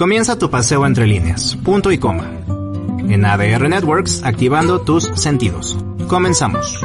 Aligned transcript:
Comienza 0.00 0.38
tu 0.38 0.48
paseo 0.48 0.86
entre 0.86 1.06
líneas, 1.06 1.58
punto 1.62 1.92
y 1.92 1.98
coma. 1.98 2.24
En 3.10 3.22
ADR 3.22 3.68
Networks, 3.68 4.22
activando 4.24 4.80
tus 4.80 5.04
sentidos. 5.20 5.76
Comenzamos. 6.08 6.80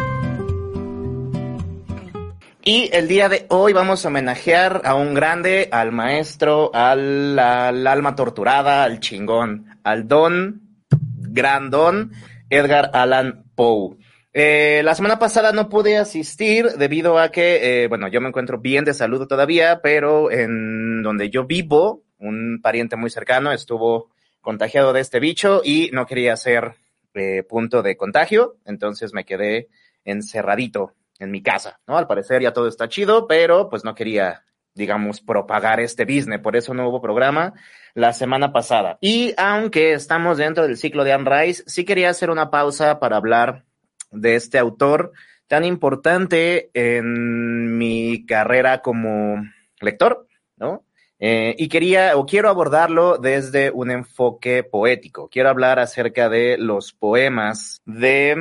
Y 2.62 2.90
el 2.92 3.08
día 3.08 3.30
de 3.30 3.46
hoy 3.48 3.72
vamos 3.72 4.04
a 4.04 4.10
homenajear 4.10 4.82
a 4.84 4.96
un 4.96 5.14
grande, 5.14 5.70
al 5.72 5.94
maestro, 5.94 6.72
al, 6.76 7.40
al 7.40 7.88
alma 7.88 8.18
torturada, 8.18 8.84
al 8.84 9.00
chingón, 9.00 9.68
al 9.86 10.10
don, 10.10 10.64
grandón, 10.90 12.12
Edgar 12.50 12.92
Allan 12.94 13.46
Poe. 13.56 13.96
Eh, 14.34 14.82
la 14.84 14.94
semana 14.94 15.20
pasada 15.20 15.54
no 15.54 15.70
pude 15.70 15.98
asistir 15.98 16.72
debido 16.72 17.18
a 17.18 17.32
que, 17.32 17.84
eh, 17.84 17.88
bueno, 17.88 18.10
yo 18.10 18.20
me 18.20 18.28
encuentro 18.28 18.60
bien 18.60 18.84
de 18.84 18.94
salud 18.94 19.26
todavía, 19.26 19.80
pero 19.82 20.30
en 20.30 21.02
donde 21.02 21.30
yo 21.30 21.46
vivo, 21.46 22.05
un 22.18 22.60
pariente 22.62 22.96
muy 22.96 23.10
cercano 23.10 23.52
estuvo 23.52 24.10
contagiado 24.42 24.94
de 24.94 25.02
este 25.02 25.20
bicho 25.20 25.62
y 25.64 25.90
no 25.92 26.06
quería 26.06 26.36
ser 26.38 26.76
eh, 27.14 27.44
punto 27.44 27.82
de 27.82 27.98
contagio, 27.98 28.58
entonces 28.66 29.14
me 29.14 29.26
quedé 29.26 29.70
encerradito 30.04 30.94
en 31.20 31.32
mi 31.32 31.42
casa, 31.42 31.80
¿no? 31.88 31.98
Al 31.98 32.08
parecer 32.08 32.42
ya 32.42 32.54
todo 32.54 32.68
está 32.68 32.88
chido, 32.88 33.28
pero 33.28 33.70
pues 33.70 33.84
no 33.84 33.96
quería, 33.96 34.44
digamos, 34.74 35.22
propagar 35.22 35.80
este 35.80 36.06
business, 36.06 36.42
por 36.42 36.56
eso 36.56 36.74
no 36.74 36.88
hubo 36.90 37.02
programa 37.02 37.54
la 37.94 38.14
semana 38.14 38.52
pasada. 38.52 38.98
Y 39.02 39.34
aunque 39.38 39.94
estamos 39.94 40.38
dentro 40.38 40.68
del 40.68 40.78
ciclo 40.78 41.04
de 41.04 41.14
Anne 41.14 41.44
Rice, 41.44 41.64
sí 41.68 41.86
quería 41.86 42.10
hacer 42.10 42.30
una 42.30 42.52
pausa 42.52 43.00
para 43.00 43.18
hablar 43.18 43.64
de 44.12 44.36
este 44.36 44.58
autor 44.58 45.14
tan 45.48 45.64
importante 45.64 46.70
en 46.74 47.78
mi 47.78 48.26
carrera 48.26 48.82
como 48.82 49.44
lector, 49.80 50.28
¿no? 50.58 50.85
Eh, 51.20 51.56
y 51.58 51.70
quería 51.70 52.18
o 52.18 52.26
quiero 52.26 52.50
abordarlo 52.50 53.18
desde 53.18 53.72
un 53.72 53.92
enfoque 53.92 54.64
poético. 54.64 55.30
Quiero 55.30 55.50
hablar 55.50 55.80
acerca 55.80 56.30
de 56.30 56.58
los 56.58 56.94
poemas 56.94 57.82
de, 57.86 58.36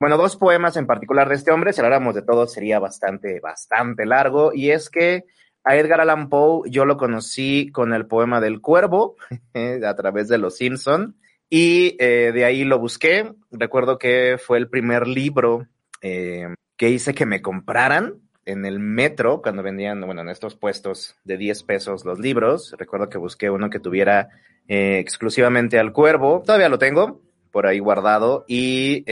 bueno, 0.00 0.16
dos 0.16 0.36
poemas 0.36 0.76
en 0.76 0.86
particular 0.86 1.28
de 1.28 1.36
este 1.36 1.52
hombre. 1.52 1.72
Si 1.72 1.80
habláramos 1.80 2.14
de 2.14 2.22
todos 2.22 2.52
sería 2.52 2.78
bastante, 2.78 3.40
bastante 3.40 4.06
largo. 4.06 4.52
Y 4.52 4.70
es 4.70 4.90
que 4.90 5.24
a 5.64 5.76
Edgar 5.76 6.00
Allan 6.00 6.28
Poe 6.28 6.68
yo 6.70 6.84
lo 6.84 6.96
conocí 6.96 7.70
con 7.72 7.92
el 7.92 8.06
poema 8.06 8.40
del 8.40 8.60
cuervo 8.60 9.16
a 9.54 9.94
través 9.94 10.28
de 10.28 10.38
Los 10.38 10.56
Simpson 10.56 11.16
y 11.48 11.96
eh, 12.00 12.32
de 12.32 12.44
ahí 12.44 12.64
lo 12.64 12.78
busqué. 12.78 13.32
Recuerdo 13.50 13.98
que 13.98 14.38
fue 14.38 14.58
el 14.58 14.68
primer 14.68 15.06
libro 15.06 15.66
eh, 16.02 16.54
que 16.76 16.90
hice 16.90 17.14
que 17.14 17.26
me 17.26 17.42
compraran 17.42 18.25
en 18.46 18.64
el 18.64 18.78
metro 18.78 19.42
cuando 19.42 19.62
vendían, 19.62 20.00
bueno, 20.00 20.22
en 20.22 20.30
estos 20.30 20.56
puestos 20.56 21.16
de 21.24 21.36
10 21.36 21.62
pesos 21.64 22.04
los 22.04 22.18
libros. 22.18 22.74
Recuerdo 22.78 23.08
que 23.08 23.18
busqué 23.18 23.50
uno 23.50 23.68
que 23.68 23.80
tuviera 23.80 24.30
eh, 24.68 24.98
exclusivamente 24.98 25.78
al 25.78 25.92
cuervo. 25.92 26.42
Todavía 26.44 26.70
lo 26.70 26.78
tengo 26.78 27.20
por 27.50 27.66
ahí 27.66 27.78
guardado 27.78 28.44
y 28.48 29.04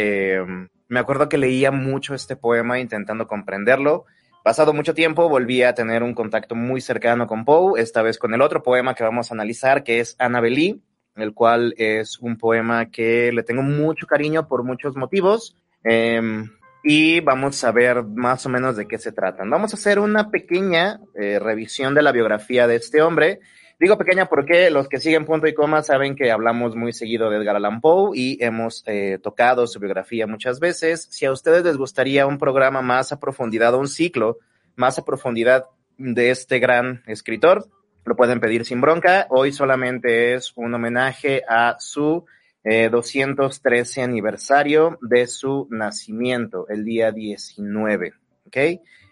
me 0.89 1.01
acuerdo 1.01 1.29
que 1.29 1.39
leía 1.39 1.71
mucho 1.71 2.15
este 2.15 2.37
poema 2.37 2.79
intentando 2.79 3.27
comprenderlo. 3.27 4.05
Pasado 4.43 4.73
mucho 4.73 4.95
tiempo 4.95 5.29
volví 5.29 5.63
a 5.63 5.75
tener 5.75 6.03
un 6.03 6.15
contacto 6.15 6.55
muy 6.55 6.81
cercano 6.81 7.27
con 7.27 7.45
Poe, 7.45 7.81
esta 7.81 8.03
vez 8.03 8.19
con 8.19 8.35
el 8.35 8.43
otro 8.43 8.63
poema 8.63 8.95
que 8.95 9.03
vamos 9.03 9.31
a 9.31 9.35
analizar, 9.35 9.83
que 9.83 10.01
es 10.01 10.17
Annabelle 10.19 10.81
el 11.17 11.33
cual 11.33 11.75
es 11.77 12.19
un 12.19 12.37
poema 12.37 12.91
que 12.91 13.33
le 13.33 13.43
tengo 13.43 13.63
mucho 13.63 14.07
cariño 14.07 14.49
por 14.49 14.65
muchos 14.65 14.97
motivos. 14.97 15.57
Em, 15.83 16.51
y 16.85 17.21
vamos 17.21 17.65
a 17.65 17.73
ver 17.73 18.05
más 18.05 18.45
o 18.45 18.51
menos 18.51 18.77
de 18.77 18.87
qué 18.87 18.99
se 18.99 19.11
tratan. 19.11 19.49
Vamos 19.49 19.73
a 19.73 19.77
hacer 19.77 19.99
una 19.99 20.31
pequeña 20.31 21.01
eh, 21.15 21.39
revisión 21.39 21.95
de 21.95 22.03
la 22.03 22.13
biografía 22.13 22.67
de 22.67 22.77
este 22.77 23.01
hombre. 23.01 23.41
Digo 23.81 23.97
pequeña 23.97 24.27
porque 24.27 24.71
los 24.71 24.87
que 24.87 25.01
siguen 25.01 25.25
punto 25.25 25.47
y 25.47 25.55
coma 25.55 25.83
saben 25.83 26.15
que 26.15 26.31
hablamos 26.31 26.77
muy 26.77 26.93
seguido 26.93 27.31
de 27.31 27.39
Edgar 27.39 27.57
Allan 27.57 27.81
Poe 27.81 28.11
y 28.15 28.37
hemos 28.45 28.85
eh, 28.87 29.19
tocado 29.23 29.67
su 29.67 29.81
biografía 29.81 30.27
muchas 30.27 30.61
veces. 30.61 31.09
Si 31.11 31.25
a 31.25 31.33
ustedes 31.33 31.65
les 31.65 31.79
gustaría 31.79 32.27
un 32.27 32.39
programa 32.39 32.83
más 32.83 33.13
a 33.13 33.19
profundidad 33.19 33.75
o 33.75 33.79
un 33.79 33.89
ciclo 33.89 34.39
más 34.77 34.99
a 34.99 35.05
profundidad 35.07 35.65
de 35.97 36.31
este 36.31 36.59
gran 36.59 37.03
escritor, 37.07 37.67
lo 38.05 38.15
pueden 38.15 38.41
pedir 38.41 38.67
sin 38.67 38.83
bronca. 38.83 39.27
Hoy 39.31 39.53
solamente 39.53 40.35
es 40.35 40.53
un 40.55 40.75
homenaje 40.75 41.43
a 41.49 41.77
su 41.79 42.27
213 42.65 44.01
eh, 44.01 44.05
aniversario 44.05 44.99
de 45.03 45.27
su 45.27 45.69
nacimiento, 45.71 46.67
el 46.69 46.85
día 46.85 47.13
19. 47.13 48.15
¿Ok? 48.47 48.57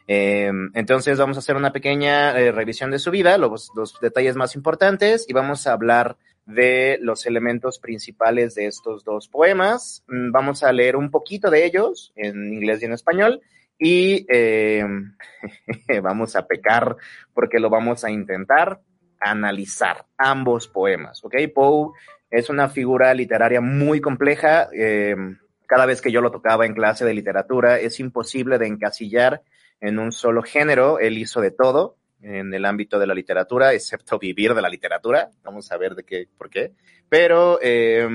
Em, 0.06 0.70
entonces 0.74 1.18
vamos 1.18 1.36
a 1.36 1.40
hacer 1.40 1.56
una 1.56 1.72
pequeña 1.72 2.38
eh, 2.38 2.50
revisión 2.50 2.90
de 2.90 2.98
su 2.98 3.10
vida, 3.10 3.38
los, 3.38 3.70
detalles 4.00 4.36
más 4.36 4.56
importantes 4.56 5.26
y 5.28 5.32
vamos 5.32 5.66
a 5.66 5.72
hablar 5.72 6.16
de 6.44 6.98
los 7.00 7.24
elementos 7.24 7.78
principales 7.78 8.54
de 8.54 8.66
estos 8.66 9.04
dos 9.04 9.28
poemas. 9.28 10.04
Mm, 10.08 10.32
vamos 10.32 10.62
a 10.62 10.72
leer 10.72 10.96
un 10.96 11.10
poquito 11.10 11.50
de 11.50 11.64
ellos 11.64 12.12
en 12.16 12.52
inglés 12.52 12.82
y 12.82 12.86
en 12.86 12.92
español 12.92 13.40
y 13.78 14.26
eh, 14.28 14.84
vamos 16.02 16.36
a 16.36 16.46
pecar 16.46 16.96
porque 17.32 17.60
lo 17.60 17.70
vamos 17.70 18.04
a 18.04 18.10
intentar 18.10 18.80
analizar 19.20 20.04
ambos 20.16 20.66
poemas, 20.66 21.24
¿ok? 21.24 21.36
Poe 21.54 21.92
es 22.32 22.48
una 22.48 22.70
figura 22.70 23.12
literaria 23.12 23.60
muy 23.60 24.00
compleja. 24.00 24.70
Eh, 24.72 25.14
cada 25.66 25.84
vez 25.84 26.00
que 26.00 26.10
yo 26.10 26.22
lo 26.22 26.30
tocaba 26.30 26.64
en 26.64 26.74
clase 26.74 27.04
de 27.04 27.12
literatura, 27.12 27.78
es 27.78 28.00
imposible 28.00 28.58
de 28.58 28.66
encasillar 28.66 29.42
en 29.80 29.98
un 29.98 30.12
solo 30.12 30.42
género. 30.42 30.98
Él 30.98 31.18
hizo 31.18 31.42
de 31.42 31.50
todo 31.50 31.96
en 32.22 32.54
el 32.54 32.64
ámbito 32.64 32.98
de 32.98 33.06
la 33.06 33.14
literatura, 33.14 33.74
excepto 33.74 34.18
vivir 34.18 34.54
de 34.54 34.62
la 34.62 34.70
literatura. 34.70 35.28
Vamos 35.44 35.70
a 35.72 35.76
ver 35.76 35.94
de 35.94 36.04
qué, 36.04 36.26
por 36.38 36.48
qué. 36.48 36.72
Pero 37.08 37.58
eh, 37.60 38.08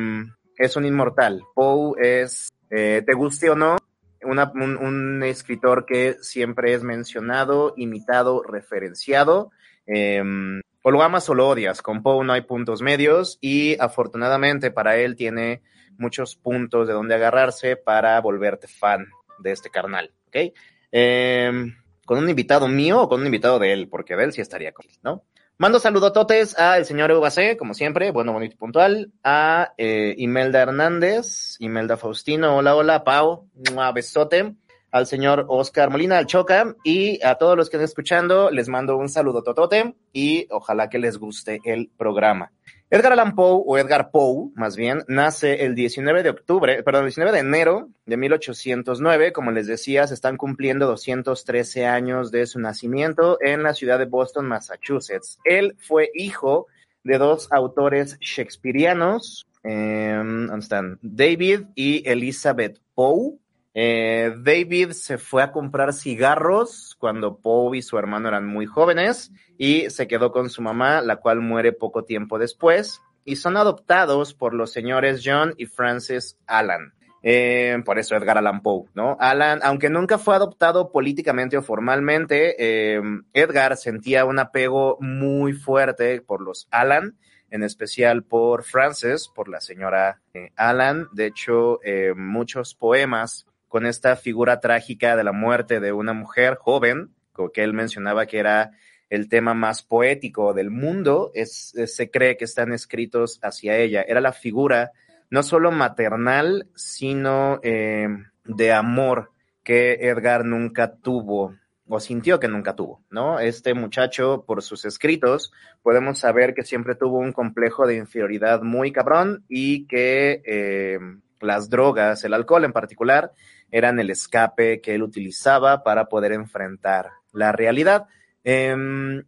es 0.58 0.76
un 0.76 0.86
inmortal. 0.86 1.44
Poe 1.54 1.94
es, 2.00 2.50
te 2.70 3.14
guste 3.14 3.52
o 3.52 3.56
no, 3.56 3.78
un, 4.24 5.22
escritor 5.24 5.86
que 5.86 6.18
siempre 6.22 6.74
es 6.74 6.82
mencionado, 6.82 7.76
imitado, 7.78 8.42
referenciado. 8.42 9.52
Em, 9.86 10.62
o 10.88 10.92
lo 10.92 11.04
amas 11.04 11.28
o 11.28 11.36
lo 11.36 11.50
odias. 11.50 11.82
Con 11.82 12.02
Poe 12.02 12.24
no 12.24 12.32
hay 12.32 12.44
puntos 12.44 12.82
medios 12.82 13.40
y 13.42 13.78
afortunadamente 13.78 14.72
para 14.72 14.96
él 14.96 15.18
tiene 15.18 15.62
muchos 15.98 16.38
puntos 16.38 16.88
de 16.88 16.94
donde 16.94 17.14
agarrarse 17.14 17.76
para 17.76 18.22
volverte 18.22 18.70
fan 18.70 19.06
de 19.40 19.52
este 19.52 19.70
carnal. 19.70 20.14
¿Ok? 20.28 20.54
Em, 20.90 21.76
con 22.06 22.20
un 22.20 22.30
invitado 22.30 22.70
mío 22.70 23.02
o 23.02 23.10
con 23.10 23.20
un 23.20 23.26
invitado 23.26 23.60
de 23.60 23.74
él, 23.74 23.90
porque 23.90 24.16
de 24.16 24.24
él 24.24 24.32
sí 24.32 24.40
estaría 24.40 24.72
con 24.72 24.86
él, 24.86 24.96
¿no? 25.04 25.26
Mando 25.58 25.78
saludototes 25.78 26.58
al 26.58 26.86
señor 26.86 27.12
UBC, 27.12 27.58
como 27.58 27.74
siempre, 27.74 28.12
bueno, 28.12 28.32
bonito 28.32 28.54
y 28.54 28.58
puntual, 28.58 29.12
a 29.26 29.74
eh, 29.78 30.16
Imelda 30.18 30.62
Hernández, 30.62 31.58
Imelda 31.60 31.98
Faustino, 31.98 32.56
hola, 32.56 32.78
hola, 32.78 33.04
Pau, 33.04 33.50
un 33.56 33.94
besote, 33.94 34.56
al 34.98 35.08
señor 35.08 35.46
Oscar 35.48 35.90
Molina, 35.90 36.18
al 36.18 36.26
Choca, 36.26 36.76
y 36.84 37.24
a 37.24 37.36
todos 37.36 37.56
los 37.56 37.70
que 37.70 37.78
están 37.78 37.86
escuchando, 37.86 38.52
les 38.52 38.68
mando 38.68 38.98
un 38.98 39.10
saludo 39.10 39.44
totote 39.44 39.96
y 40.12 40.48
ojalá 40.50 40.90
que 40.90 41.00
les 41.00 41.18
guste 41.18 41.62
el 41.64 41.90
programa. 41.98 42.52
Edgar 42.90 43.12
Allan 43.12 43.36
Poe, 43.36 43.64
o 43.66 43.78
Edgar 43.78 44.12
Poe, 44.12 44.50
más 44.56 44.78
bien, 44.78 45.04
nace 45.10 45.66
el 45.66 45.76
19 45.76 46.24
de 46.24 46.30
octubre, 46.30 46.84
perdón, 46.84 47.04
el 47.04 47.10
19 47.10 47.34
de 47.34 47.40
enero 47.40 47.90
de 48.06 48.16
1809. 48.16 49.34
Como 49.34 49.52
les 49.52 49.68
decía, 49.68 50.08
se 50.08 50.14
están 50.14 50.38
cumpliendo 50.38 50.88
213 50.88 51.86
años 51.86 52.32
de 52.32 52.46
su 52.46 52.60
nacimiento 52.60 53.40
en 53.42 53.62
la 53.64 53.74
ciudad 53.74 54.00
de 54.00 54.06
Boston, 54.06 54.48
Massachusetts. 54.48 55.38
Él 55.44 55.76
fue 55.80 56.12
hijo 56.14 56.68
de 57.04 57.18
dos 57.18 57.52
autores 57.52 58.18
shakespearianos, 58.22 59.48
eh, 59.64 60.14
¿dónde 60.16 60.60
están? 60.60 60.98
David 61.02 61.64
y 61.76 62.08
Elizabeth 62.10 62.80
Poe. 62.96 63.38
Eh, 63.74 64.34
David 64.40 64.92
se 64.92 65.18
fue 65.18 65.44
a 65.44 65.52
comprar 65.52 65.94
cigarros 65.94 66.96
cuando 66.98 67.38
Poe 67.38 67.78
y 67.78 67.82
su 67.82 67.98
hermano 67.98 68.28
eran 68.28 68.48
muy 68.48 68.66
jóvenes 68.66 69.32
y 69.58 69.90
se 69.90 70.08
quedó 70.08 70.32
con 70.32 70.50
su 70.50 70.62
mamá, 70.62 71.02
la 71.02 71.18
cual 71.18 71.42
muere 71.42 71.74
poco 71.74 72.04
tiempo 72.04 72.40
después, 72.40 73.02
y 73.24 73.36
son 73.36 73.58
adoptados 73.58 74.34
por 74.34 74.54
los 74.54 74.72
señores 74.72 75.22
John 75.24 75.54
y 75.58 75.66
Francis 75.66 76.40
Allan. 76.48 76.94
Eh, 77.24 77.78
por 77.84 78.00
eso 78.00 78.16
Edgar 78.16 78.38
Allan 78.38 78.62
Poe, 78.62 78.86
¿no? 78.94 79.18
Alan, 79.20 79.60
aunque 79.64 79.90
nunca 79.90 80.18
fue 80.18 80.36
adoptado 80.36 80.92
políticamente 80.92 81.58
o 81.58 81.62
formalmente, 81.62 82.56
eh, 82.58 83.02
Edgar 83.34 83.76
sentía 83.76 84.24
un 84.26 84.40
apego 84.40 84.98
muy 85.02 85.54
fuerte 85.54 86.22
por 86.22 86.42
los 86.42 86.68
Alan, 86.72 87.18
en 87.50 87.64
especial 87.64 88.24
por 88.24 88.64
Frances, 88.64 89.30
por 89.34 89.50
la 89.50 89.62
señora 89.62 90.22
eh, 90.34 90.52
Alan. 90.56 91.08
De 91.14 91.28
hecho, 91.28 91.80
eh, 91.84 92.14
muchos 92.16 92.76
poemas 92.76 93.47
con 93.68 93.86
esta 93.86 94.16
figura 94.16 94.60
trágica 94.60 95.16
de 95.16 95.24
la 95.24 95.32
muerte 95.32 95.80
de 95.80 95.92
una 95.92 96.14
mujer 96.14 96.56
joven, 96.56 97.12
que 97.54 97.64
él 97.64 97.74
mencionaba 97.74 98.26
que 98.26 98.40
era 98.40 98.72
el 99.10 99.30
tema 99.30 99.54
más 99.54 99.84
poético 99.84 100.54
del 100.54 100.70
mundo, 100.70 101.32
es, 101.34 101.74
se 101.86 102.10
cree 102.10 102.36
que 102.36 102.46
están 102.46 102.74
escritos 102.74 103.40
hacia 103.42 103.78
ella. 103.78 104.02
Era 104.02 104.22
la 104.22 104.34
figura 104.34 104.92
no 105.30 105.44
solo 105.44 105.72
maternal, 105.72 106.68
sino 106.76 107.60
eh, 107.64 108.08
de 108.46 108.74
amor 108.74 109.32
que 109.64 109.94
Edgar 110.02 110.46
nunca 110.46 110.96
tuvo 110.96 111.56
o 111.90 112.00
sintió 112.00 112.40
que 112.40 112.50
nunca 112.50 112.76
tuvo, 112.76 113.02
¿no? 113.10 113.40
Este 113.40 113.74
muchacho, 113.74 114.44
por 114.46 114.62
sus 114.62 114.84
escritos, 114.84 115.54
podemos 115.82 116.20
saber 116.20 116.54
que 116.54 116.64
siempre 116.64 116.96
tuvo 116.96 117.20
un 117.20 117.32
complejo 117.32 117.88
de 117.88 117.96
inferioridad 117.96 118.62
muy 118.62 118.92
cabrón 118.92 119.46
y 119.48 119.88
que 119.88 120.42
eh, 120.46 121.00
las 121.42 121.70
drogas, 121.70 122.24
el 122.24 122.34
alcohol 122.34 122.66
en 122.66 122.74
particular, 122.74 123.32
eran 123.72 124.00
el 124.00 124.10
escape 124.10 124.82
que 124.82 124.96
él 124.96 125.04
utilizaba 125.04 125.84
para 125.84 126.06
poder 126.06 126.32
enfrentar 126.32 127.12
la 127.34 127.52
realidad. 127.52 128.08
Eh, 128.44 129.24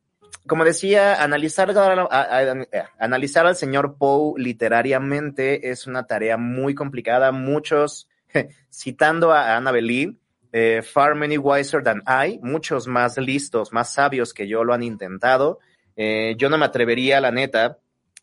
como 0.48 0.66
decía, 0.66 1.22
analizar, 1.22 1.70
a, 1.78 2.66
analizar 2.98 3.46
al 3.46 3.56
señor 3.56 3.98
Poe 3.98 4.34
literariamente 4.42 5.70
es 5.70 5.88
una 5.88 6.08
tarea 6.08 6.38
muy 6.38 6.74
complicada. 6.74 7.32
Muchos, 7.32 8.08
citando 8.72 9.32
a 9.32 9.56
Annabelle 9.56 10.16
eh, 10.52 10.82
far 10.82 11.14
many 11.14 11.38
wiser 11.38 11.84
than 11.84 12.02
I, 12.08 12.40
muchos 12.42 12.88
más 12.88 13.18
listos, 13.18 13.72
más 13.72 13.94
sabios 13.94 14.34
que 14.34 14.48
yo 14.48 14.64
lo 14.64 14.74
han 14.74 14.82
intentado. 14.82 15.60
Eh, 15.96 16.36
yo 16.38 16.50
no 16.50 16.58
me 16.58 16.66
atrevería, 16.66 17.22
la 17.22 17.32
neta, 17.32 17.78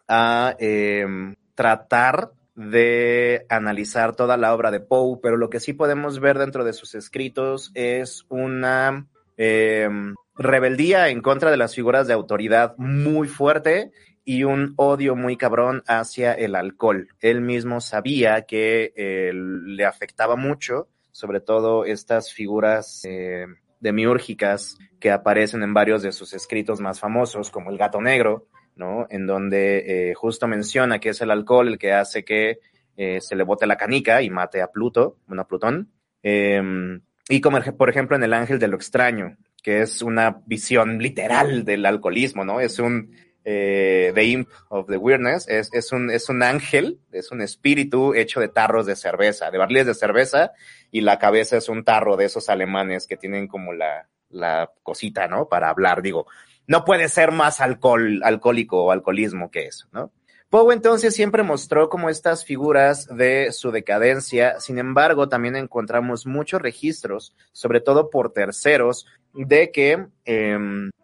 a 0.09 0.57
eh, 0.59 1.07
tratar 1.55 2.33
de 2.57 3.45
analizar 3.51 4.17
toda 4.17 4.37
la 4.37 4.55
obra 4.55 4.71
de 4.71 4.81
Poe, 4.81 5.19
pero 5.23 5.37
lo 5.37 5.51
que 5.51 5.61
sí 5.61 5.75
podemos 5.75 6.19
ver 6.21 6.39
dentro 6.39 6.65
de 6.65 6.73
sus 6.73 6.95
escritos 6.95 7.71
es 7.75 8.25
una 8.29 9.07
eh, 9.37 9.89
rebeldía 10.37 11.11
en 11.11 11.21
contra 11.21 11.51
de 11.51 11.59
las 11.59 11.75
figuras 11.75 12.07
de 12.07 12.15
autoridad 12.15 12.75
muy 12.79 13.29
fuerte 13.29 13.93
y 14.25 14.45
un 14.45 14.73
odio 14.77 15.15
muy 15.15 15.37
cabrón 15.37 15.83
hacia 15.87 16.33
el 16.33 16.55
alcohol. 16.55 17.09
Él 17.21 17.43
mismo 17.43 17.81
sabía 17.81 18.43
que 18.43 18.93
eh, 18.97 19.33
le 19.33 19.85
afectaba 19.85 20.35
mucho, 20.35 20.89
sobre 21.13 21.41
todo 21.41 21.85
estas 21.85 22.33
figuras 22.33 23.03
eh, 23.05 23.47
demiúrgicas 23.81 24.79
que 24.99 25.11
aparecen 25.11 25.63
en 25.63 25.75
varios 25.75 26.03
de 26.03 26.11
sus 26.11 26.33
escritos 26.33 26.81
más 26.81 26.99
famosos, 26.99 27.51
como 27.51 27.71
El 27.71 27.79
gato 27.79 28.01
negro, 28.01 28.49
¿no? 28.77 29.07
En 29.11 29.27
donde 29.27 30.11
eh, 30.11 30.15
justo 30.15 30.47
menciona 30.47 30.99
que 31.01 31.11
es 31.11 31.21
el 31.21 31.31
alcohol 31.31 31.69
el 31.69 31.79
que 31.79 31.93
hace 31.93 32.25
que 32.25 32.61
eh, 32.97 33.21
se 33.21 33.37
le 33.37 33.45
bote 33.45 33.67
la 33.67 33.77
canica 33.77 34.23
y 34.23 34.31
mate 34.31 34.63
a 34.63 34.71
Pluto, 34.71 35.19
bueno, 35.27 35.47
Plutón. 35.47 35.91
Em, 36.23 37.01
y 37.29 37.41
como 37.41 37.61
por 37.61 37.91
ejemplo 37.91 38.17
en 38.17 38.23
El 38.23 38.33
ángel 38.33 38.59
de 38.59 38.69
lo 38.69 38.77
extraño, 38.77 39.37
que 39.63 39.83
es 39.83 40.03
una 40.03 40.43
visión 40.47 40.99
literal 40.99 41.65
del 41.65 41.85
alcoholismo, 41.87 42.45
¿no? 42.45 42.61
Es 42.61 42.79
un 42.79 43.11
eh, 43.45 44.13
The 44.15 44.25
Imp 44.25 44.49
of 44.69 44.89
the 44.89 44.97
Weirdness, 44.97 45.49
es, 45.49 45.71
es, 45.73 45.93
un, 45.93 46.11
es 46.11 46.29
un 46.29 46.43
ángel, 46.43 47.01
es 47.13 47.31
un 47.31 47.43
espíritu 47.43 48.15
hecho 48.15 48.41
de 48.41 48.49
tarros 48.49 48.87
de 48.87 48.97
cerveza, 48.97 49.51
de 49.51 49.59
barriles 49.59 49.87
de 49.87 49.95
cerveza, 49.95 50.53
y 50.91 51.01
la 51.01 51.19
cabeza 51.19 51.57
es 51.57 51.69
un 51.69 51.85
tarro 51.85 52.17
de 52.17 52.25
esos 52.25 52.49
alemanes 52.49 53.07
que 53.07 53.17
tienen 53.17 53.47
como 53.47 53.73
la, 53.73 54.09
la 54.31 54.71
cosita, 54.83 55.29
¿no? 55.29 55.49
Para 55.49 55.69
hablar, 55.69 56.03
digo, 56.03 56.27
no 56.67 56.85
puede 56.85 57.09
ser 57.09 57.33
más 57.33 57.61
alcohol, 57.61 58.21
alcohólico 58.25 58.85
o 58.85 58.91
alcoholismo 58.91 59.51
que 59.51 59.67
eso, 59.67 59.87
¿no? 59.93 60.13
Poe 60.49 60.73
entonces 60.73 61.15
siempre 61.15 61.43
mostró 61.43 61.89
como 61.89 62.09
estas 62.09 62.45
figuras 62.45 63.09
de 63.09 63.51
su 63.51 63.73
decadencia, 63.73 64.61
sin 64.61 64.79
embargo 64.79 65.29
también 65.29 65.57
encontramos 65.57 66.25
muchos 66.25 66.63
registros, 66.63 67.35
sobre 67.51 67.81
todo 67.81 68.11
por 68.11 68.33
terceros, 68.33 69.07
de 69.35 69.73
que 69.73 70.07
eh, 70.25 70.59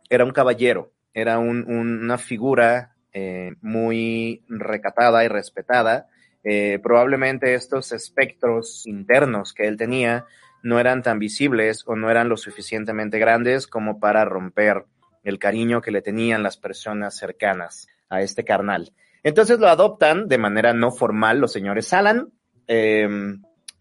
era 0.08 0.24
un 0.24 0.30
caballero, 0.30 0.92
era 1.12 1.40
un, 1.40 1.64
un, 1.68 2.04
una 2.04 2.18
figura 2.18 2.94
eh, 3.12 3.56
muy 3.60 4.42
recatada 4.48 5.24
y 5.24 5.28
respetada. 5.28 6.08
Eh, 6.44 6.78
probablemente 6.82 7.54
estos 7.54 7.92
espectros 7.92 8.86
internos 8.86 9.52
que 9.52 9.66
él 9.66 9.76
tenía 9.76 10.24
no 10.62 10.80
eran 10.80 11.02
tan 11.02 11.18
visibles 11.18 11.82
o 11.86 11.94
no 11.94 12.10
eran 12.10 12.28
lo 12.28 12.36
suficientemente 12.36 13.18
grandes 13.18 13.66
como 13.66 14.00
para 14.00 14.24
romper 14.24 14.86
el 15.22 15.38
cariño 15.38 15.80
que 15.80 15.90
le 15.90 16.02
tenían 16.02 16.42
las 16.42 16.56
personas 16.56 17.16
cercanas 17.16 17.88
a 18.08 18.22
este 18.22 18.44
carnal. 18.44 18.92
Entonces 19.22 19.58
lo 19.58 19.68
adoptan 19.68 20.28
de 20.28 20.38
manera 20.38 20.72
no 20.72 20.90
formal 20.90 21.38
los 21.38 21.52
señores 21.52 21.92
Alan, 21.92 22.32
eh, 22.66 23.08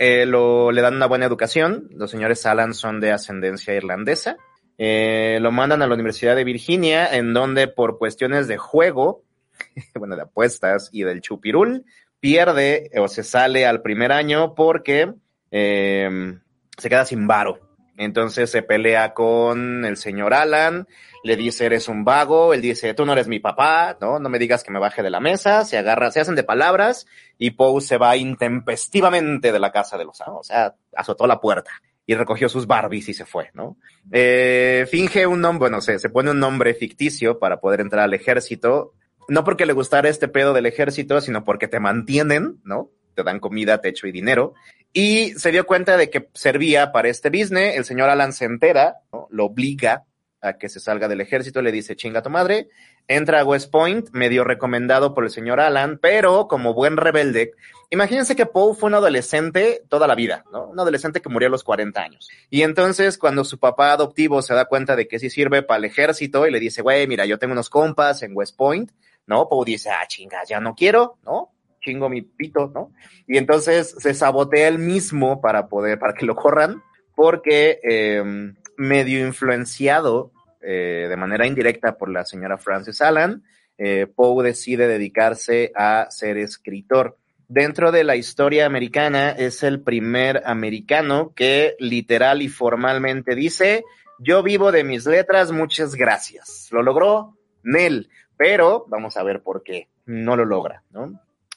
eh, 0.03 0.25
lo, 0.25 0.71
le 0.71 0.81
dan 0.81 0.95
una 0.95 1.05
buena 1.05 1.27
educación, 1.27 1.87
los 1.91 2.09
señores 2.09 2.47
Alan 2.47 2.73
son 2.73 2.99
de 2.99 3.11
ascendencia 3.11 3.75
irlandesa, 3.75 4.37
eh, 4.79 5.37
lo 5.41 5.51
mandan 5.51 5.83
a 5.83 5.87
la 5.87 5.93
Universidad 5.93 6.35
de 6.35 6.43
Virginia, 6.43 7.05
en 7.15 7.35
donde 7.35 7.67
por 7.67 7.99
cuestiones 7.99 8.47
de 8.47 8.57
juego, 8.57 9.23
bueno, 9.93 10.15
de 10.15 10.23
apuestas 10.23 10.89
y 10.91 11.03
del 11.03 11.21
chupirul, 11.21 11.85
pierde 12.19 12.89
o 12.97 13.07
se 13.07 13.23
sale 13.23 13.67
al 13.67 13.83
primer 13.83 14.11
año 14.11 14.55
porque 14.55 15.13
eh, 15.51 16.39
se 16.77 16.89
queda 16.89 17.05
sin 17.05 17.27
varo. 17.27 17.59
Entonces 17.95 18.49
se 18.49 18.63
pelea 18.63 19.13
con 19.13 19.85
el 19.85 19.97
señor 19.97 20.33
Alan, 20.33 20.87
le 21.23 21.35
dice, 21.35 21.65
eres 21.65 21.87
un 21.87 22.03
vago, 22.03 22.53
él 22.53 22.61
dice, 22.61 22.93
tú 22.93 23.05
no 23.05 23.13
eres 23.13 23.27
mi 23.27 23.39
papá, 23.39 23.97
¿no? 24.01 24.19
No 24.19 24.29
me 24.29 24.39
digas 24.39 24.63
que 24.63 24.71
me 24.71 24.79
baje 24.79 25.03
de 25.03 25.09
la 25.09 25.19
mesa, 25.19 25.65
se 25.65 25.77
agarra, 25.77 26.11
se 26.11 26.19
hacen 26.19 26.35
de 26.35 26.43
palabras 26.43 27.05
y 27.37 27.51
Poe 27.51 27.81
se 27.81 27.97
va 27.97 28.17
intempestivamente 28.17 29.51
de 29.51 29.59
la 29.59 29.71
casa 29.71 29.97
de 29.97 30.05
los 30.05 30.19
amos, 30.21 30.39
o 30.39 30.43
sea, 30.43 30.75
azotó 30.95 31.27
la 31.27 31.39
puerta 31.39 31.71
y 32.07 32.15
recogió 32.15 32.49
sus 32.49 32.65
Barbies 32.65 33.09
y 33.09 33.13
se 33.13 33.25
fue, 33.25 33.51
¿no? 33.53 33.77
Eh, 34.11 34.87
finge 34.89 35.27
un 35.27 35.41
nombre, 35.41 35.59
bueno, 35.59 35.81
se, 35.81 35.99
se 35.99 36.09
pone 36.09 36.31
un 36.31 36.39
nombre 36.39 36.73
ficticio 36.73 37.37
para 37.37 37.59
poder 37.59 37.81
entrar 37.81 38.03
al 38.03 38.13
ejército, 38.13 38.93
no 39.27 39.43
porque 39.43 39.65
le 39.65 39.73
gustara 39.73 40.09
este 40.09 40.27
pedo 40.27 40.53
del 40.53 40.65
ejército, 40.65 41.21
sino 41.21 41.43
porque 41.43 41.67
te 41.67 41.79
mantienen, 41.79 42.59
¿no? 42.63 42.89
Te 43.13 43.23
dan 43.23 43.39
comida, 43.39 43.79
techo 43.79 44.07
y 44.07 44.11
dinero. 44.11 44.53
Y 44.93 45.33
se 45.33 45.51
dio 45.51 45.65
cuenta 45.65 45.95
de 45.95 46.09
que 46.09 46.29
servía 46.33 46.91
para 46.91 47.09
este 47.09 47.29
business. 47.29 47.77
El 47.77 47.85
señor 47.85 48.09
Alan 48.09 48.33
se 48.33 48.45
entera, 48.45 48.97
¿no? 49.13 49.27
lo 49.29 49.45
obliga 49.45 50.05
a 50.41 50.53
que 50.53 50.69
se 50.69 50.79
salga 50.79 51.07
del 51.07 51.21
ejército, 51.21 51.61
le 51.61 51.71
dice, 51.71 51.95
chinga 51.95 52.21
tu 52.21 52.29
madre, 52.29 52.69
entra 53.07 53.41
a 53.41 53.45
West 53.45 53.71
Point, 53.71 54.09
medio 54.11 54.43
recomendado 54.43 55.13
por 55.13 55.23
el 55.23 55.29
señor 55.29 55.59
Alan, 55.59 55.99
pero 56.01 56.47
como 56.47 56.73
buen 56.73 56.97
rebelde, 56.97 57.53
imagínense 57.89 58.35
que 58.35 58.45
Poe 58.45 58.75
fue 58.75 58.87
un 58.87 58.95
adolescente 58.95 59.83
toda 59.87 60.07
la 60.07 60.15
vida, 60.15 60.43
¿no? 60.51 60.65
Un 60.65 60.79
adolescente 60.79 61.21
que 61.21 61.29
murió 61.29 61.47
a 61.47 61.51
los 61.51 61.63
40 61.63 62.01
años. 62.01 62.29
Y 62.49 62.63
entonces 62.63 63.17
cuando 63.17 63.43
su 63.43 63.59
papá 63.59 63.93
adoptivo 63.93 64.41
se 64.41 64.53
da 64.53 64.65
cuenta 64.65 64.95
de 64.95 65.07
que 65.07 65.19
sí 65.19 65.29
sirve 65.29 65.61
para 65.61 65.77
el 65.77 65.85
ejército 65.85 66.47
y 66.47 66.51
le 66.51 66.59
dice, 66.59 66.81
güey, 66.81 67.07
mira, 67.07 67.25
yo 67.25 67.37
tengo 67.37 67.53
unos 67.53 67.69
compas 67.69 68.23
en 68.23 68.35
West 68.35 68.57
Point, 68.57 68.91
¿no? 69.27 69.47
Poe 69.47 69.65
dice, 69.65 69.89
ah, 69.91 70.05
chinga, 70.07 70.43
ya 70.47 70.59
no 70.59 70.73
quiero, 70.75 71.17
¿no? 71.23 71.53
Chingo 71.81 72.09
mi 72.09 72.21
pito, 72.21 72.71
¿no? 72.73 72.91
Y 73.27 73.37
entonces 73.37 73.95
se 73.97 74.13
sabotea 74.13 74.67
él 74.67 74.79
mismo 74.79 75.41
para 75.41 75.67
poder, 75.67 75.99
para 75.99 76.13
que 76.13 76.25
lo 76.25 76.35
corran, 76.35 76.81
porque 77.15 77.79
eh, 77.83 78.53
medio 78.81 79.25
influenciado 79.25 80.31
eh, 80.59 81.05
de 81.07 81.15
manera 81.15 81.45
indirecta 81.45 81.97
por 81.97 82.09
la 82.09 82.25
señora 82.25 82.57
Frances 82.57 83.01
Allan, 83.01 83.43
eh, 83.77 84.07
Poe 84.07 84.43
decide 84.43 84.87
dedicarse 84.87 85.71
a 85.75 86.07
ser 86.09 86.37
escritor. 86.37 87.17
Dentro 87.47 87.91
de 87.91 88.03
la 88.03 88.15
historia 88.15 88.65
americana 88.65 89.31
es 89.31 89.61
el 89.63 89.81
primer 89.81 90.41
americano 90.45 91.33
que 91.35 91.75
literal 91.79 92.41
y 92.41 92.47
formalmente 92.47 93.35
dice, 93.35 93.83
yo 94.19 94.41
vivo 94.41 94.71
de 94.71 94.83
mis 94.83 95.05
letras, 95.05 95.51
muchas 95.51 95.95
gracias. 95.95 96.69
Lo 96.71 96.81
logró 96.81 97.37
Nell, 97.63 98.09
pero 98.37 98.85
vamos 98.87 99.17
a 99.17 99.23
ver 99.23 99.41
por 99.41 99.63
qué 99.63 99.89
no 100.05 100.35
lo 100.35 100.45
logra. 100.45 100.83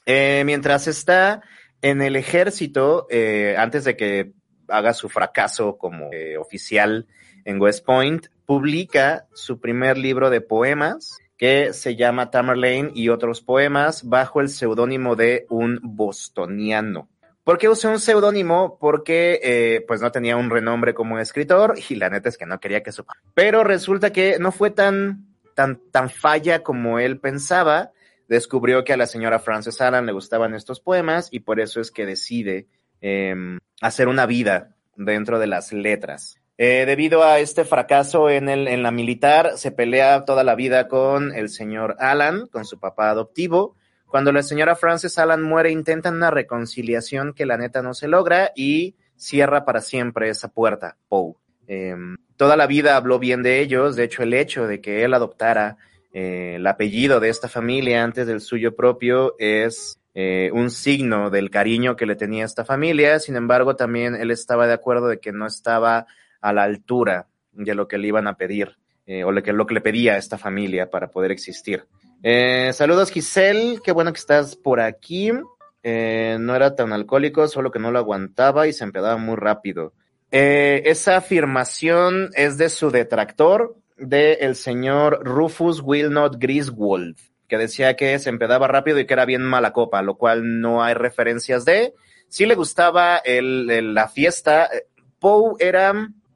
Eh, 0.05 0.43
mientras 0.45 0.87
está 0.87 1.41
en 1.81 2.01
el 2.01 2.15
ejército, 2.15 3.07
eh, 3.09 3.55
antes 3.57 3.83
de 3.83 3.95
que 3.95 4.33
haga 4.67 4.93
su 4.93 5.09
fracaso 5.09 5.77
como 5.77 6.11
eh, 6.11 6.37
oficial 6.37 7.07
en 7.45 7.61
West 7.61 7.85
Point, 7.85 8.27
publica 8.45 9.27
su 9.33 9.59
primer 9.59 9.97
libro 9.97 10.29
de 10.29 10.41
poemas 10.41 11.17
que 11.37 11.73
se 11.73 11.95
llama 11.95 12.31
Tamerlane 12.31 12.91
y 12.93 13.09
otros 13.09 13.41
poemas 13.41 14.07
bajo 14.07 14.41
el 14.41 14.49
seudónimo 14.49 15.15
de 15.15 15.45
un 15.49 15.79
bostoniano. 15.81 17.09
¿Por 17.43 17.59
qué 17.59 17.69
usé 17.69 17.87
un 17.87 17.99
seudónimo? 17.99 18.77
Porque 18.79 19.39
eh, 19.43 19.85
pues 19.87 20.01
no 20.01 20.11
tenía 20.11 20.35
un 20.35 20.49
renombre 20.49 20.95
como 20.95 21.19
escritor 21.19 21.75
y 21.89 21.95
la 21.95 22.09
neta 22.09 22.29
es 22.29 22.37
que 22.37 22.47
no 22.47 22.59
quería 22.59 22.81
que 22.81 22.91
supa. 22.91 23.13
Pero 23.35 23.63
resulta 23.63 24.11
que 24.11 24.39
no 24.39 24.51
fue 24.51 24.71
tan, 24.71 25.27
tan, 25.53 25.79
tan 25.91 26.09
falla 26.09 26.63
como 26.63 26.97
él 26.97 27.19
pensaba. 27.19 27.91
Descubrió 28.27 28.83
que 28.83 28.93
a 28.93 28.97
la 28.97 29.05
señora 29.05 29.37
Frances 29.37 29.79
Allan 29.79 30.07
le 30.07 30.11
gustaban 30.11 30.55
estos 30.55 30.79
poemas 30.79 31.27
y 31.31 31.41
por 31.41 31.59
eso 31.59 31.79
es 31.79 31.91
que 31.91 32.07
decide 32.07 32.65
em, 33.07 33.59
hacer 33.81 34.07
una 34.07 34.25
vida 34.25 34.75
dentro 34.95 35.37
de 35.37 35.45
las 35.45 35.71
letras. 35.71 36.39
Eh, 36.57 36.85
debido 36.87 37.23
a 37.23 37.37
este 37.39 37.63
fracaso 37.63 38.31
en, 38.31 38.49
el, 38.49 38.67
en 38.67 38.81
la 38.81 38.89
militar, 38.89 39.57
se 39.57 39.71
pelea 39.71 40.25
toda 40.25 40.43
la 40.43 40.55
vida 40.55 40.87
con 40.87 41.31
el 41.31 41.49
señor 41.49 41.97
Alan, 41.99 42.47
con 42.47 42.65
su 42.65 42.79
papá 42.79 43.11
adoptivo. 43.11 43.75
Cuando 44.07 44.31
la 44.31 44.41
señora 44.41 44.75
Frances 44.75 45.19
Alan 45.19 45.43
muere, 45.43 45.69
intentan 45.69 46.15
una 46.15 46.31
reconciliación 46.31 47.33
que 47.33 47.45
la 47.45 47.57
neta 47.57 47.83
no 47.83 47.93
se 47.93 48.07
logra 48.07 48.51
y 48.55 48.95
cierra 49.17 49.65
para 49.65 49.81
siempre 49.81 50.29
esa 50.29 50.47
puerta, 50.47 50.97
Poe. 51.07 51.35
Em, 51.67 52.17
toda 52.37 52.57
la 52.57 52.65
vida 52.65 52.95
habló 52.95 53.19
bien 53.19 53.43
de 53.43 53.59
ellos, 53.59 53.95
de 53.95 54.03
hecho 54.05 54.23
el 54.23 54.33
hecho 54.33 54.65
de 54.65 54.81
que 54.81 55.03
él 55.03 55.13
adoptara 55.13 55.77
eh, 56.11 56.55
el 56.55 56.65
apellido 56.65 57.19
de 57.19 57.29
esta 57.29 57.49
familia 57.49 58.03
antes 58.03 58.25
del 58.25 58.41
suyo 58.41 58.75
propio 58.75 59.35
es 59.37 59.99
eh, 60.17 60.49
un 60.53 60.71
signo 60.71 61.29
del 61.29 61.49
cariño 61.49 61.97
que 61.97 62.05
le 62.05 62.15
tenía 62.15 62.45
esta 62.45 62.63
familia, 62.63 63.19
sin 63.19 63.35
embargo 63.35 63.75
también 63.75 64.15
él 64.15 64.31
estaba 64.31 64.65
de 64.65 64.71
acuerdo 64.71 65.09
de 65.09 65.19
que 65.19 65.33
no 65.33 65.45
estaba 65.45 66.07
a 66.39 66.53
la 66.53 66.63
altura 66.63 67.27
de 67.51 67.75
lo 67.75 67.89
que 67.89 67.97
le 67.97 68.07
iban 68.07 68.25
a 68.25 68.37
pedir 68.37 68.77
eh, 69.05 69.25
o 69.25 69.33
lo 69.33 69.43
que, 69.43 69.51
lo 69.51 69.67
que 69.67 69.73
le 69.73 69.81
pedía 69.81 70.13
a 70.13 70.17
esta 70.17 70.37
familia 70.37 70.89
para 70.89 71.11
poder 71.11 71.31
existir. 71.31 71.83
Eh, 72.23 72.71
saludos 72.71 73.11
Giselle, 73.11 73.81
qué 73.83 73.91
bueno 73.91 74.13
que 74.13 74.19
estás 74.19 74.55
por 74.55 74.79
aquí. 74.79 75.31
No 75.83 76.55
era 76.55 76.75
tan 76.75 76.93
alcohólico, 76.93 77.47
solo 77.47 77.69
que 77.69 77.77
no 77.77 77.91
lo 77.91 77.99
aguantaba 77.99 78.67
y 78.67 78.73
se 78.73 78.85
empedaba 78.85 79.17
muy 79.17 79.35
rápido. 79.35 79.93
esa 80.31 81.17
afirmación 81.17 82.31
es 82.33 82.57
de 82.57 82.69
su 82.69 82.89
detractor, 82.89 83.75
del 83.97 84.37
el 84.39 84.55
señor 84.55 85.19
Rufus 85.23 85.81
Wilnot 85.81 86.37
Griswold, 86.39 87.17
que 87.47 87.57
decía 87.57 87.95
que 87.95 88.17
se 88.19 88.29
empedaba 88.29 88.67
rápido 88.67 88.99
y 88.99 89.05
que 89.05 89.13
era 89.13 89.25
bien 89.25 89.43
mala 89.43 89.73
copa, 89.73 90.01
lo 90.01 90.15
cual 90.15 90.61
no 90.61 90.83
hay 90.83 90.93
referencias 90.93 91.65
de. 91.65 91.93
Sí 92.27 92.45
le 92.45 92.55
gustaba 92.55 93.17
el, 93.17 93.93
la 93.93 94.07
fiesta. 94.07 94.69
Poe 95.19 95.55
era 95.59 95.93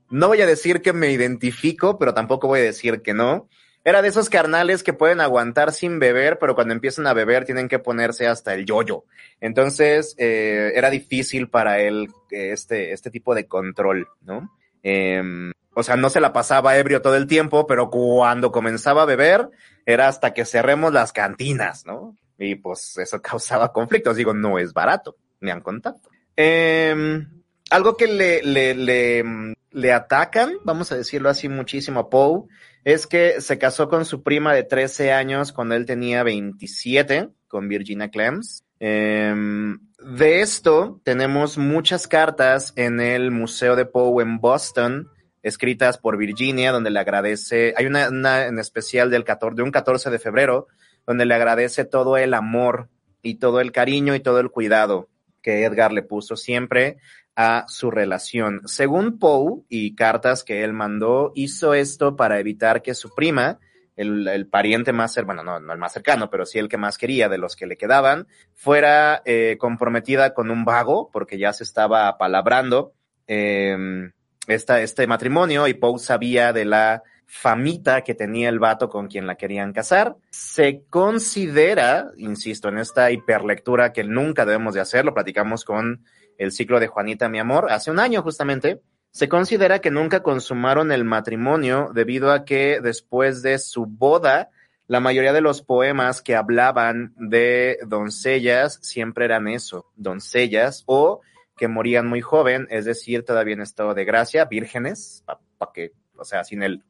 no 0.10 0.28
voy 0.28 0.42
a 0.42 0.48
decir 0.48 0.82
que 0.82 0.94
me 0.94 1.12
identifico, 1.12 1.98
pero 2.00 2.13
tampoco 2.13 2.48
voy 2.48 2.60
a 2.62 2.63
decir 2.63 3.01
que 3.01 3.13
no. 3.13 3.48
Era 3.84 4.01
de 4.01 4.10
esos 4.10 4.30
carnales 4.30 4.84
que 4.84 4.94
pueden 4.94 5.22
aguantar 5.22 5.72
sin 5.72 6.00
beber, 6.00 6.38
pero 6.39 6.54
cuando 6.54 6.74
empiezan 6.74 7.08
a 7.08 7.13
beber 7.13 7.46
tienen 7.46 7.70
que 7.70 7.80
ponerse 7.80 8.28
hasta 8.28 8.54
el 8.54 8.66
yoyo. 8.66 9.06
Entonces, 9.39 10.16
eh, 10.18 10.74
era 10.75 10.89
difícil 10.89 11.50
para 11.50 11.80
él 11.80 12.10
eh, 12.32 12.51
este, 12.51 12.92
este 12.92 13.10
tipo 13.10 13.34
de 13.36 13.48
control, 13.48 14.08
¿no? 14.22 14.51
Em, 14.84 15.51
o 15.79 15.83
sea, 15.83 15.95
no 15.95 16.09
se 16.09 16.19
la 16.19 16.33
pasaba 16.33 16.77
ebrio 16.77 17.01
todo 17.01 17.15
el 17.15 17.27
tiempo, 17.27 17.65
pero 17.65 17.89
cuando 17.89 18.51
comenzaba 18.51 19.03
a 19.03 19.05
beber, 19.05 19.50
era 19.86 20.07
hasta 20.07 20.33
que 20.33 20.45
cerremos 20.45 20.93
las 20.93 21.13
cantinas, 21.13 21.86
¿no? 21.86 22.15
Y 22.38 22.55
pues 22.55 22.98
eso 22.98 23.21
causaba 23.21 23.74
conflictos. 23.74 24.15
Digo, 24.15 24.33
no 24.33 24.59
es 24.59 24.74
barato, 24.74 25.15
me 25.39 25.51
han 25.51 25.62
contado. 25.62 26.00
Eh, 26.36 27.25
algo 27.69 27.98
que 27.98 28.07
le, 28.07 28.41
le, 28.43 28.74
le, 28.74 29.24
le, 29.71 29.93
atacan, 29.93 30.53
vamos 30.63 30.91
a 30.91 30.98
decirlo 30.98 31.29
así 31.29 31.50
muchísimo 31.50 32.00
a 32.00 32.09
Poe, 32.09 32.43
es 32.83 33.07
que 33.07 33.41
se 33.41 33.57
casó 33.57 33.89
con 33.89 34.05
su 34.05 34.24
prima 34.24 34.53
de 34.53 34.63
13 34.63 35.12
años 35.12 35.51
cuando 35.51 35.75
él 35.75 35.86
tenía 35.86 36.24
27, 36.24 37.29
con 37.48 37.67
Virginia 37.67 38.09
Clems. 38.09 38.63
Em, 38.79 39.79
de 40.00 40.41
esto 40.41 41.01
tenemos 41.03 41.57
muchas 41.57 42.07
cartas 42.07 42.74
en 42.75 43.01
el 43.01 43.31
Museo 43.31 43.75
de 43.75 43.86
Poe 43.86 44.24
en 44.24 44.39
Boston, 44.39 45.09
escritas 45.43 45.98
por 45.98 46.17
Virginia, 46.17 46.72
donde 46.72 46.89
le 46.89 47.00
agradece, 47.00 47.74
hay 47.77 47.86
una, 47.86 48.10
una 48.10 48.46
en 48.46 48.60
especial 48.60 49.10
del 49.10 49.24
14, 49.24 49.55
de 49.55 49.63
un 49.63 49.72
14 49.72 50.10
de 50.10 50.19
febrero, 50.19 50.67
donde 51.05 51.25
le 51.25 51.34
agradece 51.34 51.86
todo 51.86 52.17
el 52.17 52.34
amor 52.34 52.89
y 53.22 53.36
todo 53.36 53.60
el 53.62 53.72
cariño 53.72 54.15
y 54.15 54.19
todo 54.19 54.39
el 54.39 54.51
cuidado 54.51 55.10
que 55.41 55.63
Edgar 55.63 55.91
le 55.91 56.03
puso 56.03 56.36
siempre 56.36 56.98
a 57.36 57.65
su 57.67 57.89
relación. 57.89 58.62
Según 58.65 59.17
Poe 59.17 59.63
y 59.69 59.96
cartas 59.96 60.43
que 60.43 60.63
él 60.63 60.74
mandó, 60.74 61.31
hizo 61.36 61.74
esto 61.74 62.15
para 62.15 62.39
evitar 62.39 62.81
que 62.81 62.93
su 62.93 63.13
prima, 63.15 63.60
el, 63.96 64.48
pariente 64.48 64.93
más 64.93 65.13
cercano, 65.13 65.43
no, 65.43 65.60
no 65.60 65.74
el 65.74 65.79
más 65.79 65.93
cercano, 65.93 66.29
pero 66.29 66.46
sí 66.46 66.60
el 66.60 66.69
que 66.69 66.77
más 66.77 66.98
quería 66.98 67.29
de 67.29 67.38
los 67.38 67.55
que 67.55 67.65
le 67.65 67.77
quedaban, 67.77 68.27
fuera 68.53 69.22
eh, 69.25 69.58
comprometida 69.60 70.34
con 70.34 70.51
un 70.51 70.65
vago, 70.65 71.10
porque 71.12 71.38
ya 71.38 71.53
se 71.53 71.63
estaba 71.63 72.08
apalabrando 72.08 72.93
eh, 73.27 74.12
esta, 74.51 74.82
este 74.82 75.08
matrimonio 75.08 75.68
y 75.68 75.74
Poe 75.74 76.00
sabía 76.00 76.53
de 76.53 76.65
la 76.65 77.03
famita 77.25 78.01
que 78.01 78.15
tenía 78.15 78.50
el 78.50 78.58
vato 78.58 78.89
con 78.89 79.08
quien 79.08 79.27
la 79.27 79.36
querían 79.36 79.72
casar. 79.72 80.15
Se 80.32 80.82
considera, 80.89 82.12
insisto, 82.18 82.70
en 82.70 82.79
esta 82.79 83.12
hiperlectura 83.12 83.94
que 83.94 84.03
nunca 84.03 84.46
debemos 84.46 84.74
de 84.74 84.82
hacer, 84.82 85.06
lo 85.06 85.13
platicamos 85.13 85.63
con 85.63 86.03
el 86.39 86.51
ciclo 86.51 86.79
de 86.79 86.88
Juanita, 86.88 87.29
mi 87.29 87.38
amor, 87.38 87.72
hace 87.72 87.91
un 87.91 88.00
año 88.00 88.24
justamente, 88.24 88.82
se 89.12 89.29
considera 89.29 89.79
que 89.79 89.91
nunca 89.91 90.24
consumaron 90.24 90.91
el 90.91 91.03
matrimonio 91.03 91.91
debido 91.94 92.32
a 92.32 92.46
que 92.46 92.79
después 92.82 93.41
de 93.41 93.60
su 93.60 93.86
boda, 93.86 94.50
la 94.88 95.00
mayoría 95.00 95.34
de 95.34 95.41
los 95.41 95.62
poemas 95.62 96.22
que 96.22 96.36
hablaban 96.36 97.13
de 97.18 97.77
doncellas 97.86 98.79
siempre 98.82 99.25
eran 99.25 99.48
eso, 99.48 99.86
doncellas 99.96 100.84
o 100.88 101.22
que 101.60 101.68
morían 101.68 102.08
muy 102.08 102.22
joven, 102.22 102.68
es 102.70 102.86
decir, 102.86 103.25
todavía 103.25 103.54
en 103.54 103.62
estado 103.62 103.94
de 103.94 104.06
gracia, 104.06 104.46
vírgenes, 104.46 105.25
para 105.58 105.72
que, 105.74 105.92
o 106.16 106.24
sea, 106.24 106.46
sin 106.46 106.63
el, 106.63 106.86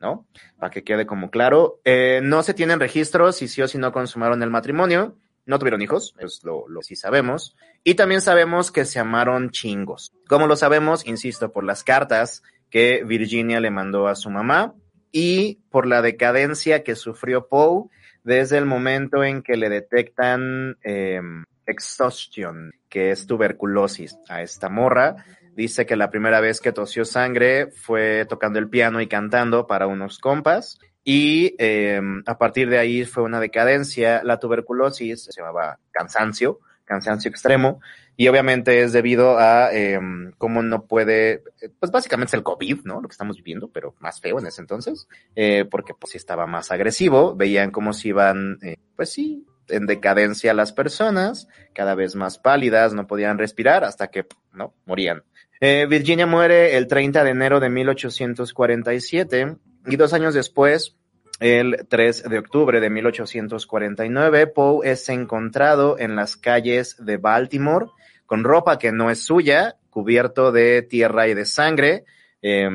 ¿no? 0.00 0.26
Para 0.58 0.70
que 0.70 0.82
quede 0.82 1.04
como 1.04 1.30
claro. 1.30 1.78
Eh, 1.84 2.20
no 2.22 2.42
se 2.42 2.54
tienen 2.54 2.80
registros 2.80 3.36
si 3.36 3.48
sí 3.48 3.60
o 3.60 3.68
si 3.68 3.76
no 3.76 3.92
consumaron 3.92 4.42
el 4.42 4.48
matrimonio. 4.48 5.18
No 5.44 5.58
tuvieron 5.58 5.82
hijos, 5.82 6.14
es 6.18 6.42
lo, 6.42 6.66
lo 6.68 6.80
sí 6.82 6.96
sabemos. 6.96 7.54
Y 7.84 7.94
también 7.94 8.22
sabemos 8.22 8.70
que 8.70 8.86
se 8.86 8.98
amaron 8.98 9.50
chingos. 9.50 10.14
Como 10.26 10.46
lo 10.46 10.56
sabemos, 10.56 11.06
insisto, 11.06 11.52
por 11.52 11.64
las 11.64 11.84
cartas 11.84 12.42
que 12.70 13.04
Virginia 13.04 13.60
le 13.60 13.70
mandó 13.70 14.08
a 14.08 14.14
su 14.14 14.30
mamá 14.30 14.74
y 15.10 15.56
por 15.70 15.86
la 15.86 16.00
decadencia 16.00 16.82
que 16.82 16.94
sufrió 16.94 17.48
Poe 17.48 17.90
desde 18.24 18.56
el 18.56 18.64
momento 18.64 19.22
en 19.22 19.42
que 19.42 19.58
le 19.58 19.68
detectan 19.68 20.78
eh, 20.82 21.20
exhaustion, 21.66 22.72
que 22.88 23.10
es 23.10 23.26
tuberculosis 23.26 24.16
a 24.28 24.42
esta 24.42 24.68
morra. 24.68 25.24
Dice 25.54 25.86
que 25.86 25.96
la 25.96 26.10
primera 26.10 26.40
vez 26.40 26.60
que 26.60 26.72
tosió 26.72 27.04
sangre 27.04 27.70
fue 27.70 28.26
tocando 28.28 28.58
el 28.58 28.68
piano 28.68 29.00
y 29.00 29.06
cantando 29.06 29.66
para 29.66 29.86
unos 29.86 30.18
compas 30.18 30.78
y 31.04 31.54
eh, 31.58 32.00
a 32.26 32.38
partir 32.38 32.68
de 32.70 32.78
ahí 32.78 33.04
fue 33.04 33.22
una 33.22 33.40
decadencia. 33.40 34.22
La 34.24 34.38
tuberculosis 34.38 35.24
se 35.24 35.32
llamaba 35.32 35.78
cansancio, 35.90 36.60
cansancio 36.84 37.30
extremo, 37.30 37.80
y 38.16 38.28
obviamente 38.28 38.82
es 38.82 38.92
debido 38.92 39.38
a 39.38 39.72
eh, 39.72 39.98
cómo 40.38 40.62
no 40.62 40.86
puede, 40.86 41.42
pues 41.80 41.90
básicamente 41.90 42.30
es 42.30 42.34
el 42.34 42.42
COVID, 42.42 42.80
¿no? 42.84 43.00
Lo 43.00 43.08
que 43.08 43.12
estamos 43.12 43.36
viviendo, 43.36 43.68
pero 43.68 43.94
más 44.00 44.20
feo 44.20 44.38
en 44.38 44.46
ese 44.46 44.60
entonces, 44.60 45.08
eh, 45.34 45.64
porque 45.64 45.94
pues 45.94 46.12
sí 46.12 46.18
estaba 46.18 46.46
más 46.46 46.70
agresivo, 46.70 47.34
veían 47.34 47.70
cómo 47.70 47.92
se 47.92 48.08
iban, 48.08 48.58
eh, 48.62 48.76
pues 48.96 49.10
sí, 49.12 49.46
en 49.68 49.86
decadencia 49.86 50.54
las 50.54 50.72
personas, 50.72 51.48
cada 51.74 51.94
vez 51.94 52.14
más 52.14 52.38
pálidas, 52.38 52.94
no 52.94 53.06
podían 53.06 53.38
respirar 53.38 53.84
hasta 53.84 54.08
que, 54.08 54.26
¿no? 54.52 54.74
Morían. 54.86 55.22
Eh, 55.60 55.86
Virginia 55.88 56.26
muere 56.26 56.76
el 56.76 56.88
30 56.88 57.22
de 57.24 57.30
enero 57.30 57.60
de 57.60 57.68
1847 57.68 59.56
y 59.86 59.96
dos 59.96 60.12
años 60.12 60.34
después, 60.34 60.96
el 61.40 61.86
3 61.88 62.24
de 62.24 62.38
octubre 62.38 62.80
de 62.80 62.90
1849, 62.90 64.46
Poe 64.48 64.90
es 64.90 65.08
encontrado 65.08 65.98
en 65.98 66.16
las 66.16 66.36
calles 66.36 66.96
de 66.98 67.16
Baltimore 67.16 67.86
con 68.26 68.44
ropa 68.44 68.78
que 68.78 68.92
no 68.92 69.10
es 69.10 69.24
suya, 69.24 69.76
cubierto 69.90 70.52
de 70.52 70.82
tierra 70.82 71.28
y 71.28 71.34
de 71.34 71.44
sangre, 71.44 72.04
eh, 72.40 72.68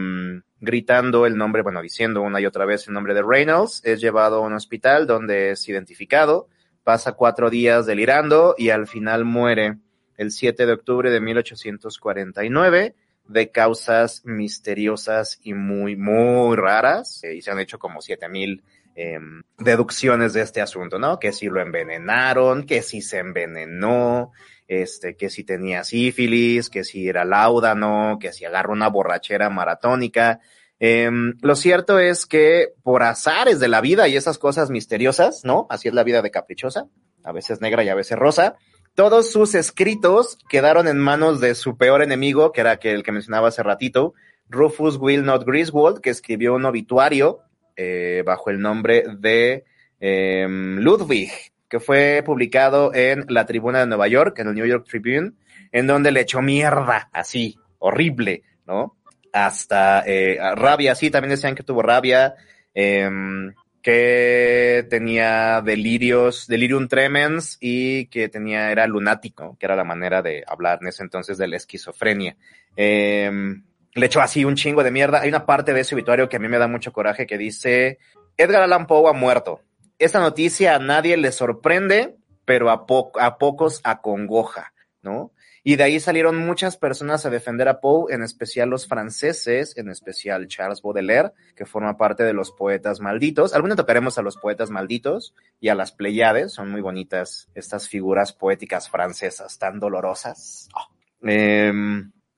gritando 0.60 1.26
el 1.26 1.38
nombre, 1.38 1.62
bueno, 1.62 1.82
diciendo 1.82 2.22
una 2.22 2.40
y 2.40 2.46
otra 2.46 2.66
vez 2.66 2.88
el 2.88 2.94
nombre 2.94 3.14
de 3.14 3.24
Reynolds, 3.24 3.82
es 3.84 4.02
llevado 4.02 4.38
a 4.38 4.48
un 4.48 4.54
hospital 4.54 5.08
donde 5.08 5.52
es 5.52 5.68
identificado, 5.68 6.48
pasa 6.88 7.12
cuatro 7.12 7.50
días 7.50 7.86
delirando 7.86 8.56
y 8.58 8.70
al 8.70 8.88
final 8.88 9.26
muere 9.26 9.76
el 10.16 10.32
7 10.32 10.66
de 10.66 10.72
octubre 10.72 11.12
de 11.12 11.20
1849 11.20 12.96
de 13.28 13.52
causas 13.52 14.22
misteriosas 14.24 15.38
y 15.44 15.54
muy, 15.54 15.98
muy 15.98 16.56
raras. 16.56 17.26
Eh, 17.26 17.36
y 17.36 17.42
se 17.42 17.52
han 17.52 17.60
hecho 17.60 17.78
como 17.78 18.00
siete 18.00 18.30
mil 18.30 18.64
eh, 18.96 19.20
deducciones 19.58 20.32
de 20.32 20.44
este 20.44 20.62
asunto, 20.62 20.98
¿no? 20.98 21.20
Que 21.20 21.34
si 21.34 21.48
lo 21.48 21.60
envenenaron, 21.60 22.66
que 22.66 22.82
si 22.82 23.02
se 23.02 23.18
envenenó, 23.18 24.32
este, 24.66 25.18
que 25.18 25.30
si 25.30 25.44
tenía 25.44 25.84
sífilis, 25.84 26.70
que 26.70 26.86
si 26.86 27.10
era 27.10 27.26
laudano, 27.26 28.18
que 28.18 28.32
si 28.32 28.46
agarró 28.46 28.72
una 28.72 28.88
borrachera 28.88 29.50
maratónica. 29.50 30.40
Eh, 30.80 31.10
lo 31.42 31.56
cierto 31.56 32.00
es 32.00 32.26
que 32.26 32.74
por 32.84 33.04
azares 33.04 33.60
de 33.60 33.68
la 33.68 33.82
vida 33.82 34.08
y 34.08 34.16
esas 34.16 34.38
cosas 34.38 34.70
misteriosas, 34.70 35.44
¿no? 35.44 35.68
Así 35.70 35.88
es 35.88 35.94
la 35.94 36.04
vida 36.04 36.22
de 36.22 36.32
caprichosa, 36.32 36.88
a 37.24 37.32
veces 37.32 37.62
negra 37.62 37.84
y 37.84 37.90
a 37.90 37.96
veces 37.96 38.18
rosa, 38.18 38.56
todos 38.98 39.32
sus 39.32 39.54
escritos 39.54 40.40
quedaron 40.50 40.88
en 40.88 40.98
manos 40.98 41.40
de 41.40 41.54
su 41.54 41.78
peor 41.78 42.02
enemigo, 42.02 42.52
que 42.52 42.62
era 42.62 42.80
el 42.82 43.04
que 43.04 43.12
mencionaba 43.12 43.50
hace 43.50 43.62
ratito, 43.62 44.16
Rufus 44.50 44.98
Wilnot 44.98 45.46
Griswold, 45.46 46.02
que 46.02 46.10
escribió 46.10 46.56
un 46.56 46.66
obituario 46.66 47.42
eh, 47.76 48.24
bajo 48.26 48.50
el 48.50 48.60
nombre 48.60 49.04
de 49.20 49.66
eh, 50.00 50.48
Ludwig, 50.50 51.30
que 51.70 51.80
fue 51.80 52.24
publicado 52.26 52.92
en 52.94 53.26
la 53.30 53.46
Tribuna 53.46 53.82
de 53.82 53.86
Nueva 53.86 54.08
York, 54.08 54.40
en 54.40 54.48
el 54.48 54.56
New 54.56 54.66
York 54.66 54.88
Tribune, 54.90 55.34
en 55.72 55.86
donde 55.86 56.12
le 56.12 56.22
echó 56.22 56.42
mierda, 56.42 57.10
así, 57.14 57.60
horrible, 57.78 58.42
¿no? 58.66 58.97
Hasta 59.34 60.04
eh, 60.06 60.38
rabia, 60.56 60.96
sí, 60.96 61.12
también 61.12 61.32
decían 61.32 61.56
que 61.56 61.64
tuvo 61.64 61.82
rabia, 61.82 62.36
em, 62.74 63.54
que 63.82 64.86
tenía 64.90 65.62
delirios, 65.62 66.48
delirium 66.48 66.88
tremens 66.88 67.58
y 67.62 68.08
que 68.08 68.30
tenía, 68.30 68.72
era 68.72 68.88
lunático, 68.88 69.56
que 69.60 69.66
era 69.66 69.76
la 69.76 69.84
manera 69.84 70.22
de 70.22 70.44
hablar 70.48 70.80
en 70.82 70.88
ese 70.88 71.04
entonces 71.04 71.38
de 71.38 71.48
la 71.48 71.58
esquizofrenia. 71.58 72.36
Em, 72.76 73.64
le 73.94 74.06
echó 74.06 74.22
así 74.22 74.46
un 74.46 74.56
chingo 74.56 74.84
de 74.84 74.92
mierda. 74.92 75.22
Hay 75.22 75.30
una 75.30 75.46
parte 75.46 75.74
de 75.74 75.82
ese 75.82 75.96
obituario 75.96 76.30
que 76.30 76.38
a 76.38 76.40
mí 76.40 76.48
me 76.48 76.60
da 76.60 76.68
mucho 76.68 76.94
coraje 76.94 77.26
que 77.26 77.38
dice, 77.38 78.00
Edgar 78.38 78.62
Allan 78.62 78.88
Poe 78.88 79.10
ha 79.10 79.14
muerto. 79.14 79.62
Esta 80.00 80.20
noticia 80.20 80.76
a 80.76 80.80
nadie 80.80 81.18
le 81.18 81.32
sorprende, 81.32 82.18
pero 82.46 82.70
a, 82.70 82.86
a 83.20 83.38
pocos 83.38 83.82
acongoja, 83.84 84.74
¿no? 85.02 85.32
Y 85.68 85.76
de 85.76 85.84
ahí 85.84 86.00
salieron 86.00 86.38
muchas 86.38 86.78
personas 86.78 87.26
a 87.26 87.30
defender 87.30 87.68
a 87.68 87.82
Poe, 87.82 88.14
en 88.14 88.24
especial 88.24 88.70
los 88.70 88.88
franceses, 88.88 89.78
en 89.78 89.90
especial 89.90 90.48
Charles 90.48 90.82
Baudelaire, 90.82 91.34
que 91.58 91.66
forma 91.66 91.98
parte 91.98 92.24
de 92.24 92.32
los 92.32 92.54
poetas 92.54 93.02
malditos. 93.02 93.54
Algún 93.54 93.72
día 93.72 93.76
tocaremos 93.76 94.18
a 94.18 94.22
los 94.22 94.38
poetas 94.38 94.70
malditos 94.70 95.36
y 95.60 95.68
a 95.68 95.76
las 95.76 95.92
Pleiades, 95.92 96.54
son 96.54 96.72
muy 96.72 96.80
bonitas 96.80 97.50
estas 97.54 97.90
figuras 97.90 98.32
poéticas 98.32 98.90
francesas 98.90 99.60
tan 99.60 99.82
dolorosas. 99.82 100.70
Oh. 100.74 100.88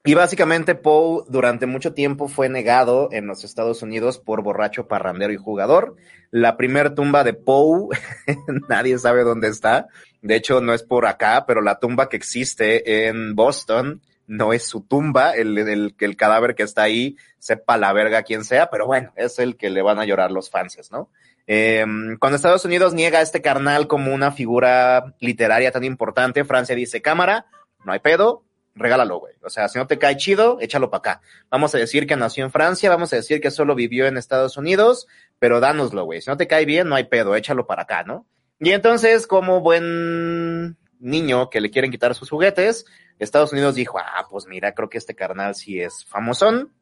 Y 0.06 0.14
básicamente 0.14 0.76
Poe 0.76 1.26
durante 1.28 1.66
mucho 1.66 1.94
tiempo 1.94 2.30
fue 2.30 2.48
negado 2.48 3.10
en 3.12 3.28
los 3.28 3.44
Estados 3.44 3.82
Unidos 3.82 4.18
por 4.18 4.42
borracho, 4.42 4.88
parrandero 4.88 5.34
y 5.34 5.38
jugador. 5.38 5.98
La 6.32 6.56
primer 6.56 6.96
tumba 6.96 7.26
de 7.26 7.34
Poe, 7.34 7.90
nadie 8.70 8.98
sabe 8.98 9.24
dónde 9.24 9.50
está. 9.50 9.88
De 10.22 10.36
hecho, 10.36 10.62
no 10.62 10.74
es 10.74 10.84
por 10.84 11.06
acá, 11.06 11.46
pero 11.46 11.62
la 11.62 11.80
tumba 11.80 12.08
que 12.08 12.16
existe 12.16 13.08
en 13.08 13.36
Boston 13.36 14.02
no 14.26 14.54
es 14.54 14.66
su 14.66 14.82
tumba. 14.82 15.32
El, 15.32 15.58
el, 15.58 15.96
el 16.00 16.16
cadáver 16.16 16.56
que 16.56 16.64
está 16.64 16.84
ahí, 16.84 17.18
sepa 17.38 17.78
la 17.78 17.92
verga 17.92 18.24
quién 18.24 18.46
sea, 18.46 18.70
pero 18.70 18.86
bueno, 18.86 19.12
es 19.18 19.38
el 19.38 19.58
que 19.58 19.70
le 19.70 19.82
van 19.82 20.00
a 20.00 20.06
llorar 20.06 20.32
los 20.32 20.50
fans, 20.50 20.90
¿no? 20.92 21.10
Eh, 21.46 21.84
cuando 22.20 22.36
Estados 22.36 22.64
Unidos 22.64 22.94
niega 22.94 23.20
a 23.20 23.24
este 23.24 23.42
carnal 23.42 23.88
como 23.88 24.14
una 24.14 24.32
figura 24.32 25.16
literaria 25.20 25.72
tan 25.72 25.84
importante, 25.84 26.46
Francia 26.46 26.76
dice, 26.76 27.02
cámara, 27.02 27.48
no 27.84 27.92
hay 27.92 28.00
pedo, 28.00 28.44
regálalo, 28.76 29.20
güey. 29.20 29.36
O 29.44 29.50
sea, 29.50 29.68
si 29.68 29.78
no 29.78 29.88
te 29.88 29.98
cae 29.98 30.18
chido, 30.18 30.58
échalo 30.62 30.90
para 30.90 31.00
acá. 31.00 31.22
Vamos 31.50 31.74
a 31.76 31.78
decir 31.78 32.08
que 32.08 32.16
nació 32.16 32.46
en 32.46 32.52
Francia, 32.52 32.90
vamos 32.90 33.12
a 33.14 33.18
decir 33.18 33.42
que 33.42 33.52
solo 33.52 33.76
vivió 33.76 34.08
en 34.08 34.18
Estados 34.18 34.58
Unidos, 34.58 35.08
pero 35.40 35.60
dánoslo, 35.60 36.06
güey. 36.06 36.22
Si 36.22 36.30
no 36.30 36.38
te 36.38 36.48
cae 36.48 36.66
bien, 36.66 36.88
no 36.88 36.96
hay 36.96 37.06
pedo, 37.06 37.36
échalo 37.36 37.68
para 37.68 37.84
acá, 37.84 38.04
¿no? 38.04 38.26
Y 38.60 38.72
entonces, 38.72 39.28
como 39.28 39.62
buen 39.62 40.78
niño 41.00 41.50
que 41.50 41.62
le 41.62 41.72
quieren 41.72 41.92
quitar 41.92 42.14
sus 42.14 42.30
juguetes, 42.30 42.86
Estados 43.20 43.52
Unidos 43.54 43.76
dijo, 43.76 44.00
ah, 44.00 44.28
pues 44.30 44.48
mira, 44.48 44.74
creo 44.74 44.90
que 44.90 44.98
este 44.98 45.16
carnal 45.16 45.56
sí 45.56 45.80
es 45.80 46.06
famosón. 46.06 46.74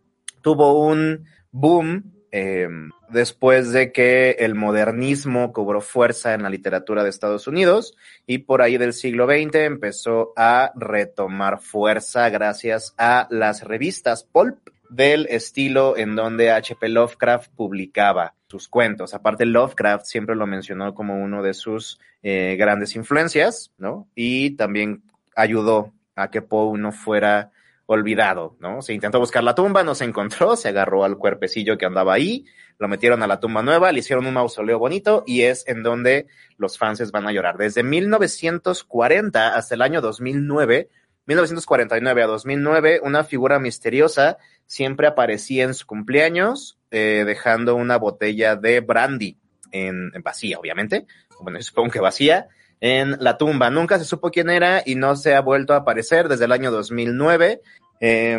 Tuvo 0.42 0.86
un 0.88 1.26
boom 1.52 2.17
eh, 2.32 2.68
después 3.10 3.72
de 3.72 3.92
que 3.92 4.32
el 4.40 4.56
modernismo 4.56 5.54
cobró 5.54 5.82
fuerza 5.82 6.34
en 6.34 6.44
la 6.44 6.50
literatura 6.50 7.04
de 7.04 7.10
Estados 7.10 7.48
Unidos 7.48 7.96
y 8.26 8.40
por 8.40 8.62
ahí 8.62 8.78
del 8.78 8.94
siglo 8.94 9.26
XX 9.26 9.56
empezó 9.56 10.34
a 10.36 10.72
retomar 10.76 11.60
fuerza 11.62 12.30
gracias 12.30 12.94
a 12.98 13.28
las 13.30 13.64
revistas 13.64 14.24
pulp 14.24 14.58
del 14.90 15.28
estilo 15.30 15.98
en 15.98 16.16
donde 16.16 16.52
H.P. 16.52 16.90
Lovecraft 16.90 17.52
publicaba 17.56 18.36
sus 18.48 18.68
cuentos. 18.68 19.14
Aparte, 19.14 19.46
Lovecraft 19.46 20.06
siempre 20.06 20.36
lo 20.36 20.48
mencionó 20.48 20.94
como 20.94 21.22
uno 21.22 21.44
de 21.44 21.54
sus 21.54 22.00
eh, 22.24 22.56
grandes 22.58 22.96
influencias, 22.96 23.72
¿no? 23.78 24.08
Y 24.16 24.52
también 24.52 25.04
ayudó 25.36 25.94
a 26.16 26.30
que 26.30 26.42
Poe 26.42 26.78
no 26.78 26.92
fuera 26.92 27.52
olvidado, 27.88 28.58
¿no? 28.60 28.82
Se 28.82 28.94
intentó 28.94 29.20
buscar 29.20 29.44
la 29.44 29.56
tumba, 29.56 29.82
no 29.82 29.96
se 29.96 30.04
encontró, 30.04 30.56
se 30.56 30.70
agarró 30.70 31.04
al 31.04 31.18
cuerpecillo 31.18 31.78
que 31.78 31.86
andaba 31.86 32.14
ahí, 32.14 32.46
lo 32.78 32.88
metieron 32.88 33.24
a 33.24 33.28
la 33.28 33.40
tumba 33.40 33.64
nueva, 33.64 33.92
le 33.92 34.00
hicieron 34.00 34.28
un 34.28 34.34
mausoleo 34.34 34.78
bonito 34.78 35.24
y 35.26 35.44
es 35.44 35.66
en 35.68 35.84
donde 35.84 36.28
los 36.58 36.78
fans 36.78 37.12
van 37.12 37.28
a 37.28 37.32
llorar. 37.32 37.58
Desde 37.58 37.84
1940 37.84 39.56
hasta 39.56 39.74
el 39.74 39.82
año 39.82 40.02
2009, 40.02 40.90
1949 41.26 42.24
a 42.24 42.28
2009, 42.28 43.00
una 43.04 43.24
figura 43.24 43.58
misteriosa 43.58 44.38
siempre 44.66 45.08
aparecía 45.08 45.64
en 45.64 45.74
su 45.74 45.88
cumpleaños, 45.88 46.78
eh, 46.92 47.24
dejando 47.26 47.76
una 47.76 47.98
botella 47.98 48.58
de 48.58 48.82
brandy 48.82 49.38
en, 49.72 50.12
en 50.14 50.22
vacía, 50.22 50.60
obviamente. 50.60 51.08
Bueno, 51.40 51.62
supongo 51.62 51.92
que 51.92 52.00
vacía 52.02 52.50
en 52.82 53.18
la 53.20 53.38
tumba. 53.38 53.70
Nunca 53.70 53.98
se 54.00 54.06
supo 54.06 54.32
quién 54.32 54.50
era 54.50 54.84
y 54.86 54.96
no 54.96 55.16
se 55.16 55.36
ha 55.36 55.42
vuelto 55.42 55.74
a 55.74 55.78
aparecer 55.78 56.28
desde 56.28 56.46
el 56.46 56.52
año 56.52 56.72
2009. 56.72 57.62
Eh, 58.00 58.38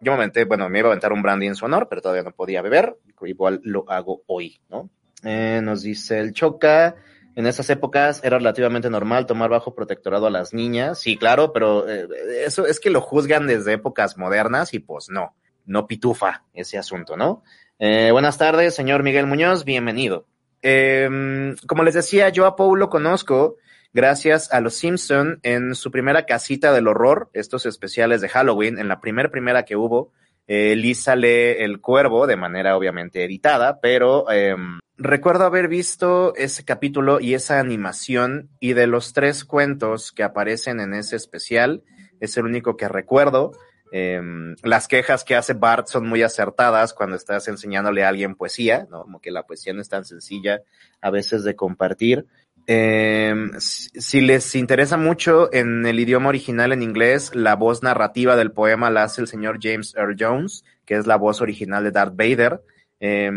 yo 0.00 0.12
me 0.12 0.18
aventé, 0.18 0.44
bueno, 0.44 0.68
me 0.68 0.78
iba 0.80 0.88
a 0.88 0.92
aventar 0.92 1.12
un 1.12 1.22
brandy 1.22 1.46
en 1.46 1.56
su 1.56 1.64
honor, 1.64 1.88
pero 1.88 2.02
todavía 2.02 2.22
no 2.22 2.32
podía 2.32 2.62
beber. 2.62 2.96
Igual 3.22 3.60
lo 3.64 3.90
hago 3.90 4.22
hoy, 4.26 4.60
¿no? 4.68 4.90
Eh, 5.22 5.60
nos 5.62 5.82
dice 5.82 6.18
el 6.20 6.32
Choca. 6.32 6.96
En 7.36 7.46
esas 7.46 7.68
épocas 7.70 8.22
era 8.22 8.38
relativamente 8.38 8.88
normal 8.90 9.26
tomar 9.26 9.50
bajo 9.50 9.74
protectorado 9.74 10.26
a 10.26 10.30
las 10.30 10.54
niñas. 10.54 11.00
Sí, 11.00 11.16
claro, 11.16 11.52
pero 11.52 11.88
eh, 11.88 12.06
eso 12.44 12.66
es 12.66 12.78
que 12.78 12.90
lo 12.90 13.00
juzgan 13.00 13.46
desde 13.48 13.72
épocas 13.72 14.16
modernas 14.16 14.72
y 14.72 14.78
pues 14.78 15.08
no, 15.08 15.34
no 15.64 15.86
pitufa 15.88 16.44
ese 16.52 16.78
asunto, 16.78 17.16
¿no? 17.16 17.42
Eh, 17.80 18.10
buenas 18.12 18.38
tardes, 18.38 18.74
señor 18.74 19.02
Miguel 19.02 19.26
Muñoz, 19.26 19.64
bienvenido. 19.64 20.26
Eh, 20.66 21.54
como 21.66 21.84
les 21.84 21.92
decía, 21.92 22.30
yo 22.30 22.46
a 22.46 22.56
Paul 22.56 22.78
lo 22.78 22.88
conozco 22.88 23.58
gracias 23.92 24.50
a 24.50 24.62
Los 24.62 24.74
Simpson 24.74 25.38
en 25.42 25.74
su 25.74 25.90
primera 25.90 26.24
casita 26.24 26.72
del 26.72 26.88
horror, 26.88 27.28
estos 27.34 27.66
especiales 27.66 28.22
de 28.22 28.30
Halloween, 28.30 28.78
en 28.78 28.88
la 28.88 29.00
primera 29.00 29.30
primera 29.30 29.64
que 29.66 29.76
hubo. 29.76 30.12
Eh, 30.46 30.72
El 30.72 31.80
Cuervo 31.80 32.26
de 32.26 32.36
manera 32.36 32.76
obviamente 32.78 33.24
editada, 33.24 33.78
pero 33.80 34.30
eh, 34.32 34.56
recuerdo 34.96 35.44
haber 35.44 35.68
visto 35.68 36.34
ese 36.34 36.64
capítulo 36.64 37.20
y 37.20 37.34
esa 37.34 37.60
animación 37.60 38.48
y 38.58 38.72
de 38.72 38.86
los 38.86 39.12
tres 39.12 39.44
cuentos 39.44 40.12
que 40.12 40.22
aparecen 40.22 40.80
en 40.80 40.94
ese 40.94 41.16
especial, 41.16 41.82
es 42.20 42.38
el 42.38 42.46
único 42.46 42.78
que 42.78 42.88
recuerdo. 42.88 43.52
Eh, 43.96 44.20
las 44.64 44.88
quejas 44.88 45.22
que 45.22 45.36
hace 45.36 45.52
Bart 45.52 45.86
son 45.86 46.08
muy 46.08 46.20
acertadas 46.22 46.92
cuando 46.92 47.14
estás 47.14 47.46
enseñándole 47.46 48.04
a 48.04 48.08
alguien 48.08 48.34
poesía. 48.34 48.88
Como 48.90 49.20
que 49.20 49.30
la 49.30 49.44
poesía 49.44 49.72
no 49.72 49.80
es 49.80 49.88
tan 49.88 50.04
sencilla 50.04 50.62
a 51.00 51.10
veces 51.10 51.44
de 51.44 51.54
compartir. 51.54 52.26
Eh, 52.66 53.32
si 53.60 54.20
les 54.20 54.52
interesa 54.56 54.96
mucho 54.96 55.48
en 55.52 55.86
el 55.86 56.00
idioma 56.00 56.30
original 56.30 56.72
en 56.72 56.82
inglés, 56.82 57.36
la 57.36 57.54
voz 57.54 57.84
narrativa 57.84 58.34
del 58.34 58.50
poema 58.50 58.90
la 58.90 59.04
hace 59.04 59.20
el 59.20 59.28
señor 59.28 59.58
James 59.62 59.94
Earl 59.94 60.16
Jones, 60.18 60.64
que 60.84 60.96
es 60.96 61.06
la 61.06 61.14
voz 61.14 61.40
original 61.40 61.84
de 61.84 61.92
Darth 61.92 62.16
Vader. 62.16 62.62
Eh, 62.98 63.30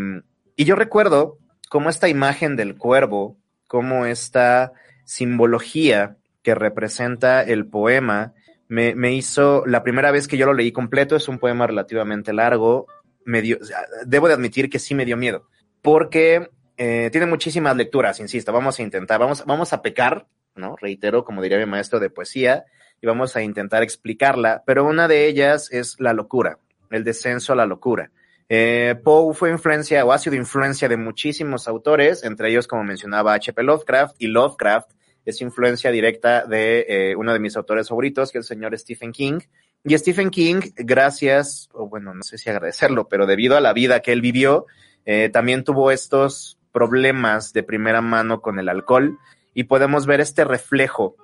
y 0.56 0.64
yo 0.64 0.74
recuerdo 0.74 1.38
cómo 1.68 1.88
esta 1.88 2.08
imagen 2.08 2.56
del 2.56 2.76
cuervo, 2.76 3.36
cómo 3.68 4.06
esta 4.06 4.72
simbología 5.04 6.16
que 6.42 6.56
representa 6.56 7.44
el 7.44 7.64
poema, 7.64 8.32
me, 8.68 8.94
me, 8.94 9.12
hizo, 9.12 9.64
la 9.66 9.82
primera 9.82 10.10
vez 10.10 10.28
que 10.28 10.36
yo 10.36 10.46
lo 10.46 10.54
leí 10.54 10.72
completo, 10.72 11.16
es 11.16 11.28
un 11.28 11.38
poema 11.38 11.66
relativamente 11.66 12.32
largo, 12.32 12.86
me 13.24 13.42
dio, 13.42 13.58
debo 14.06 14.28
de 14.28 14.34
admitir 14.34 14.70
que 14.70 14.78
sí 14.78 14.94
me 14.94 15.04
dio 15.04 15.16
miedo, 15.16 15.48
porque 15.82 16.50
eh, 16.76 17.08
tiene 17.10 17.26
muchísimas 17.26 17.76
lecturas, 17.76 18.20
insisto, 18.20 18.52
vamos 18.52 18.78
a 18.78 18.82
intentar, 18.82 19.18
vamos, 19.18 19.44
vamos 19.46 19.72
a 19.72 19.82
pecar, 19.82 20.26
¿no? 20.54 20.76
Reitero, 20.76 21.24
como 21.24 21.42
diría 21.42 21.58
mi 21.58 21.66
maestro 21.66 21.98
de 22.00 22.10
poesía, 22.10 22.64
y 23.00 23.06
vamos 23.06 23.36
a 23.36 23.42
intentar 23.42 23.82
explicarla, 23.82 24.62
pero 24.66 24.84
una 24.84 25.08
de 25.08 25.26
ellas 25.26 25.70
es 25.72 25.98
la 25.98 26.12
locura, 26.12 26.58
el 26.90 27.04
descenso 27.04 27.52
a 27.52 27.56
la 27.56 27.66
locura. 27.66 28.10
Eh, 28.48 28.94
Poe 29.04 29.34
fue 29.34 29.50
influencia 29.50 30.04
o 30.04 30.12
ha 30.12 30.18
sido 30.18 30.34
influencia 30.36 30.88
de 30.88 30.96
muchísimos 30.96 31.68
autores, 31.68 32.24
entre 32.24 32.50
ellos, 32.50 32.66
como 32.66 32.82
mencionaba, 32.82 33.34
H.P. 33.34 33.62
Lovecraft, 33.62 34.16
y 34.18 34.28
Lovecraft 34.28 34.90
es 35.28 35.42
influencia 35.42 35.90
directa 35.90 36.46
de 36.46 36.86
eh, 36.88 37.16
uno 37.16 37.34
de 37.34 37.38
mis 37.38 37.54
autores 37.56 37.88
favoritos, 37.88 38.32
que 38.32 38.38
es 38.38 38.44
el 38.44 38.56
señor 38.56 38.78
Stephen 38.78 39.12
King. 39.12 39.40
Y 39.84 39.96
Stephen 39.98 40.30
King, 40.30 40.60
gracias, 40.74 41.68
o 41.72 41.86
bueno, 41.86 42.14
no 42.14 42.22
sé 42.22 42.38
si 42.38 42.48
agradecerlo, 42.48 43.08
pero 43.08 43.26
debido 43.26 43.54
a 43.54 43.60
la 43.60 43.74
vida 43.74 44.00
que 44.00 44.12
él 44.12 44.22
vivió, 44.22 44.66
eh, 45.04 45.28
también 45.30 45.64
tuvo 45.64 45.90
estos 45.90 46.58
problemas 46.72 47.52
de 47.52 47.62
primera 47.62 48.00
mano 48.00 48.40
con 48.40 48.58
el 48.58 48.70
alcohol 48.70 49.18
y 49.52 49.64
podemos 49.64 50.06
ver 50.06 50.20
este 50.22 50.44
reflejo 50.44 51.16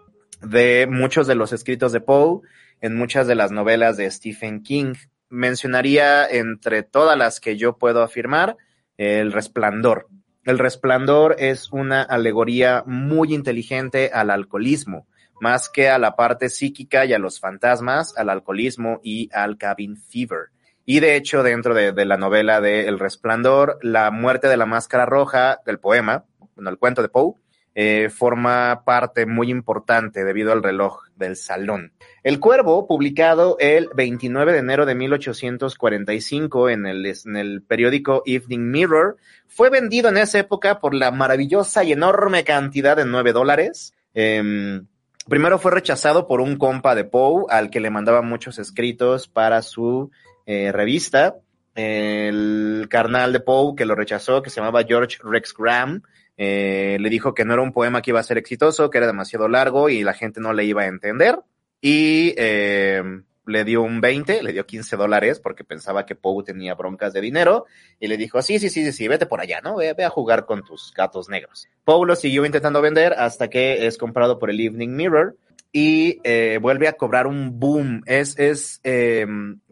de 0.42 0.86
muchos 0.86 1.26
de 1.26 1.34
los 1.34 1.54
escritos 1.54 1.92
de 1.92 2.00
Poe 2.00 2.42
en 2.82 2.96
muchas 2.96 3.26
de 3.26 3.36
las 3.36 3.52
novelas 3.52 3.96
de 3.96 4.10
Stephen 4.10 4.62
King. 4.62 4.92
Mencionaría 5.30 6.26
entre 6.28 6.82
todas 6.82 7.16
las 7.16 7.40
que 7.40 7.56
yo 7.56 7.78
puedo 7.78 8.02
afirmar, 8.02 8.58
El 8.98 9.32
Resplandor. 9.32 10.08
El 10.44 10.58
Resplandor 10.58 11.36
es 11.38 11.72
una 11.72 12.02
alegoría 12.02 12.84
muy 12.86 13.32
inteligente 13.32 14.10
al 14.12 14.28
alcoholismo, 14.28 15.06
más 15.40 15.70
que 15.70 15.88
a 15.88 15.98
la 15.98 16.16
parte 16.16 16.50
psíquica 16.50 17.06
y 17.06 17.14
a 17.14 17.18
los 17.18 17.40
fantasmas, 17.40 18.14
al 18.18 18.28
alcoholismo 18.28 19.00
y 19.02 19.30
al 19.32 19.56
cabin 19.56 19.96
fever. 19.96 20.50
Y 20.84 21.00
de 21.00 21.16
hecho, 21.16 21.42
dentro 21.42 21.72
de, 21.72 21.92
la 22.04 22.18
novela 22.18 22.60
de 22.60 22.86
El 22.88 22.98
Resplandor, 22.98 23.78
la 23.80 24.10
muerte 24.10 24.48
de 24.48 24.58
la 24.58 24.66
máscara 24.66 25.06
roja, 25.06 25.60
del 25.64 25.78
poema, 25.78 26.26
bueno, 26.54 26.68
el 26.68 26.76
cuento 26.76 27.00
de 27.00 27.08
Poe, 27.08 27.36
eh, 27.76 28.08
forma 28.08 28.82
parte 28.84 29.26
muy 29.26 29.50
importante 29.50 30.24
debido 30.24 30.52
al 30.52 30.62
reloj 30.62 31.08
del 31.16 31.34
salón. 31.34 31.92
El 32.22 32.38
Cuervo, 32.38 32.86
publicado 32.86 33.56
el 33.58 33.90
29 33.94 34.52
de 34.52 34.58
enero 34.58 34.86
de 34.86 34.94
1845 34.94 36.70
en 36.70 36.86
el, 36.86 37.04
en 37.06 37.36
el 37.36 37.62
periódico 37.62 38.22
Evening 38.26 38.70
Mirror, 38.70 39.16
fue 39.48 39.70
vendido 39.70 40.08
en 40.08 40.18
esa 40.18 40.38
época 40.38 40.78
por 40.78 40.94
la 40.94 41.10
maravillosa 41.10 41.82
y 41.84 41.92
enorme 41.92 42.44
cantidad 42.44 42.96
de 42.96 43.06
9 43.06 43.32
dólares. 43.32 43.92
Em, 44.14 44.86
primero 45.28 45.58
fue 45.58 45.72
rechazado 45.72 46.28
por 46.28 46.40
un 46.40 46.56
compa 46.56 46.94
de 46.94 47.04
Poe 47.04 47.46
al 47.48 47.70
que 47.70 47.80
le 47.80 47.90
mandaba 47.90 48.22
muchos 48.22 48.58
escritos 48.58 49.26
para 49.26 49.62
su 49.62 50.10
eh, 50.46 50.70
revista. 50.72 51.36
El 51.74 52.86
carnal 52.88 53.32
de 53.32 53.40
Poe 53.40 53.74
que 53.76 53.84
lo 53.84 53.96
rechazó, 53.96 54.42
que 54.42 54.50
se 54.50 54.60
llamaba 54.60 54.84
George 54.84 55.18
Rex 55.24 55.54
Graham, 55.58 56.02
eh, 56.36 56.96
le 57.00 57.10
dijo 57.10 57.34
que 57.34 57.44
no 57.44 57.54
era 57.54 57.62
un 57.62 57.72
poema 57.72 58.02
que 58.02 58.10
iba 58.10 58.20
a 58.20 58.24
ser 58.24 58.38
exitoso, 58.38 58.90
que 58.90 58.98
era 58.98 59.06
demasiado 59.06 59.48
largo 59.48 59.88
y 59.88 60.02
la 60.02 60.14
gente 60.14 60.40
no 60.40 60.52
le 60.52 60.64
iba 60.64 60.82
a 60.82 60.86
entender. 60.86 61.38
Y 61.80 62.34
eh, 62.36 63.02
le 63.46 63.64
dio 63.64 63.82
un 63.82 64.00
20, 64.00 64.42
le 64.42 64.52
dio 64.52 64.66
15 64.66 64.96
dólares 64.96 65.38
porque 65.38 65.64
pensaba 65.64 66.06
que 66.06 66.14
Poe 66.14 66.42
tenía 66.44 66.74
broncas 66.74 67.12
de 67.12 67.20
dinero 67.20 67.66
y 68.00 68.08
le 68.08 68.16
dijo, 68.16 68.40
sí, 68.42 68.58
sí, 68.58 68.70
sí, 68.70 68.90
sí, 68.90 69.08
vete 69.08 69.26
por 69.26 69.40
allá, 69.40 69.60
¿no? 69.60 69.76
Ve, 69.76 69.94
a 70.04 70.10
jugar 70.10 70.46
con 70.46 70.64
tus 70.64 70.92
gatos 70.94 71.28
negros. 71.28 71.68
Poe 71.84 72.06
lo 72.06 72.16
siguió 72.16 72.44
intentando 72.46 72.80
vender 72.80 73.12
hasta 73.12 73.48
que 73.48 73.86
es 73.86 73.98
comprado 73.98 74.38
por 74.38 74.50
el 74.50 74.60
Evening 74.60 74.96
Mirror 74.96 75.36
y 75.72 76.20
eh, 76.24 76.58
vuelve 76.60 76.88
a 76.88 76.94
cobrar 76.94 77.26
un 77.26 77.60
boom. 77.60 78.02
Es, 78.06 78.38
es 78.38 78.80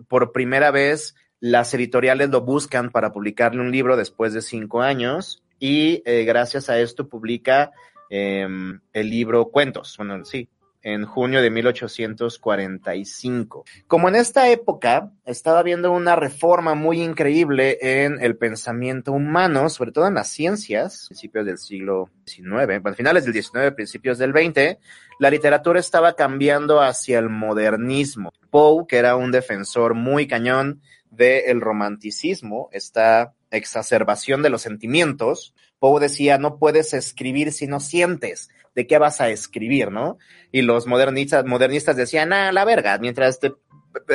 por 0.08 0.32
primera 0.32 0.70
vez 0.70 1.14
las 1.40 1.74
editoriales 1.74 2.30
lo 2.30 2.42
buscan 2.42 2.90
para 2.90 3.10
publicarle 3.10 3.60
un 3.60 3.72
libro 3.72 3.96
después 3.96 4.32
de 4.32 4.42
cinco 4.42 4.80
años 4.80 5.41
y 5.62 6.02
eh, 6.04 6.24
gracias 6.24 6.68
a 6.70 6.80
esto 6.80 7.08
publica 7.08 7.70
em, 8.10 8.80
el 8.92 9.08
libro 9.08 9.44
Cuentos, 9.44 9.94
bueno, 9.96 10.24
sí, 10.24 10.48
en 10.82 11.04
junio 11.04 11.40
de 11.40 11.50
1845. 11.50 13.64
Como 13.86 14.08
en 14.08 14.16
esta 14.16 14.50
época 14.50 15.12
estaba 15.24 15.60
habiendo 15.60 15.92
una 15.92 16.16
reforma 16.16 16.74
muy 16.74 17.00
increíble 17.00 17.78
en 17.80 18.20
el 18.20 18.36
pensamiento 18.36 19.12
humano, 19.12 19.68
sobre 19.68 19.92
todo 19.92 20.08
en 20.08 20.14
las 20.14 20.30
ciencias, 20.30 21.06
principios 21.06 21.46
del 21.46 21.58
siglo 21.58 22.08
XIX, 22.26 22.82
finales 22.96 23.24
del 23.24 23.34
XIX, 23.34 23.70
principios 23.76 24.18
del 24.18 24.32
XX, 24.32 24.78
la 25.20 25.30
literatura 25.30 25.78
estaba 25.78 26.14
cambiando 26.14 26.80
hacia 26.80 27.20
el 27.20 27.30
modernismo. 27.30 28.32
Poe, 28.50 28.84
que 28.88 28.96
era 28.96 29.14
un 29.14 29.30
defensor 29.30 29.94
muy 29.94 30.26
cañón 30.26 30.82
del 31.12 31.60
romanticismo, 31.60 32.68
esta 32.72 33.34
exacerbación 33.50 34.42
de 34.42 34.50
los 34.50 34.62
sentimientos. 34.62 35.54
Poe 35.78 36.00
decía, 36.00 36.38
no 36.38 36.58
puedes 36.58 36.94
escribir 36.94 37.52
si 37.52 37.66
no 37.66 37.80
sientes. 37.80 38.48
¿De 38.74 38.86
qué 38.86 38.96
vas 38.98 39.20
a 39.20 39.28
escribir, 39.28 39.90
no? 39.90 40.16
Y 40.50 40.62
los 40.62 40.86
modernistas, 40.86 41.44
modernistas 41.44 41.96
decían, 41.96 42.32
ah, 42.32 42.50
la 42.52 42.64
verga, 42.64 42.98
mientras 42.98 43.38
te 43.38 43.52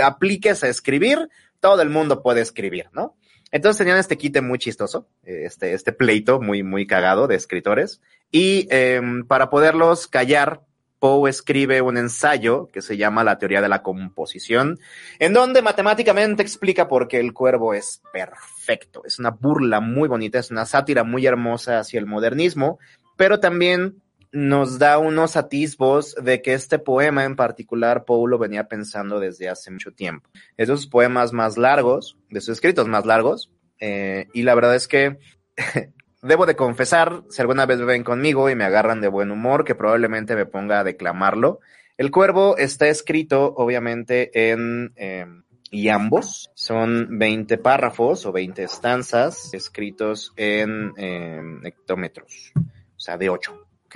apliques 0.03 0.63
a 0.63 0.67
escribir, 0.67 1.29
todo 1.59 1.81
el 1.83 1.89
mundo 1.89 2.23
puede 2.23 2.41
escribir, 2.41 2.87
¿no? 2.91 3.15
Entonces 3.51 3.77
tenían 3.77 3.97
este 3.97 4.17
quite 4.17 4.41
muy 4.41 4.57
chistoso, 4.57 5.07
este, 5.23 5.73
este 5.73 5.93
pleito 5.93 6.41
muy, 6.41 6.63
muy 6.63 6.85
cagado 6.85 7.27
de 7.27 7.35
escritores. 7.35 8.01
Y 8.31 8.67
em, 8.71 9.25
para 9.25 9.49
poderlos 9.49 10.07
callar, 10.07 10.61
Poe 10.99 11.29
escribe 11.29 11.81
un 11.81 11.97
ensayo 11.97 12.67
que 12.67 12.81
se 12.81 12.97
llama 12.97 13.23
La 13.23 13.37
teoría 13.37 13.61
de 13.61 13.69
la 13.69 13.83
composición, 13.83 14.79
en 15.19 15.33
donde 15.33 15.61
matemáticamente 15.61 16.41
explica 16.41 16.87
por 16.87 17.07
qué 17.07 17.19
el 17.19 17.33
cuervo 17.33 17.73
es 17.73 18.01
perfecto. 18.11 19.03
Es 19.05 19.19
una 19.19 19.31
burla 19.31 19.79
muy 19.79 20.07
bonita, 20.07 20.39
es 20.39 20.51
una 20.51 20.65
sátira 20.65 21.03
muy 21.03 21.25
hermosa 21.25 21.79
hacia 21.79 21.99
el 21.99 22.05
modernismo, 22.05 22.79
pero 23.15 23.39
también 23.39 24.01
nos 24.31 24.77
da 24.77 24.97
unos 24.97 25.37
atisbos 25.37 26.15
de 26.21 26.41
que 26.41 26.53
este 26.53 26.79
poema 26.79 27.23
en 27.23 27.35
particular 27.35 28.05
Poe 28.05 28.29
lo 28.29 28.37
venía 28.37 28.67
pensando 28.67 29.19
desde 29.19 29.49
hace 29.49 29.71
mucho 29.71 29.91
tiempo. 29.91 30.29
Esos 30.57 30.87
poemas 30.87 31.33
más 31.33 31.57
largos, 31.57 32.17
de 32.29 32.41
sus 32.41 32.53
escritos 32.53 32.87
más 32.87 33.05
largos, 33.05 33.51
eh, 33.79 34.27
y 34.33 34.43
la 34.43 34.55
verdad 34.55 34.75
es 34.75 34.87
que 34.87 35.17
Debo 36.27 36.45
de 36.45 36.55
confesar, 36.55 37.23
si 37.29 37.41
alguna 37.41 37.65
vez 37.65 37.79
ven 37.79 38.03
conmigo 38.03 38.49
y 38.49 38.55
me 38.55 38.65
agarran 38.65 39.01
de 39.01 39.07
buen 39.07 39.31
humor, 39.31 39.63
que 39.63 39.75
probablemente 39.75 40.35
me 40.35 40.45
ponga 40.45 40.79
a 40.79 40.83
declamarlo. 40.83 41.59
El 41.97 42.11
cuervo 42.11 42.57
está 42.57 42.87
escrito, 42.87 43.53
obviamente, 43.55 44.51
en 44.51 44.91
em, 44.95 45.43
y 45.71 45.89
ambos 45.89 46.51
son 46.53 47.19
20 47.19 47.57
párrafos 47.57 48.25
o 48.25 48.31
20 48.31 48.63
estanzas 48.63 49.53
escritos 49.53 50.33
en 50.37 50.93
em, 50.97 51.65
hectómetros, 51.65 52.53
o 52.55 52.99
sea, 52.99 53.17
de 53.17 53.29
8, 53.29 53.67
¿ok? 53.85 53.95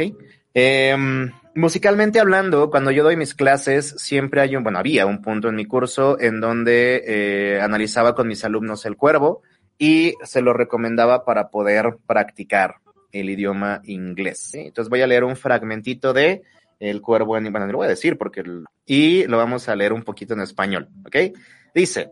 Em, 0.53 1.31
musicalmente 1.55 2.19
hablando, 2.19 2.69
cuando 2.69 2.91
yo 2.91 3.03
doy 3.03 3.15
mis 3.15 3.33
clases, 3.33 3.95
siempre 3.97 4.41
hay 4.41 4.55
un, 4.55 4.63
bueno, 4.63 4.79
había 4.79 5.05
un 5.05 5.21
punto 5.21 5.47
en 5.47 5.55
mi 5.55 5.65
curso 5.65 6.19
en 6.19 6.41
donde 6.41 7.03
eh, 7.05 7.61
analizaba 7.61 8.15
con 8.15 8.27
mis 8.27 8.43
alumnos 8.43 8.85
el 8.85 8.97
cuervo 8.97 9.41
y 9.83 10.13
se 10.23 10.43
lo 10.43 10.53
recomendaba 10.53 11.25
para 11.25 11.49
poder 11.49 11.97
practicar 12.05 12.75
el 13.11 13.31
idioma 13.31 13.81
inglés. 13.85 14.53
Entonces 14.53 14.91
voy 14.91 15.01
a 15.01 15.07
leer 15.07 15.23
un 15.23 15.35
fragmentito 15.35 16.13
de 16.13 16.43
El 16.79 17.01
Cuervo 17.01 17.35
en... 17.35 17.51
Bueno, 17.51 17.65
lo 17.65 17.79
voy 17.79 17.87
a 17.87 17.89
decir 17.89 18.15
porque... 18.15 18.43
Y 18.85 19.25
lo 19.25 19.37
vamos 19.37 19.67
a 19.67 19.75
leer 19.75 19.91
un 19.91 20.03
poquito 20.03 20.35
en 20.35 20.41
español, 20.41 20.87
¿ok? 21.03 21.35
Dice, 21.73 22.11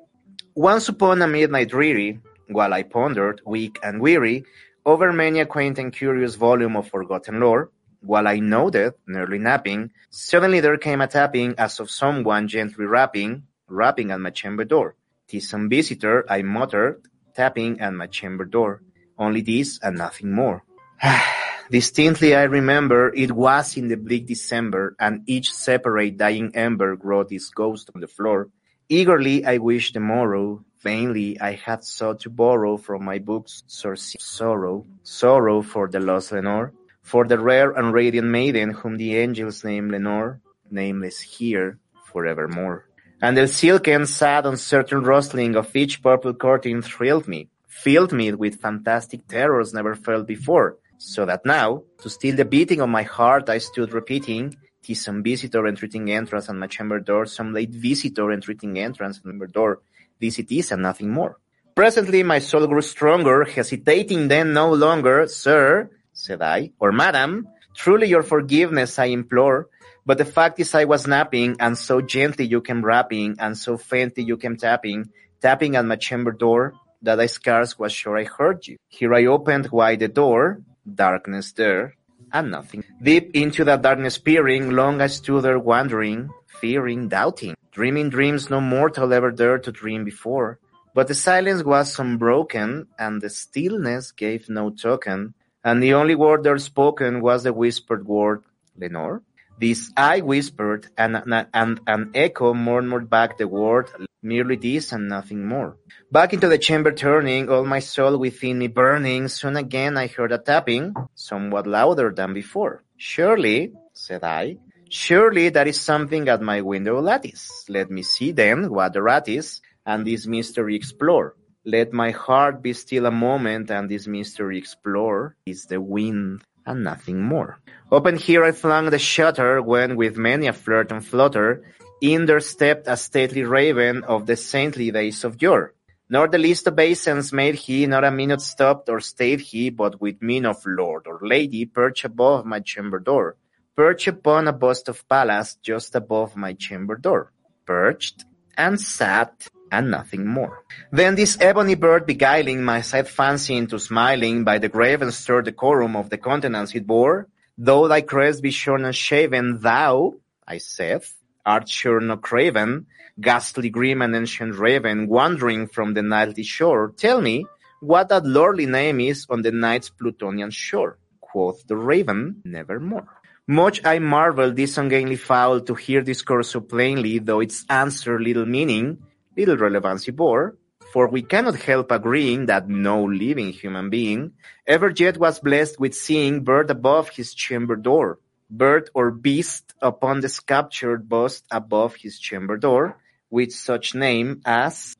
Once 0.55 0.89
upon 0.89 1.21
a 1.21 1.27
midnight 1.27 1.69
dreary, 1.69 2.19
while 2.47 2.73
I 2.73 2.81
pondered, 2.81 3.39
weak 3.45 3.77
and 3.83 4.01
weary, 4.01 4.45
over 4.83 5.13
many 5.13 5.39
a 5.39 5.45
quaint 5.45 5.77
and 5.77 5.93
curious 5.93 6.33
volume 6.33 6.75
of 6.75 6.89
forgotten 6.89 7.39
lore, 7.39 7.69
while 8.01 8.27
I 8.27 8.39
nodded, 8.39 8.95
nearly 9.05 9.37
napping, 9.37 9.91
suddenly 10.09 10.59
there 10.59 10.79
came 10.79 11.01
a 11.01 11.07
tapping 11.07 11.53
as 11.59 11.79
of 11.79 11.91
someone 11.91 12.47
gently 12.47 12.87
rapping, 12.87 13.43
rapping 13.67 14.09
at 14.09 14.19
my 14.19 14.31
chamber 14.31 14.65
door. 14.65 14.95
Tis 15.27 15.47
some 15.47 15.69
visitor, 15.69 16.25
I 16.27 16.41
muttered, 16.41 17.03
tapping 17.39 17.79
at 17.79 17.93
my 17.93 18.07
chamber 18.07 18.43
door. 18.43 18.81
Only 19.17 19.39
this 19.39 19.79
and 19.81 19.97
nothing 19.97 20.31
more. 20.33 20.63
Distinctly 21.71 22.35
I 22.35 22.43
remember 22.43 23.13
it 23.15 23.31
was 23.31 23.77
in 23.77 23.87
the 23.87 23.95
bleak 23.95 24.25
December, 24.27 24.95
and 24.99 25.23
each 25.25 25.53
separate 25.53 26.17
dying 26.17 26.51
ember 26.53 26.95
wrought 26.95 27.31
its 27.31 27.49
ghost 27.49 27.91
on 27.95 28.01
the 28.01 28.07
floor. 28.07 28.49
Eagerly 28.89 29.45
I 29.45 29.55
wished 29.59 29.93
the 29.93 30.01
morrow, 30.01 30.65
vainly 30.81 31.39
I 31.39 31.53
had 31.53 31.85
sought 31.85 32.19
to 32.21 32.29
borrow 32.29 32.75
from 32.75 33.05
my 33.05 33.19
books 33.19 33.63
source 33.67 34.15
sorrow, 34.19 34.85
sorrow 35.03 35.61
for 35.61 35.87
the 35.87 36.01
lost 36.01 36.33
Lenore, 36.33 36.73
for 37.01 37.23
the 37.25 37.39
rare 37.39 37.71
and 37.71 37.93
radiant 37.93 38.27
maiden 38.27 38.71
whom 38.71 38.97
the 38.97 39.15
angels 39.15 39.63
name 39.63 39.89
Lenore, 39.91 40.41
nameless 40.71 41.21
here 41.21 41.77
forevermore 42.11 42.88
and 43.21 43.37
the 43.37 43.47
silken, 43.47 44.05
sad, 44.05 44.45
uncertain 44.45 45.03
rustling 45.03 45.55
of 45.55 45.75
each 45.75 46.01
purple 46.01 46.33
curtain 46.33 46.81
thrilled 46.81 47.27
me, 47.27 47.49
filled 47.67 48.13
me 48.13 48.31
with 48.31 48.61
fantastic 48.61 49.27
terrors 49.27 49.73
never 49.73 49.95
felt 49.95 50.25
before, 50.25 50.77
so 50.97 51.25
that 51.25 51.45
now, 51.45 51.83
to 52.01 52.09
still 52.09 52.35
the 52.35 52.45
beating 52.45 52.81
of 52.81 52.89
my 52.89 53.03
heart, 53.03 53.49
I 53.49 53.57
stood 53.57 53.93
repeating, 53.93 54.55
"'Tis 54.83 55.03
some 55.03 55.21
visitor 55.21 55.67
entreating 55.67 56.09
entrance 56.11 56.47
on 56.49 56.59
my 56.59 56.67
chamber 56.67 56.99
door, 56.99 57.25
some 57.25 57.53
late 57.53 57.71
visitor 57.71 58.31
entreating 58.31 58.79
entrance 58.79 59.19
on 59.25 59.37
my 59.37 59.45
door. 59.45 59.81
This 60.19 60.39
it 60.39 60.51
is 60.51 60.71
and 60.71 60.81
nothing 60.81 61.09
more." 61.09 61.37
Presently 61.75 62.23
my 62.23 62.39
soul 62.39 62.67
grew 62.67 62.81
stronger, 62.81 63.43
hesitating 63.43 64.27
then 64.29 64.53
no 64.53 64.71
longer, 64.73 65.27
"Sir," 65.27 65.89
said 66.13 66.41
I, 66.41 66.71
"or 66.79 66.91
madam, 66.91 67.47
truly 67.75 68.07
your 68.07 68.23
forgiveness 68.23 68.99
I 68.99 69.05
implore, 69.05 69.67
but 70.09 70.17
the 70.17 70.25
fact 70.25 70.59
is 70.59 70.73
I 70.73 70.85
was 70.85 71.05
napping 71.05 71.57
and 71.59 71.77
so 71.77 72.01
gently 72.01 72.43
you 72.47 72.61
came 72.61 72.83
rapping 72.83 73.35
and 73.37 73.55
so 73.55 73.77
faintly 73.77 74.23
you 74.23 74.37
came 74.37 74.57
tapping, 74.57 75.11
tapping 75.39 75.75
at 75.75 75.85
my 75.85 75.97
chamber 75.97 76.31
door 76.31 76.73
that 77.03 77.19
I 77.19 77.27
scarce 77.27 77.77
was 77.77 77.93
sure 77.93 78.17
I 78.17 78.23
heard 78.23 78.65
you. 78.65 78.77
Here 78.87 79.13
I 79.13 79.25
opened 79.25 79.69
wide 79.69 79.99
the 79.99 80.07
door, 80.07 80.63
darkness 80.83 81.51
there, 81.51 81.93
and 82.33 82.49
nothing. 82.49 82.83
Deep 82.99 83.35
into 83.35 83.63
that 83.65 83.83
darkness 83.83 84.17
peering, 84.17 84.71
long 84.71 84.99
I 84.99 85.05
stood 85.05 85.43
there 85.43 85.59
wondering, 85.59 86.31
fearing, 86.59 87.07
doubting, 87.07 87.53
dreaming 87.71 88.09
dreams 88.09 88.49
no 88.49 88.59
mortal 88.59 89.13
ever 89.13 89.29
dared 89.29 89.65
to 89.65 89.71
dream 89.71 90.05
before. 90.05 90.57
But 90.95 91.07
the 91.07 91.13
silence 91.13 91.61
was 91.63 91.99
unbroken, 91.99 92.87
and 92.97 93.21
the 93.21 93.29
stillness 93.29 94.11
gave 94.11 94.49
no 94.49 94.71
token, 94.71 95.35
and 95.63 95.83
the 95.83 95.93
only 95.93 96.15
word 96.15 96.41
there 96.41 96.57
spoken 96.57 97.21
was 97.21 97.43
the 97.43 97.53
whispered 97.53 98.07
word, 98.07 98.41
Lenore? 98.75 99.21
This 99.59 99.91
I 99.97 100.21
whispered, 100.21 100.87
and, 100.97 101.21
and 101.53 101.81
an 101.85 102.11
echo 102.15 102.53
murmured 102.53 103.09
back 103.09 103.37
the 103.37 103.45
word, 103.45 103.89
merely 104.23 104.55
this 104.55 104.93
and 104.93 105.09
nothing 105.09 105.45
more. 105.45 105.75
Back 106.09 106.31
into 106.31 106.47
the 106.47 106.57
chamber 106.57 106.93
turning, 106.93 107.49
all 107.49 107.65
my 107.65 107.79
soul 107.79 108.17
within 108.17 108.59
me 108.59 108.67
burning, 108.67 109.27
soon 109.27 109.57
again 109.57 109.97
I 109.97 110.07
heard 110.07 110.31
a 110.31 110.37
tapping, 110.37 110.95
somewhat 111.13 111.67
louder 111.67 112.13
than 112.15 112.33
before. 112.33 112.83
Surely, 112.95 113.73
said 113.91 114.23
I, 114.23 114.59
surely 114.89 115.49
that 115.49 115.67
is 115.67 115.81
something 115.81 116.29
at 116.29 116.41
my 116.41 116.61
window 116.61 117.01
lattice. 117.01 117.65
Let 117.67 117.91
me 117.91 118.03
see 118.03 118.31
then 118.31 118.69
what 118.71 118.93
the 118.93 119.01
rat 119.01 119.27
is, 119.27 119.59
and 119.85 120.07
this 120.07 120.25
mystery 120.25 120.77
explore. 120.77 121.35
Let 121.65 121.91
my 121.91 122.11
heart 122.11 122.63
be 122.63 122.71
still 122.71 123.05
a 123.05 123.11
moment 123.11 123.69
and 123.69 123.89
this 123.89 124.07
mystery 124.07 124.57
explore. 124.57 125.35
Is 125.45 125.65
the 125.65 125.81
wind 125.81 126.43
and 126.65 126.83
nothing 126.83 127.21
more. 127.21 127.59
Open 127.91 128.17
here 128.17 128.43
I 128.43 128.51
flung 128.51 128.89
the 128.89 128.99
shutter 128.99 129.61
when 129.61 129.95
with 129.95 130.17
many 130.17 130.47
a 130.47 130.53
flirt 130.53 130.91
and 130.91 131.05
flutter 131.05 131.63
in 132.01 132.25
there 132.25 132.39
stepped 132.39 132.87
a 132.87 132.95
stately 132.95 133.43
raven 133.43 134.03
of 134.03 134.25
the 134.25 134.35
saintly 134.35 134.91
days 134.91 135.23
of 135.23 135.41
yore. 135.41 135.73
Nor 136.09 136.27
the 136.27 136.37
least 136.37 136.67
obeisance 136.67 137.31
made 137.31 137.55
he, 137.55 137.85
not 137.85 138.03
a 138.03 138.11
minute 138.11 138.41
stopped 138.41 138.89
or 138.89 138.99
stayed 138.99 139.41
he, 139.41 139.69
but 139.69 140.01
with 140.01 140.21
mien 140.21 140.45
of 140.45 140.65
lord 140.65 141.05
or 141.05 141.19
lady 141.21 141.65
perched 141.65 142.05
above 142.05 142.45
my 142.45 142.59
chamber 142.61 142.99
door. 142.99 143.35
Perched 143.75 144.07
upon 144.07 144.47
a 144.47 144.53
bust 144.53 144.89
of 144.89 145.07
Pallas 145.07 145.55
just 145.61 145.95
above 145.95 146.35
my 146.35 146.53
chamber 146.53 146.95
door. 146.95 147.31
Perched 147.65 148.25
and 148.59 148.79
sat 148.79 149.47
and 149.71 149.89
nothing 149.89 150.27
more. 150.27 150.63
Then 150.91 151.15
this 151.15 151.37
ebony 151.39 151.75
bird 151.75 152.05
beguiling 152.05 152.63
my 152.63 152.81
sad 152.81 153.07
fancy 153.07 153.55
into 153.55 153.79
smiling 153.79 154.43
by 154.43 154.57
the 154.59 154.67
grave 154.69 155.01
and 155.01 155.13
stir 155.13 155.41
decorum 155.43 155.95
of 155.95 156.09
the 156.09 156.17
countenance 156.17 156.75
it 156.75 156.85
bore, 156.85 157.27
though 157.57 157.87
thy 157.87 158.01
crest 158.01 158.43
be 158.43 158.51
shorn 158.51 158.83
and 158.83 158.95
shaven, 158.95 159.59
thou, 159.61 160.15
I 160.45 160.57
saith, 160.57 161.15
art 161.45 161.69
sure 161.69 162.01
no 162.01 162.17
craven, 162.17 162.87
ghastly 163.19 163.69
grim 163.69 164.01
and 164.01 164.15
ancient 164.15 164.55
raven, 164.55 165.07
wandering 165.07 165.67
from 165.67 165.93
the 165.93 166.01
nightly 166.01 166.43
shore, 166.43 166.93
tell 166.97 167.21
me 167.21 167.45
what 167.79 168.09
that 168.09 168.25
lordly 168.25 168.65
name 168.65 168.99
is 168.99 169.25
on 169.29 169.41
the 169.41 169.51
night's 169.51 169.89
Plutonian 169.89 170.51
shore. 170.51 170.97
Quoth 171.21 171.65
the 171.67 171.77
raven, 171.77 172.41
nevermore. 172.43 173.18
Much 173.49 173.81
I 173.83 173.97
marvel 173.97 174.53
this 174.53 174.77
ungainly 174.77 175.15
fowl 175.15 175.61
to 175.61 175.73
hear 175.73 176.03
discourse 176.03 176.51
so 176.51 176.61
plainly, 176.61 177.17
though 177.17 177.39
its 177.39 177.65
answer 177.67 178.19
little 178.19 178.45
meaning, 178.45 178.99
little 179.35 179.57
relevancy 179.57 180.11
bore, 180.11 180.55
for 180.93 181.07
we 181.07 181.23
cannot 181.23 181.55
help 181.55 181.91
agreeing 181.91 182.45
that 182.45 182.69
no 182.69 183.03
living 183.03 183.49
human 183.51 183.89
being 183.89 184.33
ever 184.67 184.93
yet 184.95 185.17
was 185.17 185.39
blessed 185.39 185.79
with 185.79 185.95
seeing 185.95 186.43
bird 186.43 186.69
above 186.69 187.09
his 187.09 187.33
chamber 187.33 187.75
door, 187.75 188.19
bird 188.51 188.91
or 188.93 189.09
beast 189.09 189.73
upon 189.81 190.19
the 190.19 190.29
sculptured 190.29 191.09
bust 191.09 191.43
above 191.49 191.95
his 191.95 192.19
chamber 192.19 192.55
door, 192.55 192.99
with 193.31 193.51
such 193.51 193.95
name 193.95 194.43
as 194.45 194.95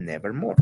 Nevermore. 0.00 0.56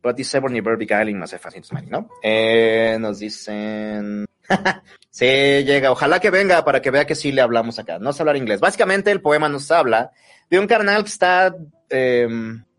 But 0.00 0.16
this 0.16 0.34
ebony 0.34 0.60
bird 0.60 0.78
beguiling 0.78 1.20
hace 1.20 1.38
fácil 1.38 1.62
smiling, 1.66 1.90
¿no? 1.90 2.08
Eh, 2.22 2.96
nos 2.98 3.20
dicen... 3.20 4.24
sí, 5.10 5.26
llega. 5.26 5.90
Ojalá 5.90 6.20
que 6.20 6.30
venga 6.30 6.64
para 6.64 6.82
que 6.82 6.90
vea 6.90 7.06
que 7.06 7.14
sí 7.14 7.32
le 7.32 7.40
hablamos 7.40 7.78
acá. 7.78 7.98
No 7.98 8.12
sé 8.12 8.22
hablar 8.22 8.36
inglés. 8.36 8.60
Básicamente 8.60 9.10
el 9.10 9.20
poema 9.20 9.48
nos 9.48 9.70
habla 9.70 10.12
de 10.50 10.58
un 10.58 10.66
carnal 10.66 11.02
que 11.02 11.10
está 11.10 11.54
eh, 11.90 12.28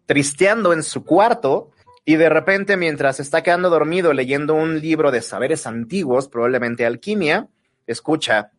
tristeando 0.06 0.74
en 0.74 0.84
su 0.84 1.04
cuarto 1.04 1.72
y 2.06 2.16
de 2.16 2.30
repente 2.30 2.78
mientras 2.78 3.20
está 3.20 3.42
quedando 3.42 3.70
dormido 3.70 4.14
leyendo 4.14 4.54
un 4.54 4.80
libro 4.80 5.12
de 5.12 5.22
saberes 5.22 5.66
antiguos, 5.66 6.28
probablemente 6.28 6.86
alquimia, 6.86 7.48
escucha 7.88 8.52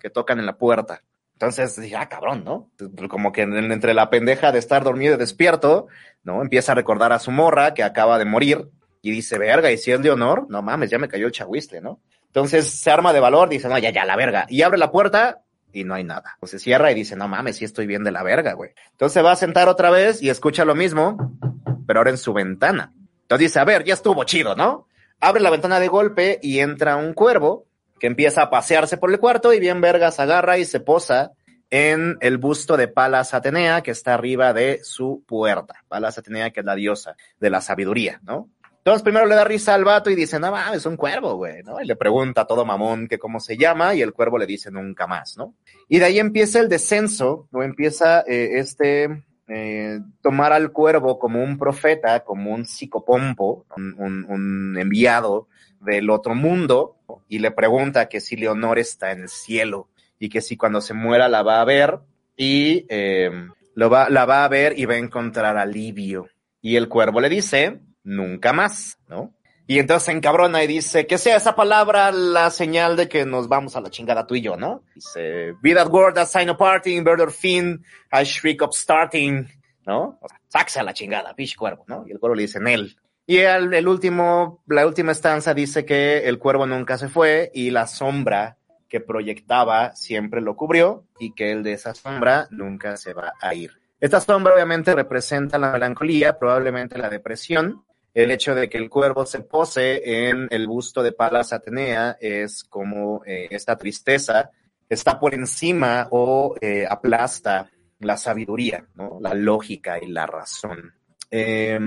que 0.00 0.10
tocan 0.10 0.38
en 0.38 0.46
la 0.46 0.56
puerta. 0.56 1.02
Entonces 1.34 1.78
ah, 1.94 2.08
cabrón, 2.08 2.44
¿no? 2.44 2.70
Como 3.10 3.30
que 3.30 3.42
entre 3.42 3.92
la 3.92 4.08
pendeja 4.08 4.52
de 4.52 4.58
estar 4.58 4.82
dormido 4.82 5.14
y 5.14 5.18
despierto, 5.18 5.88
¿no? 6.24 6.40
Empieza 6.40 6.72
a 6.72 6.74
recordar 6.74 7.12
a 7.12 7.18
su 7.18 7.30
morra 7.30 7.74
que 7.74 7.82
acaba 7.82 8.18
de 8.18 8.24
morir 8.24 8.70
y 9.02 9.10
dice, 9.10 9.38
verga, 9.38 9.70
y 9.70 9.76
si 9.76 9.92
es 9.92 10.00
Leonor, 10.00 10.46
no 10.48 10.62
mames, 10.62 10.90
ya 10.90 10.98
me 10.98 11.08
cayó 11.08 11.26
el 11.26 11.32
chahuistle, 11.32 11.82
¿no? 11.82 12.00
Entonces 12.26 12.68
se 12.70 12.90
arma 12.90 13.12
de 13.12 13.20
valor, 13.20 13.48
dice, 13.48 13.68
no, 13.68 13.78
ya, 13.78 13.90
ya, 13.90 14.04
la 14.04 14.16
verga. 14.16 14.46
Y 14.48 14.62
abre 14.62 14.78
la 14.78 14.90
puerta 14.90 15.42
y 15.72 15.84
no 15.84 15.94
hay 15.94 16.04
nada. 16.04 16.36
O 16.40 16.46
se 16.46 16.58
cierra 16.58 16.90
y 16.90 16.94
dice, 16.94 17.16
no 17.16 17.28
mames, 17.28 17.56
sí 17.56 17.64
estoy 17.64 17.86
bien 17.86 18.04
de 18.04 18.12
la 18.12 18.22
verga, 18.22 18.54
güey. 18.54 18.72
Entonces 18.92 19.24
va 19.24 19.32
a 19.32 19.36
sentar 19.36 19.68
otra 19.68 19.90
vez 19.90 20.22
y 20.22 20.30
escucha 20.30 20.64
lo 20.64 20.74
mismo, 20.74 21.38
pero 21.86 22.00
ahora 22.00 22.10
en 22.10 22.18
su 22.18 22.32
ventana. 22.32 22.92
Entonces 23.22 23.50
dice, 23.50 23.60
a 23.60 23.64
ver, 23.64 23.84
ya 23.84 23.94
estuvo 23.94 24.24
chido, 24.24 24.54
¿no? 24.54 24.86
Abre 25.20 25.42
la 25.42 25.50
ventana 25.50 25.80
de 25.80 25.88
golpe 25.88 26.38
y 26.42 26.60
entra 26.60 26.96
un 26.96 27.14
cuervo 27.14 27.66
que 27.98 28.06
empieza 28.06 28.42
a 28.42 28.50
pasearse 28.50 28.98
por 28.98 29.10
el 29.10 29.18
cuarto 29.18 29.52
y 29.52 29.60
bien 29.60 29.80
vergas 29.80 30.20
agarra 30.20 30.58
y 30.58 30.64
se 30.64 30.80
posa 30.80 31.32
en 31.70 32.16
el 32.20 32.38
busto 32.38 32.76
de 32.76 32.88
Palas 32.88 33.34
Atenea 33.34 33.82
que 33.82 33.90
está 33.90 34.14
arriba 34.14 34.52
de 34.52 34.80
su 34.84 35.24
puerta. 35.26 35.82
Palas 35.88 36.18
Atenea 36.18 36.50
que 36.50 36.60
es 36.60 36.66
la 36.66 36.74
diosa 36.74 37.16
de 37.40 37.50
la 37.50 37.60
sabiduría, 37.60 38.20
¿no? 38.22 38.48
Entonces 38.86 39.02
primero 39.02 39.26
le 39.26 39.34
da 39.34 39.42
risa 39.42 39.74
al 39.74 39.82
vato 39.82 40.10
y 40.10 40.14
dice, 40.14 40.38
no 40.38 40.52
mames, 40.52 40.76
es 40.76 40.86
un 40.86 40.96
cuervo, 40.96 41.34
güey, 41.34 41.60
¿no? 41.64 41.80
Y 41.82 41.86
le 41.86 41.96
pregunta 41.96 42.42
a 42.42 42.46
todo 42.46 42.64
mamón 42.64 43.08
que 43.08 43.18
cómo 43.18 43.40
se 43.40 43.56
llama 43.56 43.96
y 43.96 44.00
el 44.00 44.12
cuervo 44.12 44.38
le 44.38 44.46
dice 44.46 44.70
nunca 44.70 45.08
más, 45.08 45.36
¿no? 45.36 45.54
Y 45.88 45.98
de 45.98 46.04
ahí 46.04 46.20
empieza 46.20 46.60
el 46.60 46.68
descenso, 46.68 47.48
o 47.50 47.64
empieza 47.64 48.20
eh, 48.20 48.60
este, 48.60 49.24
eh, 49.48 49.98
tomar 50.22 50.52
al 50.52 50.70
cuervo 50.70 51.18
como 51.18 51.42
un 51.42 51.58
profeta, 51.58 52.20
como 52.20 52.54
un 52.54 52.64
psicopompo, 52.64 53.66
un, 53.76 53.96
un, 53.98 54.24
un 54.28 54.78
enviado 54.78 55.48
del 55.80 56.08
otro 56.08 56.36
mundo, 56.36 56.94
y 57.28 57.40
le 57.40 57.50
pregunta 57.50 58.08
que 58.08 58.20
si 58.20 58.36
Leonor 58.36 58.78
está 58.78 59.10
en 59.10 59.22
el 59.22 59.28
cielo 59.28 59.88
y 60.20 60.28
que 60.28 60.40
si 60.40 60.56
cuando 60.56 60.80
se 60.80 60.94
muera 60.94 61.28
la 61.28 61.42
va 61.42 61.60
a 61.60 61.64
ver 61.64 61.98
y 62.36 62.86
eh, 62.88 63.32
lo 63.74 63.90
va, 63.90 64.08
la 64.10 64.26
va 64.26 64.44
a 64.44 64.48
ver 64.48 64.78
y 64.78 64.84
va 64.84 64.94
a 64.94 64.98
encontrar 64.98 65.56
alivio. 65.56 66.28
Y 66.62 66.76
el 66.76 66.88
cuervo 66.88 67.20
le 67.20 67.28
dice, 67.28 67.80
nunca 68.06 68.52
más, 68.52 68.98
¿no? 69.08 69.34
Y 69.66 69.80
entonces 69.80 70.04
se 70.04 70.12
encabrona 70.12 70.62
y 70.62 70.68
dice, 70.68 71.08
que 71.08 71.18
sea 71.18 71.36
esa 71.36 71.56
palabra 71.56 72.12
la 72.12 72.50
señal 72.50 72.96
de 72.96 73.08
que 73.08 73.26
nos 73.26 73.48
vamos 73.48 73.74
a 73.74 73.80
la 73.80 73.90
chingada 73.90 74.26
tú 74.26 74.36
y 74.36 74.40
yo, 74.40 74.56
¿no? 74.56 74.84
Dice, 74.94 75.54
be 75.60 75.74
that 75.74 75.88
word, 75.88 76.14
that 76.14 76.28
sign 76.28 76.48
of 76.48 76.56
parting, 76.56 77.02
bird 77.02 77.20
or 77.20 77.32
fin, 77.32 77.84
I 78.12 78.22
shriek 78.22 78.62
up 78.62 78.72
starting, 78.72 79.48
¿no? 79.84 80.18
O 80.22 80.28
sea, 80.28 80.40
saxe 80.46 80.78
a 80.78 80.84
la 80.84 80.94
chingada, 80.94 81.34
pitch 81.34 81.56
cuervo, 81.56 81.84
¿no? 81.88 82.04
Y 82.06 82.12
el 82.12 82.20
cuervo 82.20 82.36
le 82.36 82.42
dice, 82.42 82.60
Nel. 82.60 82.96
Y 83.26 83.38
el, 83.38 83.74
el 83.74 83.88
último, 83.88 84.62
la 84.68 84.86
última 84.86 85.10
estanza 85.10 85.52
dice 85.52 85.84
que 85.84 86.28
el 86.28 86.38
cuervo 86.38 86.64
nunca 86.64 86.96
se 86.96 87.08
fue 87.08 87.50
y 87.52 87.70
la 87.70 87.88
sombra 87.88 88.58
que 88.88 89.00
proyectaba 89.00 89.96
siempre 89.96 90.40
lo 90.40 90.54
cubrió 90.54 91.04
y 91.18 91.34
que 91.34 91.50
el 91.50 91.64
de 91.64 91.72
esa 91.72 91.92
sombra 91.92 92.46
nunca 92.50 92.96
se 92.96 93.14
va 93.14 93.32
a 93.40 93.52
ir. 93.52 93.72
Esta 93.98 94.20
sombra 94.20 94.54
obviamente 94.54 94.94
representa 94.94 95.58
la 95.58 95.72
melancolía, 95.72 96.38
probablemente 96.38 96.98
la 96.98 97.08
depresión. 97.08 97.82
El 98.16 98.30
hecho 98.30 98.54
de 98.54 98.70
que 98.70 98.78
el 98.78 98.88
cuervo 98.88 99.26
se 99.26 99.40
pose 99.40 100.30
en 100.30 100.48
el 100.50 100.66
busto 100.66 101.02
de 101.02 101.12
Palas 101.12 101.52
Atenea 101.52 102.16
es 102.18 102.64
como 102.64 103.22
eh, 103.26 103.48
esta 103.50 103.76
tristeza 103.76 104.50
está 104.88 105.20
por 105.20 105.34
encima 105.34 106.08
o 106.10 106.54
eh, 106.62 106.86
aplasta 106.88 107.70
la 107.98 108.16
sabiduría, 108.16 108.86
la 109.20 109.34
lógica 109.34 110.02
y 110.02 110.06
la 110.06 110.24
razón. 110.24 110.94
Eh, 111.30 111.78